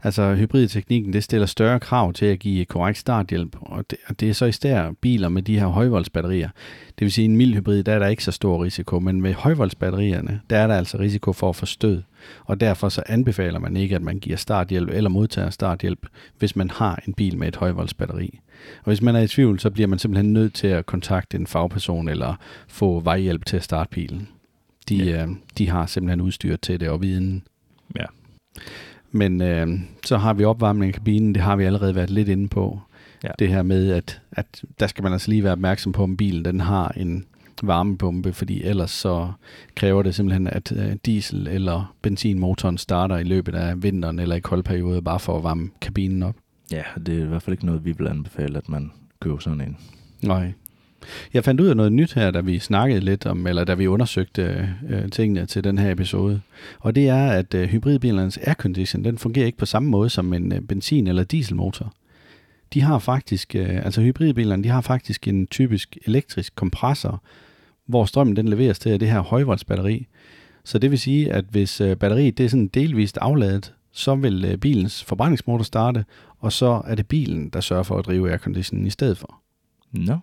Altså 0.06 0.36
hybridteknikken, 0.36 1.14
det 1.14 1.24
stiller 1.24 1.48
større 1.48 1.80
krav 1.80 2.14
til 2.14 2.26
at 2.26 2.40
give 2.40 2.66
korrekt 2.66 2.98
starthjælp, 2.98 3.56
og 3.62 3.86
det, 3.90 4.00
og 4.08 4.20
det 4.20 4.30
er 4.30 4.34
så 4.34 4.46
især 4.46 4.92
biler 5.02 5.30
med 5.30 5.42
de 5.42 5.60
her 5.60 5.68
højvoldsbatterier. 5.68 6.50
Det 6.88 7.06
vil 7.06 7.12
sige, 7.12 7.26
en 7.26 7.38
mild 7.38 7.54
hybrid, 7.54 7.84
der 7.84 7.94
er 7.94 8.00
der 8.00 8.08
ikke 8.08 8.24
så 8.24 8.32
stor 8.32 8.64
risiko, 8.64 9.00
men 9.00 9.22
med 9.22 9.34
højvoldsbatterierne, 9.34 10.42
der 10.50 10.58
er 10.58 10.68
der 10.68 10.76
altså 10.76 10.98
risiko 11.00 11.34
for 11.34 11.50
at 11.50 11.56
få 11.56 11.66
stød, 11.66 12.02
og 12.46 12.60
derfor 12.60 12.90
så 12.90 13.04
anbefaler 13.06 13.60
man 13.60 13.78
ikke, 13.78 13.96
at 13.96 14.02
man 14.02 14.20
giver 14.20 14.38
starthjælp 14.38 14.90
eller 14.90 15.10
modtager 15.10 15.50
starthjælp, 15.50 16.08
hvis 16.38 16.56
man 16.56 16.70
har 16.70 17.04
en 17.08 17.14
bil 17.14 17.38
med 17.38 17.48
et 17.48 17.56
højvoldsbatteri. 17.56 18.40
Og 18.78 18.86
hvis 18.86 19.02
man 19.02 19.16
er 19.16 19.22
i 19.22 19.28
tvivl, 19.28 19.60
så 19.60 19.70
bliver 19.70 19.88
man 19.88 20.00
simpelthen 20.00 20.34
nødt 20.34 20.54
til 20.54 20.68
at 20.68 20.86
kontakte 20.86 21.38
en 21.38 21.48
fagperson 21.48 22.10
eller 22.10 22.36
få 22.68 23.00
vejhjælp 23.00 23.46
til 23.46 23.58
at 23.58 23.64
starte 23.64 23.90
bilen. 23.90 24.30
De, 24.90 24.96
ja. 24.96 25.24
øh, 25.24 25.30
de 25.58 25.70
har 25.70 25.86
simpelthen 25.86 26.22
udstyr 26.22 26.56
til 26.56 26.80
det 26.80 26.90
og 26.90 27.02
viden. 27.02 27.44
Ja. 27.96 28.06
Men 29.16 29.42
øh, 29.42 29.68
så 30.06 30.18
har 30.18 30.34
vi 30.34 30.44
opvarmning 30.44 30.90
af 30.90 30.94
kabinen, 30.94 31.36
det 31.36 31.44
har 31.44 31.56
vi 31.56 31.64
allerede 31.64 31.96
været 31.96 32.10
lidt 32.10 32.30
inde 32.30 32.48
på. 32.48 32.80
Ja. 33.24 33.30
Det 33.40 33.50
her 33.50 33.64
med, 33.64 33.92
at, 33.92 34.22
at 34.32 34.64
der 34.80 34.88
skal 34.88 35.04
man 35.04 35.14
altså 35.14 35.30
lige 35.30 35.44
være 35.44 35.52
opmærksom 35.52 35.92
på, 35.92 36.04
om 36.04 36.18
bilen 36.18 36.46
den 36.46 36.60
har 36.60 36.94
en 36.98 37.26
varmepumpe, 37.64 38.34
fordi 38.34 38.64
ellers 38.64 38.92
så 38.92 39.32
kræver 39.76 40.04
det 40.04 40.16
simpelthen, 40.16 40.48
at 40.48 40.72
øh, 40.72 40.96
diesel- 41.08 41.50
eller 41.50 41.96
benzinmotoren 42.02 42.78
starter 42.78 43.18
i 43.18 43.24
løbet 43.24 43.56
af 43.56 43.84
vinteren 43.84 44.20
eller 44.20 44.36
i 44.36 44.40
koldperioder, 44.40 45.02
bare 45.02 45.20
for 45.20 45.38
at 45.38 45.44
varme 45.44 45.70
kabinen 45.82 46.24
op. 46.24 46.36
Ja, 46.72 46.84
det 47.06 47.18
er 47.18 47.24
i 47.24 47.28
hvert 47.28 47.42
fald 47.42 47.54
ikke 47.54 47.66
noget, 47.66 47.86
vi 47.86 47.94
vil 47.98 48.08
anbefale, 48.08 48.58
at 48.58 48.70
man 48.70 48.92
køber 49.20 49.40
sådan 49.40 49.62
en. 49.62 49.78
Nej. 50.22 50.54
Jeg 51.34 51.44
fandt 51.44 51.62
ud 51.62 51.68
af 51.68 51.78
noget 51.78 51.92
nyt 51.92 52.14
her, 52.14 52.32
da 52.32 52.40
vi 52.40 52.60
snakkede 52.60 53.00
lidt 53.00 53.26
om, 53.26 53.48
eller 53.48 53.64
da 53.64 53.74
vi 53.74 53.88
undersøgte 53.88 54.70
øh, 54.90 55.10
tingene 55.10 55.46
til 55.46 55.64
den 55.64 55.78
her 55.78 55.92
episode. 55.92 56.42
Og 56.80 56.96
det 56.96 57.10
er, 57.10 57.32
at 57.32 57.54
øh, 57.54 57.70
hybridbilernes 57.70 58.38
aircondition, 58.38 59.04
den 59.04 59.18
fungerer 59.18 59.46
ikke 59.46 59.58
på 59.58 59.66
samme 59.66 59.90
måde 59.90 60.10
som 60.10 60.34
en 60.34 60.54
øh, 60.54 60.62
benzin- 60.62 61.08
eller 61.08 61.24
dieselmotor. 61.24 61.94
De 62.74 62.82
har 62.82 63.00
faktisk, 63.00 63.56
øh, 63.56 63.86
altså 63.86 64.02
hybridbilerne, 64.02 64.64
de 64.64 64.70
har 64.70 64.82
faktisk 64.82 65.28
en 65.28 65.48
typisk 65.48 65.98
elektrisk 66.06 66.56
kompressor, 66.56 67.24
hvor 67.86 68.06
strømmen 68.06 68.36
den 68.36 68.48
leveres 68.48 68.80
til 68.80 69.00
det 69.00 69.10
her 69.10 69.20
højvoltsbatteri. 69.20 70.08
Så 70.64 70.80
det 70.80 70.92
vil 70.92 71.00
sige, 71.00 71.34
at 71.34 71.46
hvis 71.50 71.82
øh, 71.82 71.96
batteriet 71.96 72.38
det 72.38 72.46
er 72.46 72.50
sådan 72.50 72.68
delvist 72.68 73.18
afladet, 73.18 73.74
så 73.92 74.16
vil 74.16 74.46
øh, 74.46 74.58
bilens 74.58 75.04
forbrændingsmotor 75.04 75.64
starte, 75.64 76.06
og 76.40 76.52
så 76.52 76.82
er 76.86 76.96
det 76.96 77.08
bilen, 77.08 77.50
der 77.50 77.62
sørger 77.62 77.84
for 77.84 77.98
at 77.98 78.06
drive 78.06 78.30
airconditionen 78.30 78.88
i 78.88 78.90
stedet 78.90 79.18
for. 79.18 79.42
Nå. 79.92 80.18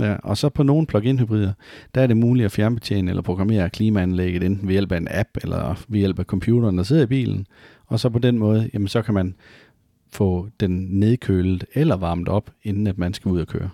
Ja, 0.00 0.14
og 0.14 0.38
så 0.38 0.48
på 0.48 0.62
nogle 0.62 0.86
plug-in 0.86 1.18
hybrider, 1.18 1.52
der 1.94 2.00
er 2.00 2.06
det 2.06 2.16
muligt 2.16 2.44
at 2.44 2.52
fjernbetjene 2.52 3.10
eller 3.10 3.22
programmere 3.22 3.70
klimaanlægget 3.70 4.42
enten 4.42 4.68
ved 4.68 4.74
hjælp 4.74 4.92
af 4.92 4.96
en 4.96 5.08
app 5.10 5.28
eller 5.42 5.84
ved 5.88 5.98
hjælp 5.98 6.18
af 6.18 6.24
computeren, 6.24 6.78
der 6.78 6.84
sidder 6.84 7.02
i 7.02 7.06
bilen. 7.06 7.46
Og 7.86 8.00
så 8.00 8.08
på 8.08 8.18
den 8.18 8.38
måde, 8.38 8.70
jamen 8.74 8.88
så 8.88 9.02
kan 9.02 9.14
man 9.14 9.34
få 10.12 10.48
den 10.60 10.86
nedkølet 10.90 11.64
eller 11.74 11.96
varmet 11.96 12.28
op, 12.28 12.50
inden 12.62 12.86
at 12.86 12.98
man 12.98 13.14
skal 13.14 13.30
ud 13.30 13.40
og 13.40 13.46
køre. 13.46 13.70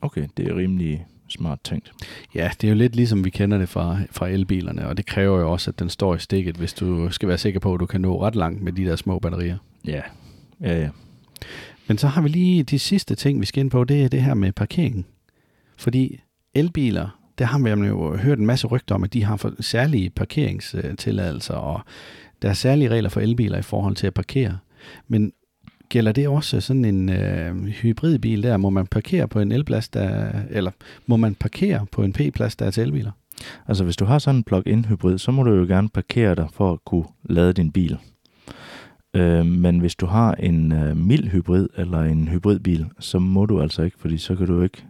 Okay, 0.00 0.26
det 0.36 0.48
er 0.48 0.56
rimelig 0.56 1.06
smart 1.28 1.60
tænkt. 1.64 1.92
Ja, 2.34 2.50
det 2.60 2.66
er 2.66 2.68
jo 2.68 2.76
lidt 2.76 2.96
ligesom 2.96 3.24
vi 3.24 3.30
kender 3.30 3.58
det 3.58 3.68
fra, 3.68 3.98
fra 4.10 4.28
elbilerne, 4.28 4.88
og 4.88 4.96
det 4.96 5.06
kræver 5.06 5.40
jo 5.40 5.52
også, 5.52 5.70
at 5.70 5.78
den 5.78 5.88
står 5.88 6.14
i 6.14 6.18
stikket, 6.18 6.56
hvis 6.56 6.72
du 6.72 7.10
skal 7.10 7.28
være 7.28 7.38
sikker 7.38 7.60
på, 7.60 7.74
at 7.74 7.80
du 7.80 7.86
kan 7.86 8.00
nå 8.00 8.22
ret 8.22 8.36
langt 8.36 8.62
med 8.62 8.72
de 8.72 8.84
der 8.84 8.96
små 8.96 9.18
batterier. 9.18 9.58
Ja, 9.86 10.00
ja, 10.60 10.80
ja. 10.80 10.88
Men 11.86 11.98
så 11.98 12.06
har 12.06 12.22
vi 12.22 12.28
lige 12.28 12.62
de 12.62 12.78
sidste 12.78 13.14
ting, 13.14 13.40
vi 13.40 13.46
skal 13.46 13.60
ind 13.60 13.70
på, 13.70 13.84
det 13.84 14.04
er 14.04 14.08
det 14.08 14.22
her 14.22 14.34
med 14.34 14.52
parkeringen. 14.52 15.06
Fordi 15.76 16.20
elbiler, 16.54 17.20
der 17.38 17.44
har 17.44 17.58
vi 17.58 17.86
jo 17.86 18.16
hørt 18.16 18.38
en 18.38 18.46
masse 18.46 18.66
rygter 18.66 18.94
om, 18.94 19.04
at 19.04 19.12
de 19.12 19.24
har 19.24 19.36
for 19.36 19.52
særlige 19.60 20.10
parkeringstilladelser, 20.10 21.54
og 21.54 21.80
der 22.42 22.48
er 22.48 22.52
særlige 22.52 22.88
regler 22.88 23.08
for 23.08 23.20
elbiler 23.20 23.58
i 23.58 23.62
forhold 23.62 23.96
til 23.96 24.06
at 24.06 24.14
parkere. 24.14 24.58
Men 25.08 25.32
gælder 25.88 26.12
det 26.12 26.28
også 26.28 26.60
sådan 26.60 26.84
en 26.84 27.08
øh, 27.08 27.64
hybridbil 27.64 28.42
der? 28.42 28.56
Må 28.56 28.70
man 28.70 28.86
parkere 28.86 29.28
på 29.28 29.40
en 29.40 29.52
elplads, 29.52 29.88
der, 29.88 30.30
eller 30.50 30.70
må 31.06 31.16
man 31.16 31.34
parkere 31.34 31.86
på 31.92 32.02
en 32.02 32.12
P-plads, 32.12 32.56
der 32.56 32.66
er 32.66 32.70
til 32.70 32.82
elbiler? 32.82 33.10
Altså 33.68 33.84
hvis 33.84 33.96
du 33.96 34.04
har 34.04 34.18
sådan 34.18 34.36
en 34.36 34.44
plug-in 34.44 34.84
hybrid, 34.84 35.18
så 35.18 35.30
må 35.30 35.42
du 35.42 35.54
jo 35.54 35.64
gerne 35.64 35.88
parkere 35.88 36.34
dig 36.34 36.46
for 36.52 36.72
at 36.72 36.78
kunne 36.84 37.04
lade 37.24 37.52
din 37.52 37.70
bil. 37.72 37.98
Øh, 39.16 39.46
men 39.46 39.78
hvis 39.78 39.94
du 39.94 40.06
har 40.06 40.34
en 40.34 40.72
øh, 40.72 40.96
mild 40.96 41.28
hybrid 41.28 41.68
eller 41.76 42.00
en 42.00 42.28
hybridbil, 42.28 42.86
så 43.00 43.18
må 43.18 43.46
du 43.46 43.60
altså 43.60 43.82
ikke, 43.82 43.98
fordi 43.98 44.18
så 44.18 44.36
kan 44.36 44.46
du 44.46 44.62
ikke 44.62 44.84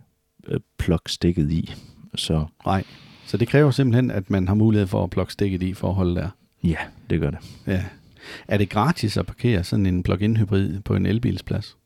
øh, 0.48 0.60
plukke 0.78 1.12
stikket 1.12 1.50
i. 1.50 1.74
Så 2.14 2.46
Nej, 2.66 2.84
så 3.26 3.36
det 3.36 3.48
kræver 3.48 3.70
simpelthen, 3.70 4.10
at 4.10 4.30
man 4.30 4.48
har 4.48 4.54
mulighed 4.54 4.86
for 4.86 5.04
at 5.04 5.10
plukke 5.10 5.32
stikket 5.32 5.62
i 5.62 5.74
for 5.74 5.88
at 5.88 5.94
holde 5.94 6.14
der. 6.14 6.28
ja, 6.64 6.76
det 7.10 7.20
gør 7.20 7.30
det. 7.30 7.38
Ja. 7.66 7.84
Er 8.48 8.58
det 8.58 8.68
gratis 8.68 9.16
at 9.16 9.26
parkere 9.26 9.64
sådan 9.64 9.86
en 9.86 10.02
plug-in 10.02 10.36
hybrid 10.36 10.80
på 10.80 10.94
en 10.94 11.06
elbilsplads? 11.06 11.76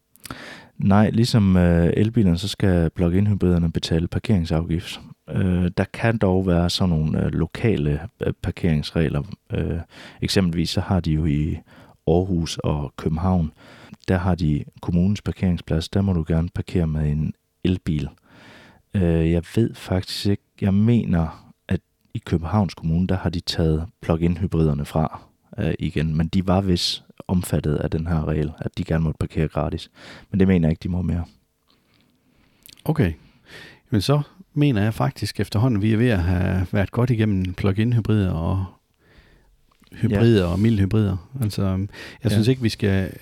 Nej, 0.78 1.10
ligesom 1.10 1.56
øh, 1.56 1.92
elbilerne, 1.96 2.38
så 2.38 2.48
skal 2.48 2.90
plug-in 2.90 3.26
hybriderne 3.26 3.72
betale 3.72 4.08
parkeringsafgift. 4.08 5.00
Øh, 5.30 5.70
der 5.76 5.84
kan 5.92 6.18
dog 6.18 6.46
være 6.46 6.70
sådan 6.70 6.88
nogle 6.88 7.24
øh, 7.24 7.32
lokale 7.32 8.00
øh, 8.26 8.32
parkeringsregler. 8.42 9.22
Øh, 9.52 9.78
eksempelvis 10.22 10.70
så 10.70 10.80
har 10.80 11.00
de 11.00 11.12
jo 11.12 11.26
i 11.26 11.58
Aarhus 12.06 12.58
og 12.58 12.92
København, 12.96 13.52
der 14.08 14.18
har 14.18 14.34
de 14.34 14.64
kommunens 14.80 15.22
parkeringsplads, 15.22 15.88
der 15.88 16.02
må 16.02 16.12
du 16.12 16.24
gerne 16.28 16.48
parkere 16.54 16.86
med 16.86 17.10
en 17.12 17.34
elbil. 17.64 18.08
Øh, 18.94 19.30
jeg 19.30 19.42
ved 19.56 19.74
faktisk 19.74 20.26
ikke, 20.26 20.42
jeg 20.60 20.74
mener, 20.74 21.52
at 21.68 21.80
i 22.14 22.18
Københavns 22.18 22.74
Kommune, 22.74 23.06
der 23.06 23.16
har 23.16 23.30
de 23.30 23.40
taget 23.40 23.86
plug-in 24.02 24.36
hybriderne 24.36 24.84
fra 24.84 25.20
øh, 25.58 25.74
igen, 25.78 26.16
men 26.16 26.28
de 26.28 26.46
var 26.46 26.60
vist 26.60 27.04
omfattet 27.28 27.76
af 27.76 27.90
den 27.90 28.06
her 28.06 28.28
regel, 28.28 28.52
at 28.58 28.78
de 28.78 28.84
gerne 28.84 29.04
måtte 29.04 29.18
parkere 29.18 29.48
gratis. 29.48 29.90
Men 30.30 30.40
det 30.40 30.48
mener 30.48 30.68
jeg 30.68 30.72
ikke, 30.72 30.82
de 30.82 30.88
må 30.88 31.02
mere. 31.02 31.24
Okay. 32.84 33.12
Men 33.90 34.00
så 34.00 34.20
mener 34.54 34.82
jeg 34.82 34.94
faktisk 34.94 35.40
efterhånden, 35.40 35.82
vi 35.82 35.92
er 35.92 35.96
ved 35.96 36.08
at 36.08 36.22
have 36.22 36.66
været 36.72 36.90
godt 36.90 37.10
igennem 37.10 37.54
plug-in 37.54 37.92
hybrider 37.92 38.30
og 38.32 38.64
hybrider 39.92 40.44
ja. 40.44 40.52
og 40.52 40.58
mild 40.60 40.78
hybrider. 40.78 41.16
Altså, 41.42 41.62
jeg 41.66 41.88
Ja. 42.24 42.28
synes 42.28 42.48
ikke, 42.48 42.62
vi 42.62 42.68
skal 42.68 43.12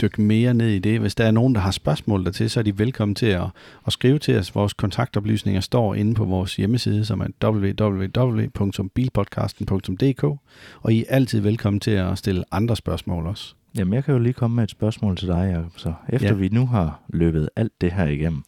dykke 0.00 0.22
mere 0.22 0.54
ned 0.54 0.68
i 0.68 0.78
det. 0.78 1.00
Hvis 1.00 1.14
der 1.14 1.24
er 1.24 1.30
nogen, 1.30 1.54
der 1.54 1.60
har 1.60 1.70
spørgsmål 1.70 2.24
dertil, 2.24 2.50
så 2.50 2.60
er 2.60 2.64
de 2.64 2.78
velkommen 2.78 3.14
til 3.14 3.26
at, 3.26 3.44
at 3.86 3.92
skrive 3.92 4.18
til 4.18 4.38
os. 4.38 4.54
Vores 4.54 4.72
kontaktoplysninger 4.72 5.60
står 5.60 5.94
inde 5.94 6.14
på 6.14 6.24
vores 6.24 6.56
hjemmeside, 6.56 7.04
som 7.04 7.20
er 7.20 7.26
www.bilpodcasten.dk, 7.44 10.24
og 10.82 10.92
I 10.92 11.00
er 11.00 11.04
altid 11.14 11.40
velkommen 11.40 11.80
til 11.80 11.90
at 11.90 12.18
stille 12.18 12.44
andre 12.52 12.76
spørgsmål 12.76 13.26
også. 13.26 13.54
Jamen, 13.78 13.94
jeg 13.94 14.04
kan 14.04 14.14
jo 14.14 14.20
lige 14.20 14.32
komme 14.32 14.54
med 14.56 14.64
et 14.64 14.70
spørgsmål 14.70 15.16
til 15.16 15.28
dig, 15.28 15.50
Jacob. 15.54 15.72
Så 15.76 15.92
efter 16.08 16.28
Ja. 16.28 16.34
vi 16.34 16.48
nu 16.48 16.66
har 16.66 17.00
løbet 17.08 17.48
alt 17.56 17.72
det 17.80 17.92
her 17.92 18.06
igennem, 18.06 18.42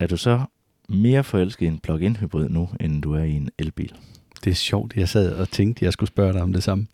er 0.00 0.06
du 0.06 0.16
så 0.16 0.40
mere 0.88 1.24
forelsket 1.24 1.66
i 1.66 1.68
en 1.68 1.78
plug-in 1.78 2.16
hybrid 2.16 2.48
nu, 2.48 2.68
end 2.80 3.02
du 3.02 3.12
er 3.14 3.22
i 3.22 3.32
en 3.32 3.50
elbil? 3.58 3.92
Det 4.44 4.50
er 4.50 4.54
sjovt, 4.54 4.96
jeg 4.96 5.08
sad 5.08 5.32
og 5.32 5.48
tænkte, 5.48 5.84
jeg 5.84 5.92
skulle 5.92 6.08
spørge 6.08 6.32
dig 6.32 6.42
om 6.42 6.52
det 6.52 6.62
samme. 6.62 6.86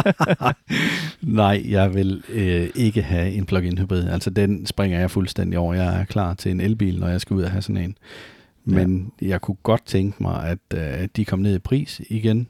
Nej, 1.22 1.62
jeg 1.68 1.94
vil 1.94 2.22
øh, 2.28 2.68
ikke 2.74 3.02
have 3.02 3.32
en 3.32 3.46
plug-in 3.46 3.78
hybrid. 3.78 4.08
Altså 4.08 4.30
den 4.30 4.66
springer 4.66 4.98
jeg 4.98 5.10
fuldstændig 5.10 5.58
over. 5.58 5.74
Jeg 5.74 6.00
er 6.00 6.04
klar 6.04 6.34
til 6.34 6.50
en 6.50 6.60
elbil, 6.60 7.00
når 7.00 7.08
jeg 7.08 7.20
skal 7.20 7.34
ud 7.34 7.42
og 7.42 7.50
have 7.50 7.62
sådan 7.62 7.76
en. 7.76 7.96
Men 8.64 9.12
ja. 9.22 9.28
jeg 9.28 9.40
kunne 9.40 9.56
godt 9.62 9.86
tænke 9.86 10.22
mig, 10.22 10.44
at 10.44 10.78
øh, 10.78 11.08
de 11.16 11.24
kom 11.24 11.38
ned 11.38 11.54
i 11.54 11.58
pris 11.58 12.00
igen. 12.08 12.48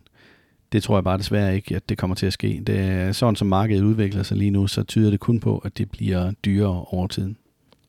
Det 0.72 0.82
tror 0.82 0.96
jeg 0.96 1.05
bare 1.05 1.18
desværre 1.18 1.55
ikke, 1.55 1.76
at 1.76 1.88
det 1.88 1.98
kommer 1.98 2.16
til 2.16 2.26
at 2.26 2.32
ske. 2.32 2.62
Det 2.66 2.78
er 2.78 3.12
sådan, 3.12 3.36
som 3.36 3.48
markedet 3.48 3.82
udvikler 3.82 4.22
sig 4.22 4.36
lige 4.36 4.51
nu, 4.51 4.66
så 4.66 4.82
tyder 4.82 5.11
det 5.11 5.20
kun 5.20 5.40
på, 5.40 5.59
at 5.59 5.78
det 5.78 5.90
bliver 5.90 6.32
dyrere 6.44 6.84
over 6.84 7.07
tiden. 7.07 7.36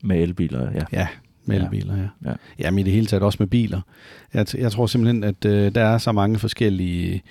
Med 0.04 0.24
elbiler, 0.24 0.72
ja. 0.72 0.84
Ja, 0.92 1.08
med 1.46 1.58
Ja. 1.58 1.64
elbiler, 1.64 1.98
ja. 1.98 2.30
Ja. 2.30 2.36
Jamen 2.60 2.80
i 2.80 2.84
det 2.84 2.94
hele 2.94 3.06
taget 3.06 3.24
også 3.24 3.38
med 3.40 3.48
biler. 3.48 3.82
Jeg, 4.34 4.46
jeg 4.58 4.72
tror 4.72 4.86
simpelthen, 4.86 5.24
at 5.24 5.46
øh, 5.46 5.76
der 5.76 5.82
er 5.84 5.98
så 5.98 6.12
mange 6.12 6.40
forskellige 6.40 7.22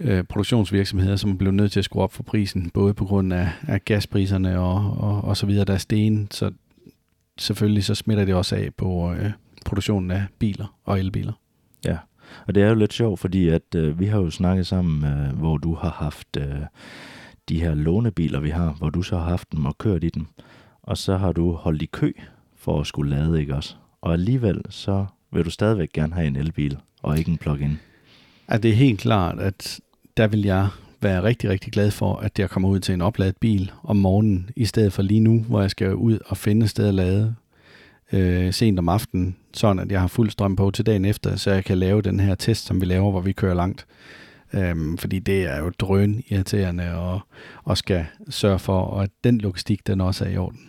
øh, 0.00 0.24
produktionsvirksomheder, 0.24 1.16
som 1.16 1.30
er 1.30 1.34
blevet 1.36 1.54
nødt 1.54 1.72
til 1.72 1.80
at 1.80 1.84
skrue 1.84 2.02
op 2.02 2.12
for 2.12 2.22
prisen, 2.22 2.70
både 2.74 2.94
på 2.94 3.04
grund 3.04 3.32
af, 3.32 3.48
af 3.68 3.84
gaspriserne 3.84 4.58
og, 4.60 4.96
og, 4.98 5.24
og 5.24 5.36
så 5.36 5.46
videre, 5.46 5.64
der 5.64 5.74
er 5.74 5.78
sten, 5.78 6.28
så 6.30 6.50
selvfølgelig 7.38 7.84
så 7.84 7.94
smitter 7.94 8.24
det 8.24 8.34
også 8.34 8.56
af 8.56 8.68
på 8.76 9.12
øh, 9.12 9.30
produktionen 9.66 10.10
af 10.10 10.24
biler 10.38 10.76
og 10.84 10.98
elbiler. 10.98 11.32
Ja, 11.84 11.96
og 12.46 12.54
det 12.54 12.62
er 12.62 12.68
jo 12.68 12.74
lidt 12.74 12.92
sjovt, 12.92 13.20
fordi 13.20 13.48
at 13.48 13.74
øh, 13.76 14.00
vi 14.00 14.06
har 14.06 14.18
jo 14.18 14.30
snakket 14.30 14.66
sammen, 14.66 15.12
øh, 15.12 15.38
hvor 15.38 15.56
du 15.56 15.74
har 15.74 15.90
haft 15.90 16.36
øh, 16.38 16.60
de 17.48 17.60
her 17.60 17.74
lånebiler, 17.74 18.40
vi 18.40 18.50
har, 18.50 18.72
hvor 18.78 18.90
du 18.90 19.02
så 19.02 19.18
har 19.18 19.28
haft 19.28 19.52
dem 19.52 19.66
og 19.66 19.78
kørt 19.78 20.04
i 20.04 20.08
dem, 20.08 20.26
og 20.82 20.98
så 20.98 21.16
har 21.16 21.32
du 21.32 21.52
holdt 21.52 21.82
i 21.82 21.86
kø 21.86 22.12
for 22.60 22.80
at 22.80 22.86
skulle 22.86 23.10
lade, 23.10 23.40
ikke 23.40 23.54
også? 23.54 23.74
Og 24.00 24.12
alligevel 24.12 24.62
så 24.68 25.06
vil 25.32 25.44
du 25.44 25.50
stadigvæk 25.50 25.92
gerne 25.92 26.14
have 26.14 26.26
en 26.26 26.36
elbil, 26.36 26.78
og 27.02 27.18
ikke 27.18 27.30
en 27.30 27.38
plug-in. 27.38 27.78
At 28.48 28.62
det 28.62 28.70
er 28.70 28.74
helt 28.74 29.00
klart, 29.00 29.38
at 29.38 29.80
der 30.16 30.26
vil 30.26 30.42
jeg 30.42 30.68
være 31.00 31.22
rigtig, 31.22 31.50
rigtig 31.50 31.72
glad 31.72 31.90
for, 31.90 32.16
at 32.16 32.38
jeg 32.38 32.50
kommer 32.50 32.68
ud 32.68 32.80
til 32.80 32.92
en 32.92 33.00
opladet 33.00 33.36
bil 33.36 33.72
om 33.82 33.96
morgenen, 33.96 34.50
i 34.56 34.64
stedet 34.64 34.92
for 34.92 35.02
lige 35.02 35.20
nu, 35.20 35.40
hvor 35.48 35.60
jeg 35.60 35.70
skal 35.70 35.94
ud 35.94 36.18
og 36.26 36.36
finde 36.36 36.64
et 36.64 36.70
sted 36.70 36.88
at 36.88 36.94
lade 36.94 37.34
øh, 38.12 38.52
sent 38.52 38.78
om 38.78 38.88
aftenen, 38.88 39.36
sådan 39.54 39.78
at 39.78 39.92
jeg 39.92 40.00
har 40.00 40.08
fuld 40.08 40.30
strøm 40.30 40.56
på 40.56 40.70
til 40.70 40.86
dagen 40.86 41.04
efter, 41.04 41.36
så 41.36 41.50
jeg 41.50 41.64
kan 41.64 41.78
lave 41.78 42.02
den 42.02 42.20
her 42.20 42.34
test, 42.34 42.66
som 42.66 42.80
vi 42.80 42.86
laver, 42.86 43.10
hvor 43.10 43.20
vi 43.20 43.32
kører 43.32 43.54
langt. 43.54 43.86
Øhm, 44.52 44.98
fordi 44.98 45.18
det 45.18 45.42
er 45.42 45.58
jo 45.58 45.70
drøn 45.78 46.22
irriterende 46.28 46.94
og, 46.94 47.20
og 47.64 47.78
skal 47.78 48.06
sørge 48.28 48.58
for, 48.58 49.00
at 49.00 49.10
den 49.24 49.38
logistik, 49.38 49.86
den 49.86 50.00
også 50.00 50.24
er 50.24 50.28
i 50.28 50.36
orden. 50.36 50.60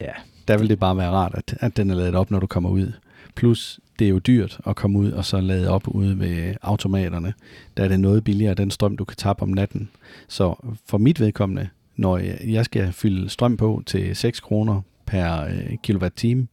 Ja. 0.00 0.12
Der 0.48 0.58
vil 0.58 0.68
det 0.68 0.78
bare 0.78 0.96
være 0.96 1.10
rart, 1.10 1.32
at, 1.34 1.54
at 1.60 1.76
den 1.76 1.90
er 1.90 1.94
lavet 1.94 2.14
op, 2.14 2.30
når 2.30 2.40
du 2.40 2.46
kommer 2.46 2.70
ud. 2.70 2.92
Plus, 3.34 3.80
det 3.98 4.04
er 4.04 4.08
jo 4.08 4.18
dyrt 4.18 4.58
at 4.66 4.76
komme 4.76 4.98
ud 4.98 5.10
og 5.12 5.24
så 5.24 5.40
lade 5.40 5.68
op 5.70 5.88
ude 5.88 6.18
ved 6.20 6.54
automaterne. 6.62 7.34
Der 7.76 7.84
er 7.84 7.88
det 7.88 8.00
noget 8.00 8.24
billigere, 8.24 8.54
den 8.54 8.70
strøm, 8.70 8.96
du 8.96 9.04
kan 9.04 9.16
tabe 9.16 9.42
om 9.42 9.48
natten. 9.48 9.88
Så 10.28 10.54
for 10.88 10.98
mit 10.98 11.20
vedkommende, 11.20 11.68
når 11.96 12.18
jeg- 12.46 12.64
skal 12.64 12.92
fylde 12.92 13.28
strøm 13.28 13.56
på 13.56 13.82
til 13.86 14.16
6 14.16 14.40
kroner 14.40 14.80
per 15.06 15.44
øh, 15.44 15.76
kilowatt-time, 15.82 16.46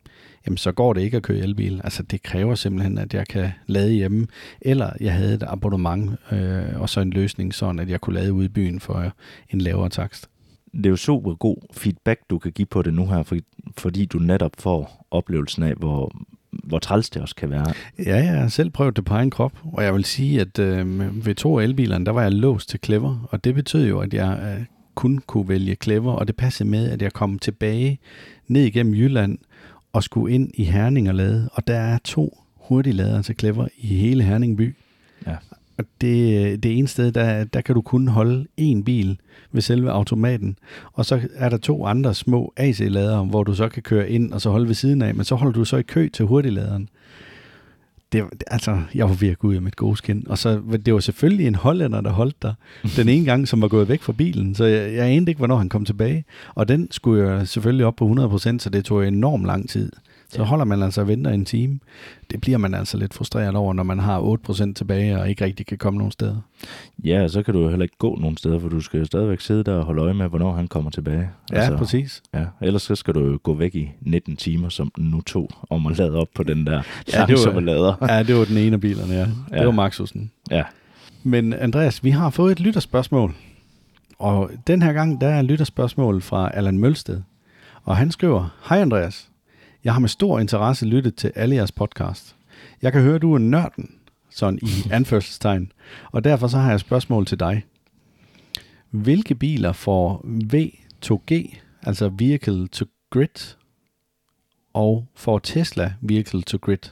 jamen 0.46 0.58
så 0.58 0.72
går 0.72 0.94
det 0.94 1.02
ikke 1.02 1.18
at 1.18 1.24
køre 1.24 1.38
elbil. 1.38 1.82
Altså 1.84 2.04
det 2.04 2.24
kræver 2.24 2.56
simpelthen, 2.56 2.98
at 2.98 3.14
jeg 3.14 3.28
kan 3.28 3.50
lade 3.68 3.92
hjemme, 3.94 4.28
eller 4.62 4.90
jeg 5.00 5.14
havde 5.14 5.34
et 5.34 5.44
abonnement 5.48 6.12
øh, 6.32 6.82
og 6.82 6.90
så 6.90 7.00
en 7.02 7.10
løsning, 7.10 7.54
sådan 7.54 7.80
at 7.80 7.90
jeg 7.90 8.02
kunne 8.02 8.14
lade 8.14 8.34
ude 8.34 8.46
i 8.46 8.50
byen 8.50 8.80
for 8.80 9.12
en 9.50 9.62
lavere 9.62 9.90
takst. 9.90 10.30
Det 10.74 10.86
er 10.86 10.90
jo 10.90 10.96
super 10.96 11.36
god 11.36 11.56
feedback, 11.74 12.20
du 12.30 12.38
kan 12.38 12.52
give 12.52 12.66
på 12.66 12.82
det 12.82 12.94
nu 12.94 13.08
her, 13.08 13.24
for, 13.24 13.38
fordi 13.78 14.06
du 14.06 14.20
netop 14.20 14.52
får 14.60 15.06
oplevelsen 15.12 15.64
af, 15.64 15.74
hvor, 15.74 16.12
hvor 16.52 16.80
træls 16.80 17.10
det 17.10 17.22
også 17.22 17.36
kan 17.36 17.50
være. 17.50 17.74
Ja, 18.06 18.16
jeg 18.16 18.40
har 18.40 18.48
selv 18.48 18.70
prøvet 18.70 18.96
det 18.96 19.06
på 19.06 19.14
egen 19.14 19.30
krop, 19.30 19.54
og 19.74 19.84
jeg 19.84 19.94
vil 19.94 20.06
sige, 20.06 20.42
at 20.42 20.60
øh, 20.60 21.26
ved 21.26 21.36
to 21.36 21.60
af 21.60 21.64
elbilerne, 21.64 22.06
der 22.06 22.12
var 22.12 22.22
jeg 22.22 22.32
låst 22.32 22.70
til 22.70 22.80
Clever, 22.86 23.28
og 23.32 23.44
det 23.44 23.56
betød 23.56 23.88
jo, 23.88 24.00
at 24.00 24.14
jeg 24.14 24.58
øh, 24.60 24.66
kun 24.96 25.18
kunne 25.28 25.50
vælge 25.50 25.78
Clever, 25.84 26.14
og 26.14 26.28
det 26.28 26.36
passede 26.36 26.70
med, 26.70 26.90
at 26.90 27.02
jeg 27.02 27.14
kom 27.14 27.40
tilbage 27.40 28.00
ned 28.48 28.62
igennem 28.62 28.94
Jylland 28.94 29.38
og 29.94 30.04
skulle 30.04 30.36
ind 30.36 30.52
i 30.54 30.64
Herning 30.64 31.10
og 31.10 31.16
lade, 31.16 31.50
og 31.54 31.68
der 31.68 31.76
er 31.76 31.98
to 32.04 32.38
hurtigladere 32.56 33.24
til 33.24 33.36
Clever 33.40 33.68
i 33.78 33.88
hele 33.88 34.24
Herning 34.24 34.58
by. 34.58 34.76
Og 35.78 35.86
det, 36.02 36.64
det 36.64 36.78
ene 36.78 36.88
sted, 36.88 37.12
der, 37.12 37.44
der 37.44 37.62
kan 37.62 37.76
du 37.76 37.82
kun 37.82 38.08
holde 38.08 38.46
én 38.62 38.84
bil 38.84 39.20
ved 39.52 39.62
selve 39.62 39.92
automaten, 39.92 40.58
og 40.94 41.06
så 41.06 41.20
er 41.36 41.50
der 41.50 41.58
to 41.58 41.86
andre 41.86 42.14
små 42.14 42.54
AC-ladere, 42.58 43.26
hvor 43.26 43.44
du 43.44 43.54
så 43.54 43.70
kan 43.70 43.84
køre 43.84 44.10
ind 44.10 44.34
og 44.34 44.42
så 44.42 44.50
holde 44.50 44.68
ved 44.68 44.76
siden 44.76 45.02
af, 45.02 45.16
men 45.16 45.26
så 45.26 45.36
holder 45.36 45.54
du 45.54 45.66
så 45.66 45.78
i 45.78 45.82
kø 45.82 46.10
til 46.10 46.26
hurtigladeren. 46.26 46.90
Det, 48.12 48.24
altså, 48.48 48.82
jeg 48.96 49.10
var 49.10 49.14
virkelig 49.14 49.50
ud 49.50 49.56
af 49.56 49.62
mit 49.62 49.76
gode 49.76 49.98
skin. 49.98 50.24
Og 50.30 50.38
så, 50.38 50.62
det 50.86 50.94
var 50.94 51.00
selvfølgelig 51.00 51.48
en 51.48 51.56
hollænder, 51.56 52.02
der 52.02 52.10
holdt 52.12 52.42
der. 52.42 52.54
Den 52.96 53.10
ene 53.10 53.26
gang, 53.26 53.48
som 53.48 53.62
var 53.62 53.68
gået 53.68 53.90
væk 53.90 54.02
fra 54.02 54.14
bilen. 54.14 54.56
Så 54.56 54.66
jeg, 54.66 54.94
jeg 54.94 55.06
anede 55.06 55.32
ikke, 55.32 55.40
hvornår 55.40 55.58
han 55.58 55.70
kom 55.70 55.86
tilbage. 55.86 56.26
Og 56.56 56.68
den 56.68 56.88
skulle 56.92 57.30
jeg 57.30 57.48
selvfølgelig 57.48 57.86
op 57.86 57.96
på 57.96 58.08
100%, 58.08 58.38
så 58.38 58.70
det 58.74 58.86
tog 58.86 59.08
enormt 59.08 59.46
lang 59.46 59.70
tid. 59.70 59.92
Så 60.34 60.42
Ja. 60.42 60.44
holder 60.48 60.66
man 60.66 60.84
altså 60.84 61.02
og 61.02 61.08
venter 61.08 61.32
en 61.32 61.46
time. 61.46 61.80
Det 62.32 62.42
bliver 62.42 62.58
man 62.58 62.74
altså 62.74 62.98
lidt 62.98 63.14
frustreret 63.14 63.56
over, 63.56 63.74
når 63.74 63.84
man 63.84 64.00
har 64.00 64.20
8% 64.20 64.74
tilbage 64.74 65.20
og 65.20 65.30
ikke 65.30 65.46
rigtig 65.46 65.66
kan 65.66 65.78
komme 65.78 65.98
nogen 65.98 66.12
steder. 66.12 66.36
Ja, 67.04 67.24
og 67.24 67.30
så 67.30 67.44
kan 67.44 67.54
du 67.54 67.70
heller 67.70 67.84
ikke 67.84 67.98
gå 67.98 68.16
nogen 68.16 68.38
steder, 68.38 68.60
for 68.60 68.70
du 68.70 68.82
skal 68.82 69.00
jo 69.00 69.06
stadigvæk 69.06 69.40
sidde 69.42 69.64
der 69.64 69.74
og 69.74 69.86
holde 69.86 70.02
øje 70.02 70.14
med, 70.14 70.28
hvornår 70.30 70.54
han 70.54 70.68
kommer 70.68 70.92
tilbage. 70.92 71.30
Ja, 71.52 71.58
altså, 71.58 71.78
præcis. 71.78 72.24
Ja, 72.34 72.46
ellers 72.62 72.82
så 72.82 72.96
skal 72.96 73.14
du 73.14 73.20
jo 73.20 73.40
gå 73.44 73.54
væk 73.54 73.76
i 73.76 73.92
19 74.02 74.36
timer, 74.36 74.70
som 74.70 74.92
den 74.96 75.06
nu 75.06 75.22
tog, 75.22 75.50
om 75.70 75.88
at 75.88 75.98
lade 75.98 76.16
op 76.16 76.28
på 76.36 76.44
den 76.44 76.66
der 76.68 76.82
Ja, 77.14 77.26
det 77.28 77.36
var- 77.54 77.60
lader. 77.60 77.96
Ja, 78.10 78.24
det 78.24 78.36
var 78.36 78.46
den 78.46 78.58
ene 78.58 78.74
af 78.74 78.82
bilerne, 78.82 79.14
ja. 79.14 79.28
ja. 79.52 79.58
Det 79.58 79.66
var 79.66 79.72
Maxusen. 79.72 80.32
Ja. 80.52 80.64
Men 81.24 81.54
Andreas, 81.54 82.04
vi 82.04 82.10
har 82.10 82.30
fået 82.30 82.52
et 82.52 82.60
lytterspørgsmål. 82.60 83.34
Og 84.20 84.50
den 84.68 84.82
her 84.82 84.94
gang, 84.94 85.22
der 85.22 85.28
er 85.28 85.40
et 85.40 85.46
lytterspørgsmål 85.46 86.22
fra 86.22 86.52
Allan 86.54 86.78
Mølsted. 86.80 87.22
Og 87.84 87.98
han 87.98 88.12
skriver, 88.12 88.50
Hej 88.70 88.78
Andreas, 88.82 89.30
jeg 89.84 89.94
har 89.94 90.00
med 90.00 90.10
stor 90.10 90.40
interesse 90.40 90.86
lyttet 90.86 91.16
til 91.16 91.32
alle 91.36 91.56
jeres 91.56 91.72
podcast. 91.72 92.36
Jeg 92.82 92.92
kan 92.92 93.02
høre, 93.02 93.20
du 93.20 93.34
er 93.34 93.38
nørden, 93.38 93.96
sådan 94.30 94.60
i 94.62 94.72
anførselstegn. 94.92 95.72
Og 96.12 96.24
derfor 96.24 96.48
så 96.48 96.58
har 96.58 96.68
jeg 96.68 96.76
et 96.76 96.82
spørgsmål 96.82 97.26
til 97.26 97.40
dig. 97.40 97.66
Hvilke 98.90 99.36
biler 99.36 99.72
får 99.72 100.26
V2G, 100.54 101.58
altså 101.84 102.12
Vehicle 102.18 102.68
to 102.68 102.86
Grid, 103.10 103.56
og 104.74 105.08
får 105.16 105.40
Tesla 105.40 105.94
Vehicle 106.02 106.42
to 106.42 106.58
Grid? 106.62 106.90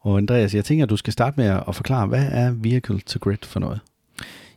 Og 0.00 0.18
Andreas, 0.18 0.54
jeg 0.54 0.64
tænker, 0.64 0.84
at 0.84 0.90
du 0.90 0.96
skal 0.96 1.12
starte 1.12 1.40
med 1.40 1.60
at 1.68 1.74
forklare, 1.74 2.06
hvad 2.06 2.28
er 2.30 2.50
Vehicle 2.50 3.00
to 3.00 3.18
Grid 3.22 3.44
for 3.44 3.60
noget? 3.60 3.80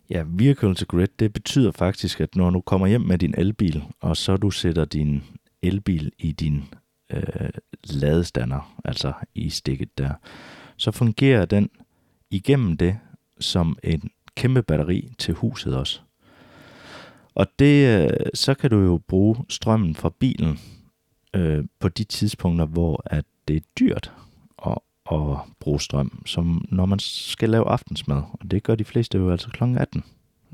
Ja, 0.10 0.24
vehicle 0.28 0.76
to 0.76 0.86
grid, 0.88 1.08
det 1.20 1.34
betyder 1.34 1.72
faktisk, 1.72 2.22
at 2.22 2.36
når 2.36 2.50
du 2.50 2.62
kommer 2.62 2.88
hjem 2.88 3.02
med 3.02 3.18
din 3.18 3.34
elbil, 3.38 3.84
og 4.02 4.18
så 4.18 4.38
du 4.38 4.52
sætter 4.52 4.86
din 4.86 5.24
elbil 5.62 6.12
i 6.20 6.32
din 6.32 6.64
øh, 7.10 7.50
ladestander, 7.90 8.80
altså 8.86 9.14
i 9.36 9.50
stikket 9.50 9.98
der, 9.98 10.14
så 10.78 10.92
fungerer 10.92 11.46
den 11.46 11.70
igennem 12.32 12.78
det 12.78 12.98
som 13.40 13.78
en 13.84 14.10
kæmpe 14.36 14.64
batteri 14.64 15.10
til 15.18 15.34
huset 15.34 15.76
også. 15.76 16.00
Og 17.36 17.48
det, 17.60 18.02
øh, 18.04 18.10
så 18.34 18.54
kan 18.54 18.70
du 18.70 18.80
jo 18.80 19.02
bruge 19.08 19.36
strømmen 19.50 19.96
fra 19.96 20.12
bilen 20.20 20.60
øh, 21.34 21.66
på 21.80 21.90
de 21.90 22.04
tidspunkter, 22.04 22.66
hvor 22.66 23.04
at 23.06 23.26
det 23.48 23.56
er 23.56 23.62
dyrt 23.80 24.14
at, 24.66 24.78
at 25.12 25.38
bruge 25.60 25.82
strøm, 25.82 26.24
som 26.26 26.66
når 26.70 26.86
man 26.86 27.00
skal 27.00 27.50
lave 27.50 27.68
aftensmad. 27.68 28.22
Og 28.34 28.52
det 28.52 28.64
gør 28.64 28.76
de 28.76 28.86
fleste 28.86 29.18
jo 29.18 29.32
altså 29.32 29.50
kl. 29.50 29.64
18. 29.64 30.04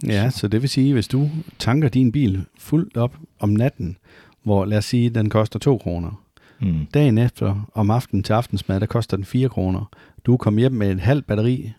Ja, 0.07 0.29
så 0.29 0.47
det 0.47 0.61
vil 0.61 0.69
sige, 0.69 0.93
hvis 0.93 1.07
du 1.07 1.29
tanker 1.59 1.89
din 1.89 2.11
bil 2.11 2.45
fuldt 2.57 2.97
op 2.97 3.17
om 3.39 3.49
natten, 3.49 3.97
hvor 4.43 4.65
lad 4.65 4.77
os 4.77 4.85
sige, 4.85 5.09
den 5.09 5.29
koster 5.29 5.59
2 5.59 5.77
kroner. 5.77 6.20
Mm. 6.61 6.85
Dagen 6.93 7.17
efter, 7.17 7.69
om 7.73 7.91
aftenen 7.91 8.23
til 8.23 8.33
aftensmad, 8.33 8.79
der 8.79 8.85
koster 8.85 9.17
den 9.17 9.25
4 9.25 9.49
kroner. 9.49 9.85
Du 10.25 10.37
kommer 10.37 10.59
hjem 10.59 10.71
med 10.71 10.91
et 10.91 10.99
halvt 10.99 11.27
batteri, 11.27 11.71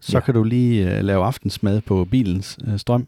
så 0.00 0.16
Ja. 0.16 0.20
kan 0.20 0.34
du 0.34 0.42
lige 0.44 0.86
uh, 0.98 1.04
lave 1.04 1.24
aftensmad 1.24 1.80
på 1.80 2.04
bilens 2.04 2.58
uh, 2.68 2.76
strøm, 2.76 3.06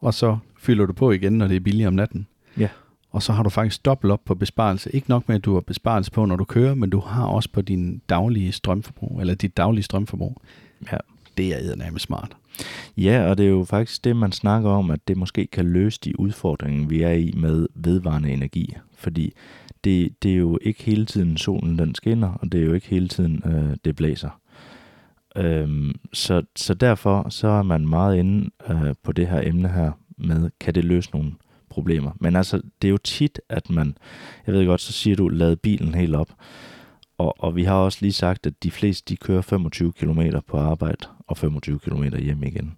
og 0.00 0.14
så 0.14 0.38
fylder 0.58 0.86
du 0.86 0.92
på 0.92 1.10
igen, 1.10 1.32
når 1.32 1.46
det 1.46 1.56
er 1.56 1.60
billigt 1.60 1.88
om 1.88 1.94
natten. 1.94 2.26
Ja. 2.58 2.68
Og 3.10 3.22
så 3.22 3.32
har 3.32 3.42
du 3.42 3.50
faktisk 3.50 3.84
dobbelt 3.84 4.12
op 4.12 4.20
på 4.24 4.34
besparelse. 4.34 4.90
Ikke 4.94 5.10
nok 5.10 5.28
med, 5.28 5.36
at 5.36 5.44
du 5.44 5.54
har 5.54 5.60
besparelse 5.60 6.10
på, 6.10 6.24
når 6.24 6.36
du 6.36 6.44
kører, 6.44 6.74
men 6.74 6.90
du 6.90 7.00
har 7.00 7.24
også 7.26 7.48
på 7.52 7.60
din 7.62 8.02
daglige 8.08 8.52
strømforbrug, 8.52 9.20
eller 9.20 9.34
dit 9.34 9.56
daglige 9.56 9.82
strømforbrug. 9.82 10.42
Ja. 10.92 10.96
Det 11.36 11.54
er 11.54 11.58
eddermame 11.58 11.98
smart. 11.98 12.36
Ja, 12.96 13.30
og 13.30 13.38
det 13.38 13.44
er 13.46 13.50
jo 13.50 13.64
faktisk 13.64 14.04
det, 14.04 14.16
man 14.16 14.32
snakker 14.32 14.70
om, 14.70 14.90
at 14.90 15.08
det 15.08 15.16
måske 15.16 15.46
kan 15.46 15.72
løse 15.72 16.00
de 16.04 16.20
udfordringer, 16.20 16.86
vi 16.88 17.02
er 17.02 17.10
i 17.12 17.32
med 17.36 17.66
vedvarende 17.74 18.30
energi. 18.32 18.76
Fordi 18.96 19.32
det, 19.84 20.22
det 20.22 20.32
er 20.32 20.36
jo 20.36 20.58
ikke 20.62 20.82
hele 20.82 21.06
tiden 21.06 21.36
solen 21.36 21.78
den 21.78 21.94
skinner, 21.94 22.32
og 22.32 22.52
det 22.52 22.60
er 22.60 22.64
jo 22.64 22.72
ikke 22.72 22.88
hele 22.88 23.08
tiden 23.08 23.42
øh, 23.46 23.76
det 23.84 23.96
blæser. 23.96 24.40
Øhm, 25.36 25.92
så, 26.12 26.42
så 26.56 26.74
derfor 26.74 27.28
så 27.28 27.48
er 27.48 27.62
man 27.62 27.88
meget 27.88 28.16
inde 28.16 28.50
øh, 28.70 28.94
på 29.02 29.12
det 29.12 29.28
her 29.28 29.40
emne 29.44 29.68
her 29.68 29.92
med, 30.18 30.50
kan 30.60 30.74
det 30.74 30.84
løse 30.84 31.10
nogle 31.12 31.32
problemer. 31.70 32.10
Men 32.20 32.36
altså, 32.36 32.60
det 32.82 32.88
er 32.88 32.90
jo 32.90 32.96
tit, 32.96 33.40
at 33.48 33.70
man, 33.70 33.96
jeg 34.46 34.54
ved 34.54 34.66
godt, 34.66 34.80
så 34.80 34.92
siger 34.92 35.16
du, 35.16 35.28
lad 35.28 35.56
bilen 35.56 35.94
helt 35.94 36.16
op. 36.16 36.32
Og, 37.18 37.34
og 37.38 37.56
vi 37.56 37.64
har 37.64 37.74
også 37.74 37.98
lige 38.00 38.12
sagt, 38.12 38.46
at 38.46 38.62
de 38.62 38.70
fleste 38.70 39.08
de 39.08 39.16
kører 39.16 39.42
25 39.42 39.92
km 39.92 40.20
på 40.46 40.58
arbejde 40.58 41.06
og 41.26 41.36
25 41.36 41.78
km 41.78 42.04
hjem 42.18 42.42
igen. 42.42 42.76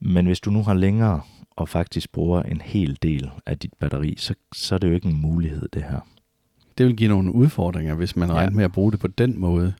Men 0.00 0.26
hvis 0.26 0.40
du 0.40 0.50
nu 0.50 0.62
har 0.62 0.74
længere 0.74 1.20
og 1.50 1.68
faktisk 1.68 2.12
bruger 2.12 2.42
en 2.42 2.60
hel 2.60 2.98
del 3.02 3.30
af 3.46 3.58
dit 3.58 3.74
batteri, 3.80 4.14
så, 4.18 4.34
så 4.54 4.74
er 4.74 4.78
det 4.78 4.88
jo 4.88 4.94
ikke 4.94 5.08
en 5.08 5.20
mulighed, 5.20 5.68
det 5.72 5.82
her. 5.82 6.00
Det 6.78 6.86
vil 6.86 6.96
give 6.96 7.08
nogle 7.08 7.32
udfordringer, 7.34 7.94
hvis 7.94 8.16
man 8.16 8.28
Ja. 8.28 8.34
regner 8.34 8.52
med 8.52 8.64
at 8.64 8.72
bruge 8.72 8.92
det 8.92 9.00
på 9.00 9.06
den 9.08 9.40
måde. 9.40 9.72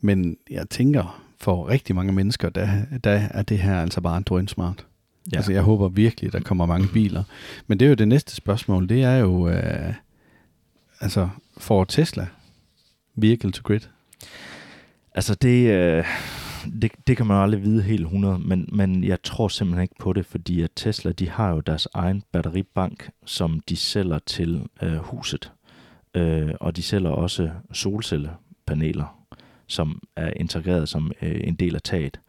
Men 0.00 0.36
jeg 0.50 0.68
tænker, 0.70 1.22
for 1.40 1.68
rigtig 1.68 1.94
mange 1.96 2.12
mennesker, 2.12 2.48
der, 2.48 2.68
der 3.04 3.10
er 3.10 3.42
det 3.42 3.58
her 3.58 3.80
altså 3.80 4.00
bare 4.00 4.20
drønsmart. 4.20 4.86
Ja. 5.32 5.36
Altså 5.36 5.52
jeg 5.52 5.62
håber 5.62 5.88
virkelig, 5.88 6.32
der 6.32 6.40
kommer 6.40 6.66
mange 6.66 6.88
biler. 6.92 7.22
Men 7.66 7.80
det 7.80 7.86
er 7.86 7.88
jo 7.88 7.94
det 7.94 8.08
næste 8.08 8.34
spørgsmål, 8.36 8.88
det 8.88 9.02
er 9.02 9.16
jo, 9.16 9.48
øh, 9.48 9.94
altså 11.00 11.28
får 11.58 11.84
Tesla 11.84 12.26
vehicle 13.16 13.52
to 13.52 13.60
grid? 13.64 13.80
Altså 15.14 15.34
det, 15.34 15.70
øh, 15.70 16.04
det, 16.82 16.92
det 17.06 17.16
kan 17.16 17.26
man 17.26 17.36
jo 17.36 17.42
aldrig 17.42 17.62
vide 17.62 17.82
helt 17.82 18.02
100, 18.02 18.38
men, 18.38 18.68
men 18.72 19.04
jeg 19.04 19.22
tror 19.22 19.48
simpelthen 19.48 19.82
ikke 19.82 19.94
på 20.00 20.12
det, 20.12 20.26
fordi 20.26 20.62
at 20.62 20.70
Tesla 20.76 21.12
de 21.12 21.28
har 21.28 21.50
jo 21.50 21.60
deres 21.60 21.88
egen 21.94 22.22
batteribank, 22.32 23.10
som 23.26 23.60
de 23.68 23.76
sælger 23.76 24.18
til 24.26 24.62
øh, 24.82 24.96
huset. 24.96 25.52
Øh, 26.14 26.54
og 26.60 26.76
de 26.76 26.82
sælger 26.82 27.10
også 27.10 27.50
solcellepaneler, 27.72 29.26
som 29.66 30.02
er 30.16 30.30
integreret 30.36 30.88
som 30.88 31.12
øh, 31.22 31.40
en 31.44 31.54
del 31.54 31.74
af 31.74 31.82
taget. 31.82 32.20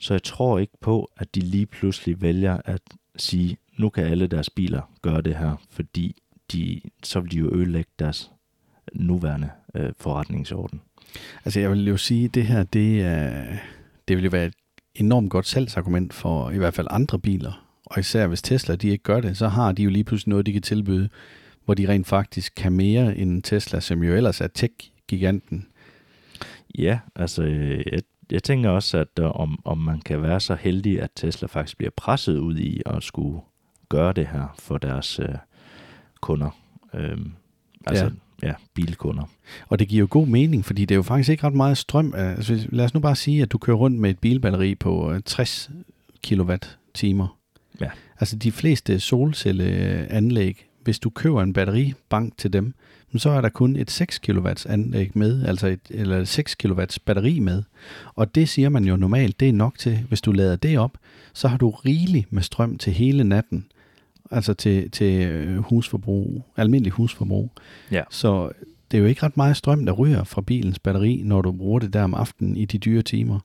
Så 0.00 0.14
jeg 0.14 0.22
tror 0.22 0.58
ikke 0.58 0.72
på, 0.80 1.10
at 1.16 1.34
de 1.34 1.40
lige 1.40 1.66
pludselig 1.66 2.22
vælger 2.22 2.58
at 2.64 2.82
sige, 3.16 3.56
nu 3.78 3.88
kan 3.88 4.04
alle 4.04 4.26
deres 4.26 4.50
biler 4.50 4.82
gøre 5.02 5.22
det 5.22 5.36
her, 5.36 5.56
fordi 5.70 6.16
de, 6.52 6.80
så 7.02 7.20
vil 7.20 7.32
de 7.32 7.38
jo 7.38 7.54
ødelægge 7.54 7.90
deres 7.98 8.30
nuværende 8.92 9.50
øh, 9.74 9.92
forretningsorden. 9.98 10.80
Altså 11.44 11.60
jeg 11.60 11.70
vil 11.70 11.88
jo 11.88 11.96
sige, 11.96 12.24
at 12.24 12.34
det 12.34 12.46
her, 12.46 12.62
det, 12.62 13.02
er, 13.02 13.44
det 14.08 14.16
vil 14.16 14.24
jo 14.24 14.30
være 14.30 14.46
et 14.46 14.54
enormt 14.94 15.30
godt 15.30 15.46
salgsargument 15.46 16.14
for 16.14 16.50
i 16.50 16.58
hvert 16.58 16.74
fald 16.74 16.86
andre 16.90 17.18
biler. 17.18 17.66
Og 17.86 18.00
især 18.00 18.26
hvis 18.26 18.42
Tesla 18.42 18.76
de 18.76 18.88
ikke 18.88 19.02
gør 19.02 19.20
det, 19.20 19.36
så 19.36 19.48
har 19.48 19.72
de 19.72 19.82
jo 19.82 19.90
lige 19.90 20.04
pludselig 20.04 20.30
noget, 20.30 20.46
de 20.46 20.52
kan 20.52 20.62
tilbyde, 20.62 21.08
hvor 21.64 21.74
de 21.74 21.88
rent 21.88 22.06
faktisk 22.06 22.52
kan 22.56 22.72
mere 22.72 23.16
end 23.16 23.42
Tesla, 23.42 23.80
som 23.80 24.02
jo 24.02 24.14
ellers 24.14 24.40
er 24.40 24.46
tech-giganten. 24.46 25.66
Ja, 26.78 26.98
altså 27.16 27.42
jeg, 27.92 28.02
jeg 28.30 28.42
tænker 28.42 28.70
også, 28.70 28.98
at 28.98 29.18
uh, 29.20 29.40
om, 29.40 29.58
om 29.64 29.78
man 29.78 30.00
kan 30.00 30.22
være 30.22 30.40
så 30.40 30.54
heldig, 30.54 31.02
at 31.02 31.10
Tesla 31.16 31.48
faktisk 31.48 31.76
bliver 31.76 31.90
presset 31.96 32.38
ud 32.38 32.56
i 32.56 32.82
at 32.86 33.02
skulle 33.02 33.40
gøre 33.88 34.12
det 34.12 34.26
her 34.26 34.54
for 34.58 34.78
deres 34.78 35.20
uh, 35.20 35.26
kunder. 36.20 36.50
Øhm, 36.94 37.32
altså, 37.86 38.10
ja. 38.42 38.48
ja, 38.48 38.54
bilkunder. 38.74 39.24
Og 39.68 39.78
det 39.78 39.88
giver 39.88 40.00
jo 40.00 40.06
god 40.10 40.26
mening, 40.26 40.64
fordi 40.64 40.84
det 40.84 40.94
er 40.94 40.96
jo 40.96 41.02
faktisk 41.02 41.28
ikke 41.28 41.46
ret 41.46 41.54
meget 41.54 41.78
strøm. 41.78 42.14
Altså, 42.16 42.66
lad 42.68 42.84
os 42.84 42.94
nu 42.94 43.00
bare 43.00 43.16
sige, 43.16 43.42
at 43.42 43.52
du 43.52 43.58
kører 43.58 43.76
rundt 43.76 44.00
med 44.00 44.10
et 44.10 44.18
bilbatteri 44.18 44.74
på 44.74 45.14
60 45.24 45.70
kWh. 46.26 46.58
Ja. 47.80 47.90
Altså 48.20 48.36
de 48.36 48.52
fleste 48.52 49.00
solcelleanlæg, 49.00 50.66
hvis 50.84 50.98
du 50.98 51.10
køber 51.10 51.42
en 51.42 51.52
batteribank 51.52 52.38
til 52.38 52.52
dem, 52.52 52.74
så 53.16 53.30
er 53.30 53.40
der 53.40 53.48
kun 53.48 53.76
et 53.76 53.90
6 53.90 54.18
kW 54.18 54.48
anlæg 54.66 55.10
med, 55.14 55.46
altså 55.46 55.66
et, 55.66 55.80
eller 55.90 56.18
et 56.18 56.28
6 56.28 56.54
kW 56.54 56.82
batteri 57.04 57.38
med. 57.38 57.62
Og 58.14 58.34
det 58.34 58.48
siger 58.48 58.68
man 58.68 58.84
jo 58.84 58.96
normalt, 58.96 59.40
det 59.40 59.48
er 59.48 59.52
nok 59.52 59.78
til, 59.78 59.98
hvis 60.08 60.20
du 60.20 60.32
lader 60.32 60.56
det 60.56 60.78
op, 60.78 60.98
så 61.32 61.48
har 61.48 61.56
du 61.56 61.70
rigeligt 61.70 62.32
med 62.32 62.42
strøm 62.42 62.78
til 62.78 62.92
hele 62.92 63.24
natten. 63.24 63.66
Altså 64.30 64.54
til, 64.54 64.90
til 64.90 65.26
øh, 65.26 65.58
husforbrug, 65.58 66.44
almindelig 66.56 66.92
husforbrug. 66.92 67.50
Ja. 67.90 68.02
Så 68.10 68.50
det 68.90 68.98
er 68.98 69.02
jo 69.02 69.08
ikke 69.08 69.22
ret 69.22 69.36
meget 69.36 69.56
strøm, 69.56 69.86
der 69.86 69.92
ryger 69.92 70.24
fra 70.24 70.40
bilens 70.40 70.78
batteri, 70.78 71.22
når 71.24 71.42
du 71.42 71.52
bruger 71.52 71.78
det 71.78 71.92
der 71.92 72.02
om 72.02 72.14
aftenen 72.14 72.56
i 72.56 72.64
de 72.64 72.78
dyre 72.78 73.02
timer. 73.02 73.40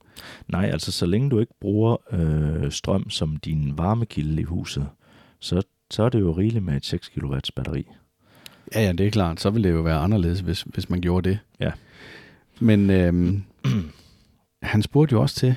Nej, 0.48 0.66
altså 0.66 0.92
så 0.92 1.06
længe 1.06 1.30
du 1.30 1.40
ikke 1.40 1.54
bruger 1.62 1.98
øh, 2.12 2.72
strøm 2.72 3.10
som 3.10 3.38
din 3.38 3.74
varmekilde 3.78 4.42
i 4.42 4.44
huset, 4.44 4.88
så, 5.40 5.62
så 5.92 6.04
er 6.04 6.10
det 6.10 6.20
jo 6.20 6.32
rigeligt 6.32 6.66
med 6.66 6.76
et 6.76 6.86
6 6.86 7.10
kW 7.10 7.36
batteri. 7.56 7.88
Ja, 8.76 8.82
ja, 8.82 8.92
det 8.92 9.08
er 9.08 9.12
klart. 9.12 9.40
Så 9.40 9.50
ville 9.50 9.70
det 9.70 9.76
jo 9.76 9.82
være 9.82 9.98
anderledes, 9.98 10.40
hvis, 10.40 10.62
hvis 10.62 10.90
man 10.90 11.02
gjorde 11.02 11.30
det. 11.30 11.40
Ja. 11.60 11.72
Men 12.60 12.90
øhm, 12.90 13.44
han 14.64 14.82
spurgte 14.82 15.14
jo 15.14 15.22
også 15.22 15.36
til, 15.36 15.56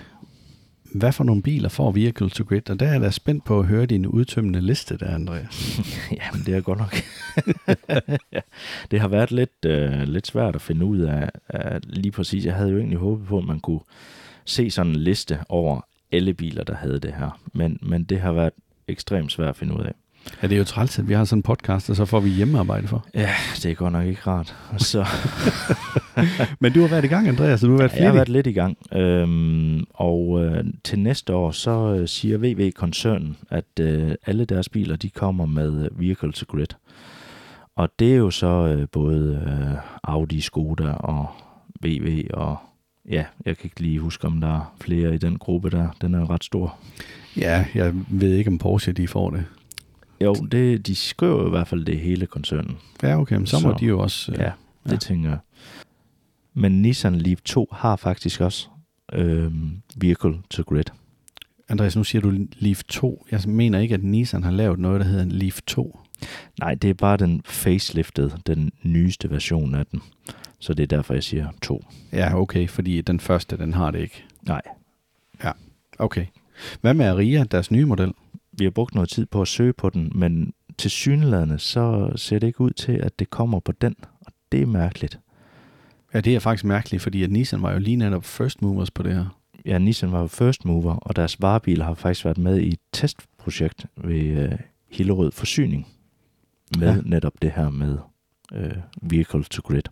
hvad 0.94 1.12
for 1.12 1.24
nogle 1.24 1.42
biler 1.42 1.68
får 1.68 1.92
Vehicle 1.92 2.30
to 2.30 2.44
Grid? 2.44 2.70
Og 2.70 2.80
der 2.80 2.86
er 2.86 2.92
jeg 2.92 3.00
da 3.00 3.10
spændt 3.10 3.44
på 3.44 3.58
at 3.58 3.66
høre 3.66 3.86
din 3.86 4.06
udtømmende 4.06 4.60
liste 4.60 4.96
der, 4.96 5.14
Andreas. 5.14 5.80
Jamen, 6.20 6.46
det 6.46 6.54
er 6.54 6.60
godt 6.60 6.78
nok. 6.78 6.94
ja, 8.32 8.40
det 8.90 9.00
har 9.00 9.08
været 9.08 9.30
lidt, 9.30 9.64
øh, 9.66 10.02
lidt 10.02 10.26
svært 10.26 10.54
at 10.54 10.62
finde 10.62 10.84
ud 10.84 10.98
af, 10.98 11.30
af 11.48 11.80
lige 11.82 12.12
præcis. 12.12 12.44
Jeg 12.46 12.54
havde 12.54 12.70
jo 12.70 12.78
egentlig 12.78 12.98
håbet 12.98 13.26
på, 13.26 13.38
at 13.38 13.44
man 13.44 13.60
kunne 13.60 13.80
se 14.44 14.70
sådan 14.70 14.92
en 14.92 14.96
liste 14.96 15.38
over 15.48 15.80
alle 16.12 16.34
biler, 16.34 16.64
der 16.64 16.74
havde 16.74 16.98
det 16.98 17.14
her. 17.14 17.40
Men, 17.52 17.78
men 17.82 18.04
det 18.04 18.20
har 18.20 18.32
været 18.32 18.52
ekstremt 18.88 19.32
svært 19.32 19.48
at 19.48 19.56
finde 19.56 19.74
ud 19.74 19.84
af. 19.84 19.94
Ja, 20.42 20.46
det 20.46 20.54
er 20.54 20.58
jo 20.58 20.64
træls, 20.64 20.98
at 20.98 21.08
vi 21.08 21.14
har 21.14 21.24
sådan 21.24 21.38
en 21.38 21.42
podcast, 21.42 21.90
og 21.90 21.96
så 21.96 22.04
får 22.04 22.20
vi 22.20 22.30
hjemmearbejde 22.30 22.88
for. 22.88 23.06
Ja, 23.14 23.30
det 23.62 23.66
er 23.66 23.74
godt 23.74 23.92
nok 23.92 24.06
ikke 24.06 24.20
rart. 24.26 24.56
Så. 24.78 25.06
Men 26.60 26.72
du 26.72 26.80
har 26.80 26.88
været 26.88 27.04
i 27.04 27.08
gang, 27.08 27.28
Andreas, 27.28 27.60
så 27.60 27.66
du 27.66 27.72
har 27.72 27.78
været 27.78 27.92
ja, 27.92 27.96
Jeg 27.96 28.06
har 28.06 28.14
været 28.14 28.28
lidt 28.28 28.46
i 28.46 28.52
gang. 28.52 28.76
Øhm, 28.92 29.84
og 29.94 30.44
øh, 30.44 30.64
til 30.84 30.98
næste 30.98 31.34
år, 31.34 31.50
så 31.50 31.96
øh, 32.00 32.08
siger 32.08 32.38
VV-koncernen, 32.38 33.36
at 33.50 33.80
øh, 33.80 34.14
alle 34.26 34.44
deres 34.44 34.68
biler, 34.68 34.96
de 34.96 35.10
kommer 35.10 35.46
med 35.46 35.84
øh, 35.84 36.00
Vehicle 36.00 36.32
to 36.32 36.44
Grid. 36.48 36.66
Og 37.76 37.88
det 37.98 38.12
er 38.12 38.16
jo 38.16 38.30
så 38.30 38.46
øh, 38.46 38.88
både 38.92 39.42
øh, 39.46 39.78
Audi, 40.02 40.40
Skoda 40.40 40.88
og 40.88 41.26
VV 41.82 42.26
og 42.34 42.56
ja, 43.08 43.24
jeg 43.44 43.56
kan 43.56 43.64
ikke 43.64 43.80
lige 43.80 43.98
huske, 43.98 44.26
om 44.26 44.40
der 44.40 44.48
er 44.48 44.74
flere 44.80 45.14
i 45.14 45.18
den 45.18 45.38
gruppe 45.38 45.70
der. 45.70 45.88
Den 46.00 46.14
er 46.14 46.30
ret 46.30 46.44
stor. 46.44 46.78
Ja, 47.36 47.64
jeg 47.74 47.92
ved 48.08 48.34
ikke, 48.34 48.50
om 48.50 48.58
Porsche 48.58 48.92
de 48.92 49.08
får 49.08 49.30
det. 49.30 49.44
Jo, 50.24 50.34
det, 50.34 50.86
de 50.86 50.94
skriver 50.94 51.46
i 51.46 51.50
hvert 51.50 51.68
fald 51.68 51.84
det 51.84 51.98
hele 51.98 52.26
koncernen. 52.26 52.78
Ja, 53.02 53.20
okay, 53.20 53.36
men 53.36 53.46
så, 53.46 53.60
så 53.60 53.68
må 53.68 53.74
de 53.80 53.86
jo 53.86 53.98
også... 53.98 54.32
Øh, 54.32 54.38
ja, 54.38 54.52
det 54.84 54.92
ja. 54.92 54.96
tænker 54.96 55.28
jeg. 55.28 55.38
Men 56.54 56.82
Nissan 56.82 57.14
Leaf 57.14 57.40
2 57.44 57.68
har 57.72 57.96
faktisk 57.96 58.40
også 58.40 58.68
øh, 59.12 59.52
Vehicle 59.96 60.34
to 60.50 60.62
Grid. 60.62 60.84
Andreas, 61.68 61.96
nu 61.96 62.04
siger 62.04 62.22
du 62.22 62.32
Leaf 62.52 62.82
2. 62.88 63.26
Jeg 63.30 63.40
mener 63.46 63.78
ikke, 63.78 63.94
at 63.94 64.02
Nissan 64.02 64.42
har 64.42 64.50
lavet 64.50 64.78
noget, 64.78 65.00
der 65.00 65.06
hedder 65.06 65.22
en 65.22 65.32
Leaf 65.32 65.60
2. 65.66 65.98
Nej, 66.60 66.74
det 66.74 66.90
er 66.90 66.94
bare 66.94 67.16
den 67.16 67.42
faceliftede, 67.44 68.32
den 68.46 68.72
nyeste 68.82 69.30
version 69.30 69.74
af 69.74 69.86
den. 69.86 70.02
Så 70.58 70.74
det 70.74 70.82
er 70.82 70.86
derfor, 70.86 71.14
jeg 71.14 71.22
siger 71.22 71.48
2. 71.62 71.84
Ja, 72.12 72.40
okay, 72.40 72.68
fordi 72.68 73.00
den 73.00 73.20
første, 73.20 73.56
den 73.56 73.74
har 73.74 73.90
det 73.90 73.98
ikke. 74.00 74.24
Nej. 74.42 74.62
Ja, 75.44 75.52
okay. 75.98 76.26
Hvad 76.80 76.94
med 76.94 77.06
Aria, 77.06 77.44
deres 77.44 77.70
nye 77.70 77.84
model? 77.84 78.12
Vi 78.62 78.66
har 78.66 78.70
brugt 78.70 78.94
noget 78.94 79.10
tid 79.10 79.26
på 79.26 79.42
at 79.42 79.48
søge 79.48 79.72
på 79.72 79.90
den, 79.90 80.12
men 80.14 80.52
til 80.78 80.90
synlædende, 80.90 81.58
så 81.58 82.12
ser 82.16 82.38
det 82.38 82.46
ikke 82.46 82.60
ud 82.60 82.70
til, 82.70 82.92
at 82.92 83.18
det 83.18 83.30
kommer 83.30 83.60
på 83.60 83.72
den, 83.72 83.94
og 84.20 84.32
det 84.52 84.62
er 84.62 84.66
mærkeligt. 84.66 85.18
Ja, 86.14 86.20
det 86.20 86.34
er 86.34 86.38
faktisk 86.38 86.64
mærkeligt, 86.64 87.02
fordi 87.02 87.22
at 87.22 87.30
Nissan 87.30 87.62
var 87.62 87.72
jo 87.72 87.78
lige 87.78 87.96
netop 87.96 88.24
first 88.24 88.62
movers 88.62 88.90
på 88.90 89.02
det 89.02 89.14
her. 89.14 89.38
Ja, 89.66 89.78
Nissan 89.78 90.12
var 90.12 90.20
jo 90.20 90.26
first 90.26 90.64
mover, 90.64 90.94
og 90.94 91.16
deres 91.16 91.40
varebil 91.40 91.82
har 91.82 91.94
faktisk 91.94 92.24
været 92.24 92.38
med 92.38 92.60
i 92.60 92.68
et 92.68 92.78
testprojekt 92.92 93.86
ved 93.96 94.52
uh, 94.52 94.58
Hillerød 94.90 95.30
Forsyning, 95.30 95.86
med 96.78 96.94
ja. 96.94 97.00
netop 97.04 97.32
det 97.42 97.52
her 97.56 97.70
med 97.70 97.98
uh, 98.54 99.10
Vehicle 99.10 99.44
to 99.44 99.62
Grid. 99.64 99.82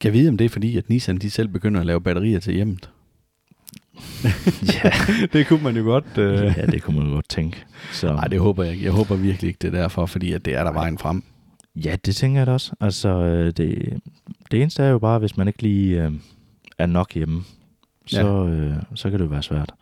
Kan 0.00 0.08
jeg 0.08 0.12
vide, 0.12 0.28
om 0.28 0.36
det 0.36 0.44
er 0.44 0.48
fordi, 0.48 0.76
at 0.76 0.88
Nissan 0.88 1.18
de 1.18 1.30
selv 1.30 1.48
begynder 1.48 1.80
at 1.80 1.86
lave 1.86 2.00
batterier 2.00 2.40
til 2.40 2.54
hjemmet? 2.54 2.90
Ja. 4.84 4.90
det 5.32 5.46
kunne 5.46 5.62
man 5.62 5.76
jo 5.76 5.82
godt... 5.82 6.18
Øh... 6.18 6.54
Ja, 6.56 6.66
det 6.66 6.82
kunne 6.82 6.98
man 6.98 7.08
jo 7.08 7.14
godt 7.14 7.28
tænke. 7.28 7.64
Så... 7.92 8.12
Nej, 8.12 8.24
det 8.24 8.40
håber 8.40 8.62
jeg 8.64 8.72
ikke. 8.72 8.84
Jeg 8.84 8.92
håber 8.92 9.16
virkelig 9.16 9.48
ikke, 9.48 9.58
det 9.62 9.74
er 9.74 9.80
derfor, 9.80 10.06
fordi 10.06 10.32
at 10.32 10.44
det 10.44 10.54
er 10.54 10.64
der 10.64 10.72
vejen 10.72 10.98
frem. 10.98 11.22
Ja, 11.76 11.96
det 12.04 12.16
tænker 12.16 12.40
jeg 12.40 12.46
da 12.46 12.52
også. 12.52 12.72
Altså, 12.80 13.08
øh, 13.08 13.46
det, 13.46 14.00
det 14.50 14.62
eneste 14.62 14.82
er 14.82 14.88
jo 14.88 14.98
bare, 14.98 15.18
hvis 15.18 15.36
man 15.36 15.48
ikke 15.48 15.62
lige 15.62 16.02
øh, 16.02 16.12
er 16.78 16.86
nok 16.86 17.12
hjemme, 17.14 17.44
så, 18.06 18.20
ja. 18.20 18.48
øh, 18.48 18.74
så 18.94 19.10
kan 19.10 19.18
det 19.18 19.24
jo 19.24 19.30
være 19.30 19.42
svært. 19.42 19.72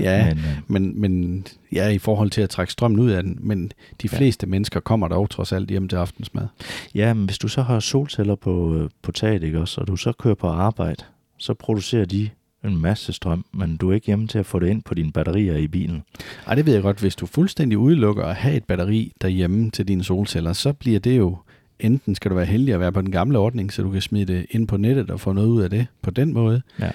Ja, 0.00 0.34
men, 0.34 0.38
øh, 0.38 0.58
men, 0.66 1.00
men 1.00 1.46
ja, 1.72 1.88
i 1.88 1.98
forhold 1.98 2.30
til 2.30 2.40
at 2.40 2.50
trække 2.50 2.72
strømmen 2.72 3.00
ud 3.00 3.10
af 3.10 3.22
den, 3.22 3.38
men 3.40 3.72
de 4.02 4.08
fleste 4.08 4.46
ja. 4.46 4.50
mennesker 4.50 4.80
kommer 4.80 5.08
dog 5.08 5.30
trods 5.30 5.52
alt 5.52 5.70
hjem 5.70 5.88
til 5.88 5.96
aftensmad. 5.96 6.46
Ja, 6.94 7.14
men 7.14 7.24
hvis 7.24 7.38
du 7.38 7.48
så 7.48 7.62
har 7.62 7.80
solceller 7.80 8.34
på, 8.34 8.74
øh, 8.74 8.90
på 9.02 9.12
taget, 9.12 9.42
ikke 9.42 9.60
også, 9.60 9.80
og 9.80 9.86
du 9.86 9.96
så 9.96 10.12
kører 10.12 10.34
på 10.34 10.48
arbejde, 10.48 11.04
så 11.38 11.54
producerer 11.54 12.04
de 12.04 12.30
en 12.68 12.80
masse 12.80 13.12
strøm, 13.12 13.44
men 13.52 13.76
du 13.76 13.90
er 13.90 13.94
ikke 13.94 14.06
hjemme 14.06 14.26
til 14.26 14.38
at 14.38 14.46
få 14.46 14.58
det 14.58 14.68
ind 14.68 14.82
på 14.82 14.94
dine 14.94 15.12
batterier 15.12 15.56
i 15.56 15.68
bilen. 15.68 16.02
Ej, 16.46 16.54
det 16.54 16.66
ved 16.66 16.72
jeg 16.72 16.82
godt. 16.82 17.00
Hvis 17.00 17.16
du 17.16 17.26
fuldstændig 17.26 17.78
udelukker 17.78 18.24
at 18.24 18.36
have 18.36 18.56
et 18.56 18.64
batteri 18.64 19.12
derhjemme 19.22 19.70
til 19.70 19.88
dine 19.88 20.04
solceller, 20.04 20.52
så 20.52 20.72
bliver 20.72 21.00
det 21.00 21.18
jo, 21.18 21.36
enten 21.80 22.14
skal 22.14 22.30
du 22.30 22.36
være 22.36 22.46
heldig 22.46 22.74
at 22.74 22.80
være 22.80 22.92
på 22.92 23.00
den 23.00 23.12
gamle 23.12 23.38
ordning, 23.38 23.72
så 23.72 23.82
du 23.82 23.90
kan 23.90 24.00
smide 24.00 24.32
det 24.32 24.46
ind 24.50 24.68
på 24.68 24.76
nettet 24.76 25.10
og 25.10 25.20
få 25.20 25.32
noget 25.32 25.48
ud 25.48 25.62
af 25.62 25.70
det 25.70 25.86
på 26.02 26.10
den 26.10 26.32
måde, 26.32 26.62
ja. 26.80 26.90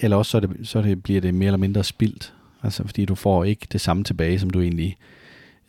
eller 0.00 0.16
også 0.16 0.30
så, 0.30 0.40
det, 0.40 0.50
så 0.62 0.82
det, 0.82 1.02
bliver 1.02 1.20
det 1.20 1.34
mere 1.34 1.46
eller 1.46 1.58
mindre 1.58 1.84
spildt, 1.84 2.34
altså 2.62 2.84
fordi 2.86 3.04
du 3.04 3.14
får 3.14 3.44
ikke 3.44 3.66
det 3.72 3.80
samme 3.80 4.04
tilbage, 4.04 4.38
som 4.38 4.50
du 4.50 4.60
egentlig 4.60 4.96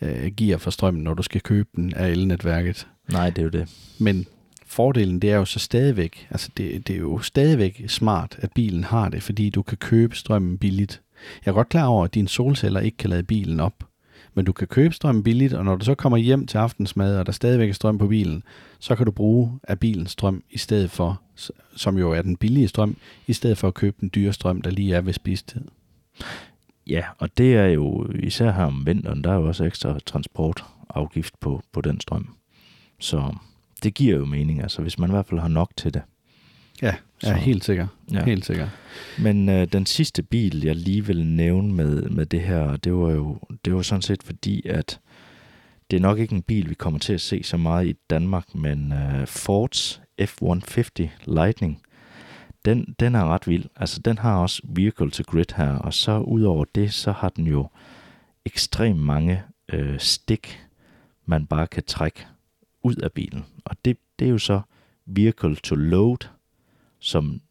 øh, 0.02 0.26
giver 0.26 0.58
for 0.58 0.72
strømmen, 0.72 1.04
når 1.04 1.14
du 1.14 1.24
skal 1.24 1.42
købe 1.42 1.70
den 1.76 1.94
af 1.94 2.10
elnetværket. 2.10 2.88
Nej, 3.12 3.30
det 3.30 3.38
er 3.38 3.44
jo 3.44 3.50
det. 3.50 3.70
Men 4.00 4.26
fordelen 4.70 5.20
det 5.20 5.32
er 5.32 5.36
jo 5.36 5.46
så 5.46 5.60
stadigvæk, 5.60 6.28
altså 6.30 6.50
det, 6.58 6.88
det 6.88 6.96
er 6.96 7.00
jo 7.00 7.20
stadigvæk 7.20 7.84
smart, 7.88 8.36
at 8.40 8.52
bilen 8.52 8.84
har 8.84 9.10
det, 9.10 9.24
fordi 9.24 9.50
du 9.50 9.62
kan 9.62 9.78
købe 9.78 10.16
strømmen 10.16 10.58
billigt. 10.58 11.02
Jeg 11.46 11.52
er 11.52 11.56
godt 11.56 11.70
klar 11.70 11.86
over, 11.86 12.06
at 12.06 12.14
dine 12.14 12.28
solceller 12.28 12.80
ikke 12.80 12.98
kan 12.98 13.10
lade 13.10 13.24
bilen 13.24 13.60
op, 13.60 13.84
men 14.34 14.46
du 14.46 14.52
kan 14.52 14.68
købe 14.68 14.94
strømmen 14.94 15.24
billigt, 15.24 15.54
og 15.54 15.66
når 15.66 15.76
du 15.76 15.86
så 15.86 15.96
kommer 15.96 16.18
hjem 16.18 16.48
til 16.48 16.58
aftensmad, 16.58 17.18
og 17.18 17.26
der 17.26 17.32
stadigvæk 17.32 17.70
er 17.70 17.74
strøm 17.74 17.98
på 17.98 18.08
bilen, 18.08 18.44
så 18.80 18.96
kan 18.96 19.06
du 19.06 19.12
bruge 19.12 19.60
af 19.64 19.80
bilens 19.80 20.12
strøm 20.12 20.44
i 20.50 20.58
stedet 20.58 20.92
for, 20.92 21.22
som 21.76 21.98
jo 21.98 22.12
er 22.12 22.22
den 22.22 22.38
billige 22.38 22.68
strøm, 22.68 22.98
i 23.28 23.34
stedet 23.34 23.58
for 23.58 23.68
at 23.68 23.74
købe 23.74 23.98
den 24.00 24.12
dyre 24.16 24.34
strøm, 24.34 24.62
der 24.62 24.72
lige 24.72 24.96
er 24.96 25.02
ved 25.02 25.14
spistid. 25.14 25.62
Ja, 26.88 27.04
og 27.18 27.38
det 27.38 27.56
er 27.56 27.66
jo 27.66 28.08
især 28.20 28.52
her 28.52 28.64
om 28.64 28.86
vinteren, 28.86 29.24
der 29.24 29.32
er 29.32 29.36
jo 29.36 29.48
også 29.48 29.64
ekstra 29.64 30.00
transportafgift 30.06 31.40
på, 31.40 31.62
på 31.72 31.82
den 31.82 32.00
strøm. 32.00 32.30
Så 33.00 33.36
det 33.80 33.94
giver 33.94 34.18
jo 34.18 34.26
mening, 34.26 34.62
altså 34.62 34.82
hvis 34.82 35.00
man 35.00 35.10
i 35.10 35.14
hvert 35.14 35.26
fald 35.26 35.40
har 35.40 35.48
nok 35.48 35.72
til 35.78 35.94
det. 35.94 36.02
Ja, 36.82 36.96
Så- 37.24 37.30
ja 37.30 37.36
helt 37.36 37.64
sikkert. 37.64 37.88
Ja. 38.12 38.24
Helt 38.26 38.46
sikkert. 38.46 38.70
Men 39.20 39.50
øh, 39.50 39.68
den 39.68 39.86
sidste 39.86 40.24
bil, 40.24 40.64
jeg 40.64 40.76
lige 40.76 41.06
vil 41.06 41.26
nævne 41.26 41.74
med, 41.74 42.02
med 42.02 42.26
det 42.26 42.42
her, 42.42 42.76
det 42.78 42.94
var 42.94 43.12
jo 43.12 43.40
det 43.66 43.74
var 43.76 43.82
sådan 43.82 44.02
set 44.02 44.24
fordi, 44.24 44.68
at 44.68 45.00
det 45.92 45.98
er 45.98 46.02
nok 46.02 46.20
ikke 46.20 46.36
en 46.36 46.42
bil, 46.42 46.70
vi 46.70 46.74
kommer 46.76 47.00
til 47.00 47.14
at 47.14 47.22
se 47.22 47.44
så 47.44 47.58
meget 47.58 47.88
i 47.88 47.94
Danmark, 48.10 48.56
men 48.56 48.94
øh, 48.94 49.28
Fords 49.28 50.02
F-150 50.22 51.10
Lightning, 51.26 51.82
den, 52.66 52.96
den 53.00 53.16
er 53.16 53.34
ret 53.34 53.48
vild. 53.48 53.66
Altså, 53.76 54.00
den 54.06 54.18
har 54.18 54.36
også 54.38 54.62
vehicle 54.70 55.12
to 55.12 55.24
grid 55.28 55.46
her, 55.56 55.70
og 55.72 55.94
så 55.94 56.20
udover 56.20 56.66
det, 56.76 56.94
så 56.94 57.12
har 57.12 57.30
den 57.30 57.48
jo 57.48 57.68
ekstremt 58.46 59.00
mange 59.00 59.42
øh, 59.74 60.00
stik, 60.00 60.60
man 61.26 61.46
bare 61.46 61.68
kan 61.68 61.84
trække 61.88 62.26
ud 62.84 62.96
af 62.96 63.12
bilen. 63.12 63.46
Og 63.66 63.76
det, 63.86 63.98
det 64.20 64.26
er 64.28 64.32
jo 64.32 64.38
så 64.38 64.62
vehicle 65.06 65.56
to 65.56 65.76
load, 65.76 66.28
som 67.00 67.42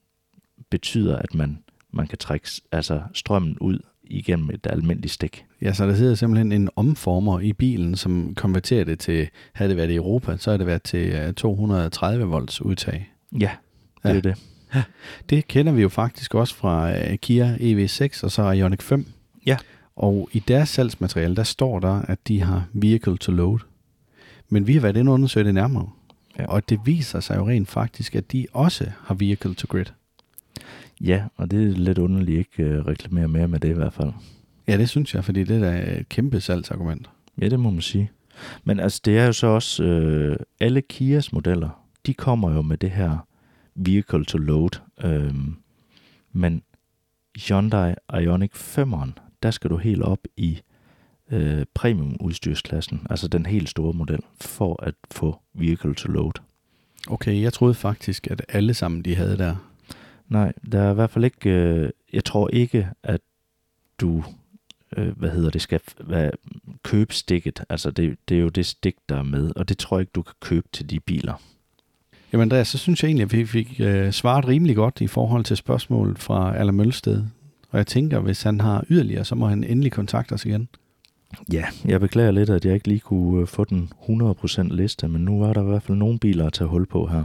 betyder, 0.70 1.16
at 1.16 1.34
man, 1.34 1.58
man 1.90 2.06
kan 2.06 2.18
trække 2.18 2.48
altså 2.72 3.02
strømmen 3.14 3.58
ud 3.58 3.78
igennem 4.04 4.50
et 4.50 4.66
almindeligt 4.70 5.12
stik. 5.14 5.44
Ja, 5.62 5.72
så 5.72 5.86
der 5.86 5.94
sidder 5.94 6.14
simpelthen 6.14 6.52
en 6.52 6.68
omformer 6.76 7.40
i 7.40 7.52
bilen, 7.52 7.96
som 7.96 8.34
konverterer 8.34 8.84
det 8.84 8.98
til, 8.98 9.28
havde 9.52 9.68
det 9.68 9.76
været 9.76 9.90
i 9.90 9.94
Europa, 9.94 10.36
så 10.36 10.50
havde 10.50 10.58
det 10.58 10.66
været 10.66 10.82
til 10.82 11.08
øh, 11.08 11.32
230 11.32 12.24
volts 12.24 12.60
udtag. 12.62 13.12
Ja, 13.40 13.50
det 14.02 14.08
Ja. 14.10 14.16
er 14.16 14.20
det. 14.20 14.36
Det 15.30 15.48
kender 15.48 15.72
vi 15.72 15.82
jo 15.82 15.88
faktisk 15.88 16.34
også 16.34 16.54
fra 16.54 16.98
øh, 16.98 17.18
Kia 17.18 17.56
EV6 17.56 18.24
og 18.24 18.30
så 18.30 18.50
Ioniq 18.50 18.82
5. 18.82 19.06
Ja. 19.46 19.56
Og 19.96 20.28
i 20.32 20.38
deres 20.38 20.68
salgsmateriale, 20.68 21.36
der 21.36 21.42
står 21.42 21.80
der, 21.80 22.02
at 22.02 22.28
de 22.28 22.40
har 22.42 22.64
vehicle 22.72 23.16
to 23.16 23.32
load. 23.32 23.58
Men 24.48 24.66
vi 24.66 24.72
har 24.72 24.80
været 24.80 24.96
inde 24.96 25.10
og 25.10 25.14
undersøge 25.14 25.46
det 25.46 25.54
nærmere. 25.54 25.90
Ja. 26.38 26.46
Og 26.46 26.68
det 26.68 26.80
viser 26.84 27.20
sig 27.20 27.36
jo 27.36 27.48
rent 27.48 27.68
faktisk, 27.68 28.16
at 28.16 28.32
de 28.32 28.46
også 28.52 28.90
har 29.00 29.14
vehicle 29.14 29.54
to 29.54 29.66
grid. 29.68 29.84
Ja, 31.00 31.24
og 31.36 31.50
det 31.50 31.68
er 31.68 31.76
lidt 31.76 31.98
underligt 31.98 32.38
ikke 32.38 32.78
uh, 32.78 32.86
reklamere 32.86 33.28
mere 33.28 33.48
med 33.48 33.60
det 33.60 33.68
i 33.68 33.72
hvert 33.72 33.92
fald. 33.92 34.12
Ja, 34.68 34.76
det 34.76 34.88
synes 34.88 35.14
jeg, 35.14 35.24
fordi 35.24 35.44
det 35.44 35.62
er 35.62 35.98
et 35.98 36.08
kæmpe 36.08 36.40
salgsargument. 36.40 37.10
Ja, 37.40 37.48
det 37.48 37.60
må 37.60 37.70
man 37.70 37.80
sige. 37.80 38.10
Men 38.64 38.80
altså, 38.80 39.00
det 39.04 39.18
er 39.18 39.26
jo 39.26 39.32
så 39.32 39.46
også, 39.46 39.84
øh, 39.84 40.36
alle 40.60 40.82
Kias 40.82 41.32
modeller, 41.32 41.84
de 42.06 42.14
kommer 42.14 42.52
jo 42.52 42.62
med 42.62 42.78
det 42.78 42.90
her 42.90 43.26
vehicle 43.74 44.24
to 44.24 44.38
load. 44.38 44.80
Øhm, 45.04 45.56
men 46.32 46.62
Hyundai 47.48 47.94
Ioniq 48.14 48.54
5'eren, 48.54 49.10
der 49.42 49.50
skal 49.50 49.70
du 49.70 49.76
helt 49.76 50.02
op 50.02 50.18
i 50.36 50.60
øh, 51.30 51.64
premium 51.74 52.16
udstyrsklassen, 52.20 53.06
altså 53.10 53.28
den 53.28 53.46
helt 53.46 53.68
store 53.68 53.92
model, 53.92 54.20
for 54.40 54.82
at 54.82 54.94
få 55.10 55.40
vehicle 55.54 55.94
to 55.94 56.08
load. 56.08 56.32
Okay, 57.06 57.42
jeg 57.42 57.52
troede 57.52 57.74
faktisk, 57.74 58.26
at 58.30 58.42
alle 58.48 58.74
sammen 58.74 59.02
de 59.02 59.14
havde 59.14 59.38
der. 59.38 59.56
Nej, 60.28 60.52
der 60.72 60.80
er 60.80 60.90
i 60.90 60.94
hvert 60.94 61.10
fald 61.10 61.24
ikke, 61.24 61.50
øh, 61.50 61.90
jeg 62.12 62.24
tror 62.24 62.48
ikke, 62.48 62.88
at 63.02 63.20
du, 64.00 64.24
øh, 64.96 65.18
hvad 65.18 65.30
hedder 65.30 65.50
det, 65.50 65.62
skal 65.62 65.80
hvad, 66.04 66.30
købe 66.82 67.14
stikket. 67.14 67.64
Altså 67.68 67.90
det, 67.90 68.16
det 68.28 68.36
er 68.36 68.40
jo 68.40 68.48
det 68.48 68.66
stik, 68.66 68.96
der 69.08 69.16
er 69.16 69.22
med, 69.22 69.52
og 69.56 69.68
det 69.68 69.78
tror 69.78 69.96
jeg 69.96 70.02
ikke, 70.02 70.12
du 70.14 70.22
kan 70.22 70.34
købe 70.40 70.68
til 70.72 70.90
de 70.90 71.00
biler. 71.00 71.34
Jamen 72.32 72.42
Andreas, 72.42 72.68
så 72.68 72.78
synes 72.78 73.02
jeg 73.02 73.08
egentlig, 73.08 73.24
at 73.24 73.32
vi 73.32 73.46
fik 73.46 73.80
øh, 73.80 74.12
svaret 74.12 74.48
rimelig 74.48 74.76
godt 74.76 75.00
i 75.00 75.06
forhold 75.06 75.44
til 75.44 75.56
spørgsmålet 75.56 76.18
fra 76.18 76.56
Allan 76.56 76.74
Mølsted. 76.74 77.24
Og 77.70 77.78
jeg 77.78 77.86
tænker, 77.86 78.20
hvis 78.20 78.42
han 78.42 78.60
har 78.60 78.84
yderligere, 78.90 79.24
så 79.24 79.34
må 79.34 79.46
han 79.46 79.64
endelig 79.64 79.92
kontakte 79.92 80.32
os 80.32 80.44
igen. 80.44 80.68
Ja, 81.52 81.64
jeg 81.84 82.00
beklager 82.00 82.30
lidt, 82.30 82.50
at 82.50 82.64
jeg 82.64 82.74
ikke 82.74 82.88
lige 82.88 83.00
kunne 83.00 83.40
øh, 83.40 83.46
få 83.46 83.64
den 83.64 83.92
100% 84.08 84.62
liste, 84.74 85.08
men 85.08 85.24
nu 85.24 85.38
var 85.38 85.52
der 85.52 85.62
i 85.62 85.66
hvert 85.66 85.82
fald 85.82 85.98
nogle 85.98 86.18
biler 86.18 86.46
at 86.46 86.52
tage 86.52 86.68
hul 86.68 86.86
på 86.86 87.06
her. 87.06 87.24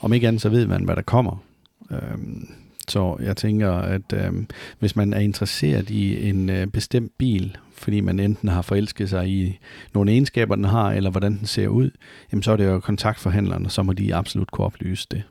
Om 0.00 0.12
ikke 0.12 0.28
andet, 0.28 0.42
så 0.42 0.48
ved 0.48 0.66
man, 0.66 0.84
hvad 0.84 0.96
der 0.96 1.02
kommer. 1.02 1.42
Øhm, 1.90 2.48
så 2.88 3.16
jeg 3.20 3.36
tænker, 3.36 3.72
at 3.72 4.12
øhm, 4.14 4.46
hvis 4.78 4.96
man 4.96 5.12
er 5.12 5.18
interesseret 5.18 5.90
i 5.90 6.28
en 6.28 6.50
øh, 6.50 6.66
bestemt 6.66 7.12
bil, 7.18 7.56
fordi 7.72 8.00
man 8.00 8.20
enten 8.20 8.48
har 8.48 8.62
forelsket 8.62 9.10
sig 9.10 9.28
i 9.28 9.58
nogle 9.94 10.10
egenskaber, 10.12 10.54
den 10.54 10.64
har, 10.64 10.92
eller 10.92 11.10
hvordan 11.10 11.38
den 11.38 11.46
ser 11.46 11.68
ud, 11.68 11.90
jamen 12.32 12.42
så 12.42 12.52
er 12.52 12.56
det 12.56 12.66
jo 12.66 12.80
kontaktforhandleren, 12.80 13.66
og 13.66 13.72
så 13.72 13.82
må 13.82 13.92
de 13.92 14.14
absolut 14.14 14.50
kunne 14.50 14.64
oplyse 14.64 15.06
det. 15.10 15.22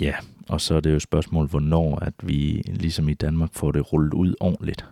Ja, 0.00 0.14
og 0.48 0.60
så 0.60 0.74
er 0.74 0.80
det 0.80 0.90
jo 0.90 0.96
et 0.96 1.02
spørgsmål, 1.02 1.46
hvornår 1.46 1.98
at 1.98 2.14
vi 2.22 2.62
ligesom 2.66 3.08
i 3.08 3.14
Danmark 3.14 3.50
får 3.52 3.72
det 3.72 3.92
rullet 3.92 4.14
ud 4.14 4.34
ordentligt. 4.40 4.84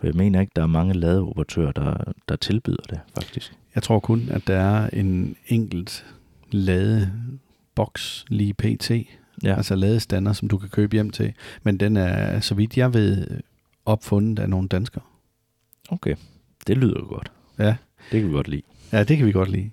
For 0.00 0.06
jeg 0.06 0.14
mener 0.14 0.40
ikke, 0.40 0.52
der 0.56 0.62
er 0.62 0.66
mange 0.66 0.94
ladeoperatører, 0.94 1.72
der, 1.72 2.12
der 2.28 2.36
tilbyder 2.36 2.82
det, 2.90 3.00
faktisk. 3.14 3.52
Jeg 3.74 3.82
tror 3.82 4.00
kun, 4.00 4.28
at 4.30 4.46
der 4.46 4.56
er 4.56 4.90
en 4.92 5.36
enkelt 5.48 6.04
ladeboks 6.50 8.24
lige 8.28 8.54
pt. 8.54 8.90
Ja, 9.42 9.54
Altså 9.56 9.74
ladestander, 9.74 10.32
som 10.32 10.48
du 10.48 10.58
kan 10.58 10.68
købe 10.68 10.96
hjem 10.96 11.10
til. 11.10 11.32
Men 11.62 11.76
den 11.80 11.96
er, 11.96 12.40
så 12.40 12.54
vidt 12.54 12.76
jeg 12.76 12.94
ved, 12.94 13.26
opfundet 13.86 14.38
af 14.42 14.48
nogle 14.50 14.68
danskere. 14.68 15.02
okay. 15.90 16.14
Det 16.66 16.78
lyder 16.78 17.04
godt. 17.08 17.32
Ja. 17.58 17.74
Det 18.12 18.20
kan 18.20 18.28
vi 18.28 18.32
godt 18.34 18.48
lide. 18.48 18.62
Ja, 18.92 19.04
det 19.04 19.16
kan 19.16 19.26
vi 19.26 19.32
godt 19.32 19.48
lide. 19.50 19.70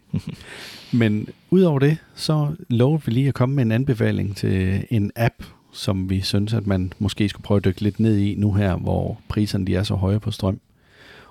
Men 0.94 1.28
udover 1.50 1.80
det, 1.80 1.98
så 2.16 2.56
lover 2.70 2.98
vi 3.06 3.12
lige 3.12 3.28
at 3.28 3.34
komme 3.34 3.56
med 3.56 3.64
en 3.64 3.72
anbefaling 3.72 4.36
til 4.36 4.86
en 4.90 5.12
app, 5.16 5.44
som 5.78 6.10
vi 6.10 6.22
synes, 6.22 6.54
at 6.54 6.68
man 6.68 6.94
måske 7.00 7.30
skulle 7.30 7.44
prøve 7.44 7.58
at 7.58 7.66
dykke 7.66 7.82
lidt 7.82 8.00
ned 8.00 8.18
i 8.18 8.36
nu 8.36 8.54
her, 8.54 8.76
hvor 8.76 9.22
priserne 9.28 9.66
de 9.66 9.76
er 9.76 9.84
så 9.84 9.96
høje 9.96 10.20
på 10.20 10.32
strøm. 10.32 10.60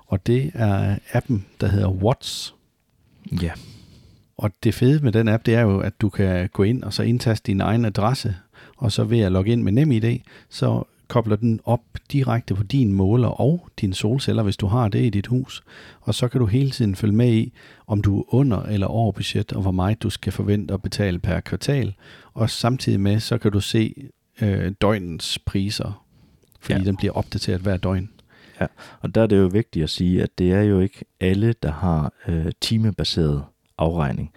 Og 0.07 0.27
det 0.27 0.51
er 0.53 0.97
appen, 1.13 1.45
der 1.61 1.67
hedder 1.67 1.89
Watts. 1.89 2.55
Ja, 3.41 3.51
Og 4.37 4.51
det 4.63 4.73
fede 4.73 5.03
med 5.03 5.11
den 5.11 5.27
app, 5.27 5.45
det 5.45 5.55
er 5.55 5.61
jo, 5.61 5.79
at 5.79 6.01
du 6.01 6.09
kan 6.09 6.49
gå 6.53 6.63
ind 6.63 6.83
og 6.83 6.93
så 6.93 7.03
indtaste 7.03 7.47
din 7.47 7.61
egen 7.61 7.85
adresse, 7.85 8.35
og 8.77 8.91
så 8.91 9.03
ved 9.03 9.19
at 9.19 9.31
logge 9.31 9.51
ind 9.51 9.63
med 9.63 9.71
NemID, 9.71 10.19
så 10.49 10.83
kobler 11.07 11.35
den 11.35 11.59
op 11.65 11.81
direkte 12.11 12.55
på 12.55 12.63
din 12.63 12.93
måler 12.93 13.27
og 13.27 13.69
dine 13.81 13.93
solceller, 13.93 14.43
hvis 14.43 14.57
du 14.57 14.67
har 14.67 14.87
det 14.87 15.05
i 15.05 15.09
dit 15.09 15.27
hus. 15.27 15.63
Og 16.01 16.15
så 16.15 16.27
kan 16.27 16.39
du 16.39 16.45
hele 16.45 16.71
tiden 16.71 16.95
følge 16.95 17.15
med 17.15 17.33
i, 17.33 17.53
om 17.87 18.01
du 18.01 18.19
er 18.19 18.33
under 18.33 18.61
eller 18.63 18.87
over 18.87 19.11
budget, 19.11 19.53
og 19.53 19.61
hvor 19.61 19.71
meget 19.71 20.03
du 20.03 20.09
skal 20.09 20.33
forvente 20.33 20.73
at 20.73 20.81
betale 20.81 21.19
per 21.19 21.39
kvartal. 21.39 21.93
Og 22.33 22.49
samtidig 22.49 22.99
med, 22.99 23.19
så 23.19 23.37
kan 23.37 23.51
du 23.51 23.59
se 23.59 24.09
øh, 24.41 24.71
døgnens 24.81 25.39
priser, 25.39 26.05
fordi 26.59 26.73
Ja. 26.73 26.79
ja. 26.79 26.85
den 26.85 26.97
bliver 26.97 27.13
opdateret 27.13 27.61
hver 27.61 27.77
døgn. 27.77 28.09
og 29.01 29.15
der 29.15 29.21
er 29.21 29.27
det 29.27 29.37
jo 29.37 29.45
vigtigt 29.47 29.83
at 29.83 29.89
sige, 29.89 30.23
at 30.23 30.37
det 30.37 30.51
er 30.53 30.61
jo 30.61 30.79
ikke 30.79 31.05
alle, 31.19 31.53
der 31.63 31.71
har 31.71 32.13
øh, 32.27 32.51
timebaseret 32.61 33.43
afregning. 33.77 34.31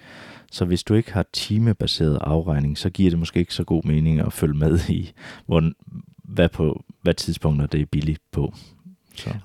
Så 0.52 0.64
hvis 0.64 0.82
du 0.82 0.94
ikke 0.94 1.12
har 1.12 1.26
timebaseret 1.32 2.18
afregning, 2.20 2.78
så 2.78 2.90
giver 2.90 3.10
det 3.10 3.18
måske 3.18 3.40
ikke 3.40 3.54
så 3.54 3.64
god 3.64 3.84
mening 3.84 4.20
at 4.20 4.32
følge 4.32 4.54
med 4.54 4.78
i, 4.88 5.12
hvor, 5.46 5.72
hvad, 6.24 6.48
på, 6.48 6.84
hvad 7.02 7.14
tidspunkter 7.14 7.66
det 7.66 7.80
er 7.80 7.86
billigt 7.86 8.22
på. 8.32 8.54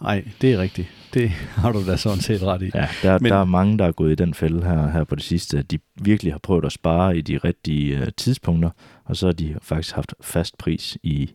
Nej, 0.01 0.28
det 0.41 0.53
er 0.53 0.57
rigtigt. 0.57 0.88
Det 1.13 1.30
har 1.30 1.71
du 1.71 1.88
da 1.88 1.97
sådan 1.97 2.19
set 2.19 2.43
ret 2.43 2.61
i. 2.61 2.71
ja, 2.76 2.88
der, 3.03 3.19
Men, 3.19 3.32
der 3.32 3.38
er 3.38 3.45
mange, 3.45 3.78
der 3.78 3.86
er 3.86 3.91
gået 3.91 4.11
i 4.11 4.15
den 4.15 4.34
fælde 4.34 4.63
her, 4.63 4.91
her 4.91 5.03
på 5.03 5.15
det 5.15 5.23
sidste, 5.23 5.57
at 5.57 5.71
de 5.71 5.80
virkelig 6.01 6.34
har 6.34 6.39
prøvet 6.39 6.65
at 6.65 6.71
spare 6.71 7.17
i 7.17 7.21
de 7.21 7.38
rigtige 7.38 7.97
øh, 7.97 8.07
tidspunkter, 8.17 8.69
og 9.05 9.15
så 9.15 9.26
har 9.26 9.34
de 9.34 9.55
faktisk 9.61 9.95
haft 9.95 10.13
fast 10.21 10.57
pris 10.57 10.97
i 11.03 11.32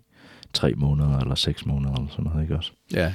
tre 0.53 0.73
måneder 0.73 1.19
eller 1.19 1.35
seks 1.35 1.67
måneder 1.67 1.95
eller 1.95 2.09
sådan 2.11 2.25
noget, 2.25 2.43
ikke 2.43 2.57
også? 2.57 2.73
Ja, 2.93 3.13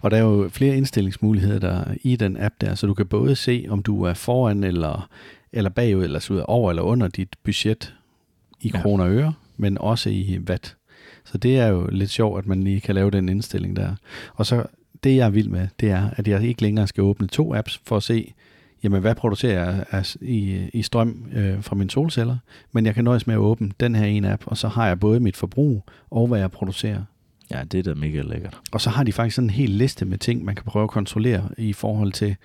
og 0.00 0.10
der 0.10 0.16
er 0.16 0.20
jo 0.20 0.48
flere 0.52 0.76
indstillingsmuligheder 0.76 1.58
der 1.58 1.84
i 2.02 2.16
den 2.16 2.36
app 2.40 2.54
der, 2.60 2.74
så 2.74 2.86
du 2.86 2.94
kan 2.94 3.06
både 3.06 3.36
se, 3.36 3.66
om 3.68 3.82
du 3.82 4.02
er 4.02 4.14
foran 4.14 4.64
eller, 4.64 5.08
eller 5.52 5.70
bagud, 5.70 6.04
eller 6.04 6.18
så 6.18 6.34
ud 6.34 6.42
over 6.44 6.70
eller 6.70 6.82
under 6.82 7.08
dit 7.08 7.36
budget 7.44 7.94
i 8.60 8.68
kroner 8.68 9.04
og 9.04 9.10
øre, 9.10 9.32
men 9.56 9.78
også 9.78 10.10
i 10.10 10.38
watt. 10.48 10.76
Så 11.24 11.38
det 11.38 11.58
er 11.58 11.66
jo 11.66 11.88
lidt 11.92 12.10
sjovt, 12.10 12.38
at 12.38 12.46
man 12.46 12.62
lige 12.62 12.80
kan 12.80 12.94
lave 12.94 13.10
den 13.10 13.28
indstilling 13.28 13.76
der. 13.76 13.94
Og 14.34 14.46
så 14.46 14.64
det, 15.04 15.16
jeg 15.16 15.26
er 15.26 15.30
vild 15.30 15.48
med, 15.48 15.68
det 15.80 15.90
er, 15.90 16.10
at 16.16 16.28
jeg 16.28 16.42
ikke 16.42 16.62
længere 16.62 16.86
skal 16.86 17.02
åbne 17.02 17.26
to 17.28 17.54
apps 17.54 17.80
for 17.86 17.96
at 17.96 18.02
se, 18.02 18.34
jamen 18.82 19.00
hvad 19.00 19.14
producerer 19.14 19.84
jeg 19.92 20.04
i, 20.20 20.70
i 20.72 20.82
strøm 20.82 21.26
øh, 21.34 21.62
fra 21.62 21.76
mine 21.76 21.90
solceller, 21.90 22.36
men 22.72 22.86
jeg 22.86 22.94
kan 22.94 23.04
nøjes 23.04 23.26
med 23.26 23.34
at 23.34 23.38
åbne 23.38 23.70
den 23.80 23.94
her 23.94 24.04
ene 24.04 24.32
app, 24.32 24.42
og 24.46 24.56
så 24.56 24.68
har 24.68 24.86
jeg 24.86 25.00
både 25.00 25.20
mit 25.20 25.36
forbrug 25.36 25.82
og 26.10 26.26
hvad 26.26 26.40
jeg 26.40 26.50
producerer. 26.50 27.02
Ja, 27.50 27.62
det 27.72 27.78
er 27.78 27.82
da 27.82 27.94
mega 27.94 28.20
lækkert. 28.22 28.60
Og 28.72 28.80
så 28.80 28.90
har 28.90 29.04
de 29.04 29.12
faktisk 29.12 29.34
sådan 29.34 29.46
en 29.46 29.54
hel 29.54 29.70
liste 29.70 30.04
med 30.04 30.18
ting, 30.18 30.44
man 30.44 30.54
kan 30.54 30.64
prøve 30.64 30.82
at 30.82 30.90
kontrollere 30.90 31.48
i 31.58 31.72
forhold 31.72 32.12
til, 32.12 32.36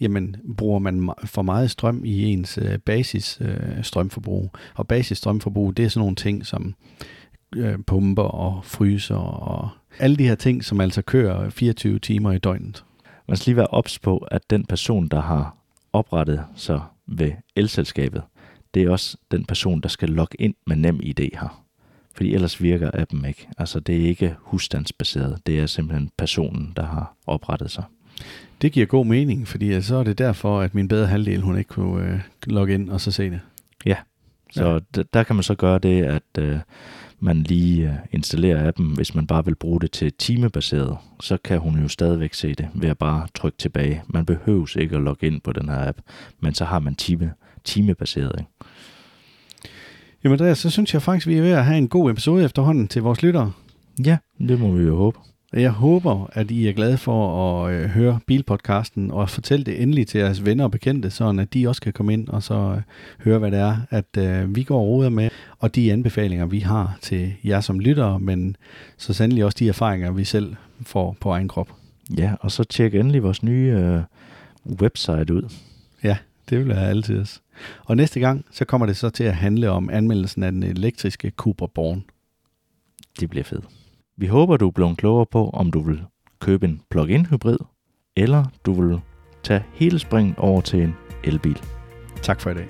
jamen, 0.00 0.36
bruger 0.56 0.78
man 0.78 1.10
for 1.24 1.42
meget 1.42 1.70
strøm 1.70 2.04
i 2.04 2.22
ens 2.22 2.58
øh, 2.62 2.78
basis 2.78 3.38
øh, 3.40 3.82
strømforbrug. 3.82 4.50
Og 4.74 4.88
basis 4.88 5.18
strømforbrug, 5.18 5.76
det 5.76 5.84
er 5.84 5.88
sådan 5.88 6.00
nogle 6.00 6.16
ting 6.16 6.46
som 6.46 6.66
øh, 6.66 7.06
pumper 7.86 8.22
og 8.22 8.64
fryser 8.64 9.16
og 9.16 9.68
alle 9.98 10.16
de 10.16 10.28
her 10.28 10.34
ting, 10.34 10.64
som 10.64 10.80
altså 10.80 11.02
kører 11.02 11.50
24 11.50 11.98
timer 11.98 12.32
i 12.32 12.38
døgnet. 12.38 12.84
Man 13.28 13.36
skal 13.36 13.50
lige 13.50 13.56
være 13.56 13.66
ops 13.66 13.98
på, 13.98 14.18
at 14.18 14.50
den 14.50 14.64
person, 14.64 15.08
der 15.08 15.20
har 15.20 15.56
oprettet 15.92 16.44
sig 16.56 16.80
ved 17.06 17.32
elselskabet, 17.56 18.22
det 18.74 18.82
er 18.82 18.90
også 18.90 19.16
den 19.30 19.44
person, 19.44 19.80
der 19.80 19.88
skal 19.88 20.08
logge 20.08 20.36
ind 20.40 20.54
med 20.66 20.76
nem 20.76 21.00
ID 21.02 21.18
her. 21.20 21.64
Fordi 22.14 22.34
ellers 22.34 22.62
virker 22.62 22.90
appen 22.94 23.24
ikke. 23.24 23.48
Altså 23.58 23.80
det 23.80 23.96
er 23.96 24.08
ikke 24.08 24.34
husstandsbaseret. 24.38 25.38
Det 25.46 25.60
er 25.60 25.66
simpelthen 25.66 26.10
personen, 26.18 26.72
der 26.76 26.86
har 26.86 27.14
oprettet 27.26 27.70
sig. 27.70 27.84
Det 28.62 28.72
giver 28.72 28.86
god 28.86 29.06
mening, 29.06 29.48
fordi 29.48 29.82
så 29.82 29.96
er 29.96 30.04
det 30.04 30.18
derfor, 30.18 30.60
at 30.60 30.74
min 30.74 30.88
bedre 30.88 31.06
halvdel, 31.06 31.40
hun 31.40 31.58
ikke 31.58 31.68
kunne 31.68 32.12
øh, 32.12 32.20
logge 32.46 32.74
ind 32.74 32.90
og 32.90 33.00
så 33.00 33.10
se 33.10 33.30
det. 33.30 33.40
Så 34.52 34.64
Ja. 34.64 34.72
ja. 34.96 35.02
der 35.14 35.22
kan 35.22 35.36
man 35.36 35.42
så 35.42 35.54
gøre 35.54 35.78
det, 35.78 36.04
at 36.04 36.22
øh, 36.38 36.58
man 37.20 37.42
lige 37.42 37.88
øh, 37.88 37.94
installerer 38.12 38.68
appen, 38.68 38.94
hvis 38.94 39.14
man 39.14 39.26
bare 39.26 39.44
vil 39.44 39.54
bruge 39.54 39.80
det 39.80 39.90
til 39.90 40.12
timebaseret. 40.12 40.96
Så 41.20 41.38
kan 41.44 41.58
hun 41.58 41.82
jo 41.82 41.88
stadigvæk 41.88 42.34
se 42.34 42.54
det 42.54 42.68
ved 42.74 42.88
at 42.88 42.98
bare 42.98 43.26
trykke 43.34 43.58
tilbage. 43.58 44.02
Man 44.08 44.26
behøves 44.26 44.76
ikke 44.76 44.96
at 44.96 45.02
logge 45.02 45.26
ind 45.26 45.40
på 45.40 45.52
den 45.52 45.68
her 45.68 45.88
app, 45.88 45.98
men 46.40 46.54
så 46.54 46.64
har 46.64 46.78
man 46.78 46.94
time, 46.94 47.32
timebaseret. 47.64 48.32
Ikke? 48.38 48.50
Jamen 50.24 50.32
Andreas, 50.32 50.58
så 50.58 50.70
synes 50.70 50.94
jeg 50.94 51.02
faktisk, 51.02 51.26
vi 51.26 51.36
er 51.36 51.42
ved 51.42 51.50
at 51.50 51.64
have 51.64 51.78
en 51.78 51.88
god 51.88 52.10
episode 52.10 52.44
efterhånden 52.44 52.88
til 52.88 53.02
vores 53.02 53.22
lyttere. 53.22 53.52
Ja, 54.04 54.16
det 54.38 54.60
må 54.60 54.72
vi 54.72 54.82
jo 54.82 54.96
håbe. 54.96 55.18
Jeg 55.52 55.70
håber, 55.70 56.30
at 56.32 56.50
I 56.50 56.68
er 56.68 56.72
glade 56.72 56.98
for 56.98 57.64
at 57.64 57.74
øh, 57.74 57.88
høre 57.88 58.18
bilpodcasten 58.26 59.10
og 59.10 59.30
fortælle 59.30 59.64
det 59.64 59.82
endelig 59.82 60.06
til 60.06 60.20
jeres 60.20 60.44
venner 60.44 60.64
og 60.64 60.70
bekendte, 60.70 61.10
sådan 61.10 61.38
at 61.38 61.54
de 61.54 61.68
også 61.68 61.82
kan 61.82 61.92
komme 61.92 62.12
ind 62.12 62.28
og 62.28 62.42
så 62.42 62.54
øh, 62.54 62.82
høre, 63.24 63.38
hvad 63.38 63.50
det 63.50 63.58
er, 63.58 63.76
at 63.90 64.16
øh, 64.18 64.56
vi 64.56 64.62
går 64.62 64.80
og 64.80 64.86
roder 64.86 65.08
med, 65.08 65.30
og 65.60 65.74
de 65.74 65.92
anbefalinger, 65.92 66.46
vi 66.46 66.58
har 66.58 66.98
til 67.00 67.32
jer 67.44 67.60
som 67.60 67.80
lyttere, 67.80 68.20
men 68.20 68.56
så 68.96 69.12
sandelig 69.12 69.44
også 69.44 69.56
de 69.58 69.68
erfaringer, 69.68 70.10
vi 70.10 70.24
selv 70.24 70.56
får 70.82 71.16
på 71.20 71.30
egen 71.30 71.48
krop. 71.48 71.72
Ja, 72.18 72.34
og 72.40 72.50
så 72.50 72.64
tjek 72.64 72.94
endelig 72.94 73.22
vores 73.22 73.42
nye 73.42 73.74
øh, 73.76 74.02
website 74.82 75.34
ud. 75.34 75.52
Ja, 76.04 76.16
det 76.50 76.58
vil 76.58 76.68
være 76.68 76.88
altid. 76.88 77.24
Og 77.84 77.96
næste 77.96 78.20
gang, 78.20 78.44
så 78.50 78.64
kommer 78.64 78.86
det 78.86 78.96
så 78.96 79.10
til 79.10 79.24
at 79.24 79.34
handle 79.34 79.70
om 79.70 79.90
anmeldelsen 79.90 80.42
af 80.42 80.52
den 80.52 80.62
elektriske 80.62 81.32
Cooper 81.36 81.66
Born. 81.66 82.04
Det 83.20 83.30
bliver 83.30 83.44
fedt. 83.44 83.64
Vi 84.16 84.26
håber, 84.26 84.56
du 84.56 84.66
er 84.66 84.70
blevet 84.70 84.98
klogere 84.98 85.26
på, 85.26 85.50
om 85.50 85.70
du 85.70 85.80
vil 85.80 86.02
købe 86.38 86.66
en 86.66 86.80
plug-in 86.90 87.26
hybrid, 87.26 87.58
eller 88.16 88.44
du 88.66 88.72
vil 88.72 89.00
tage 89.42 89.62
hele 89.74 89.98
springen 89.98 90.34
over 90.38 90.60
til 90.60 90.82
en 90.82 90.94
elbil. 91.24 91.58
Tak 92.22 92.40
for 92.40 92.50
i 92.50 92.54
dag. 92.54 92.66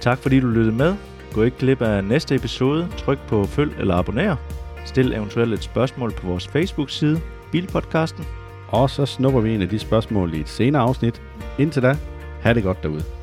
Tak 0.00 0.18
fordi 0.18 0.40
du 0.40 0.46
lyttede 0.46 0.76
med. 0.76 0.96
Gå 1.32 1.42
ikke 1.42 1.58
glip 1.58 1.82
af 1.82 2.04
næste 2.04 2.34
episode. 2.34 2.88
Tryk 2.96 3.18
på 3.28 3.44
følg 3.44 3.72
eller 3.78 3.94
abonner. 3.94 4.36
Stil 4.84 5.12
eventuelt 5.12 5.52
et 5.52 5.62
spørgsmål 5.62 6.12
på 6.12 6.26
vores 6.26 6.48
Facebook-side, 6.48 7.20
Bilpodcasten. 7.52 8.24
Og 8.68 8.90
så 8.90 9.06
snupper 9.06 9.40
vi 9.40 9.54
en 9.54 9.62
af 9.62 9.68
de 9.68 9.78
spørgsmål 9.78 10.34
i 10.34 10.40
et 10.40 10.48
senere 10.48 10.82
afsnit. 10.82 11.22
Indtil 11.58 11.82
da, 11.82 11.96
ha' 12.42 12.54
det 12.54 12.62
godt 12.62 12.82
derude. 12.82 13.19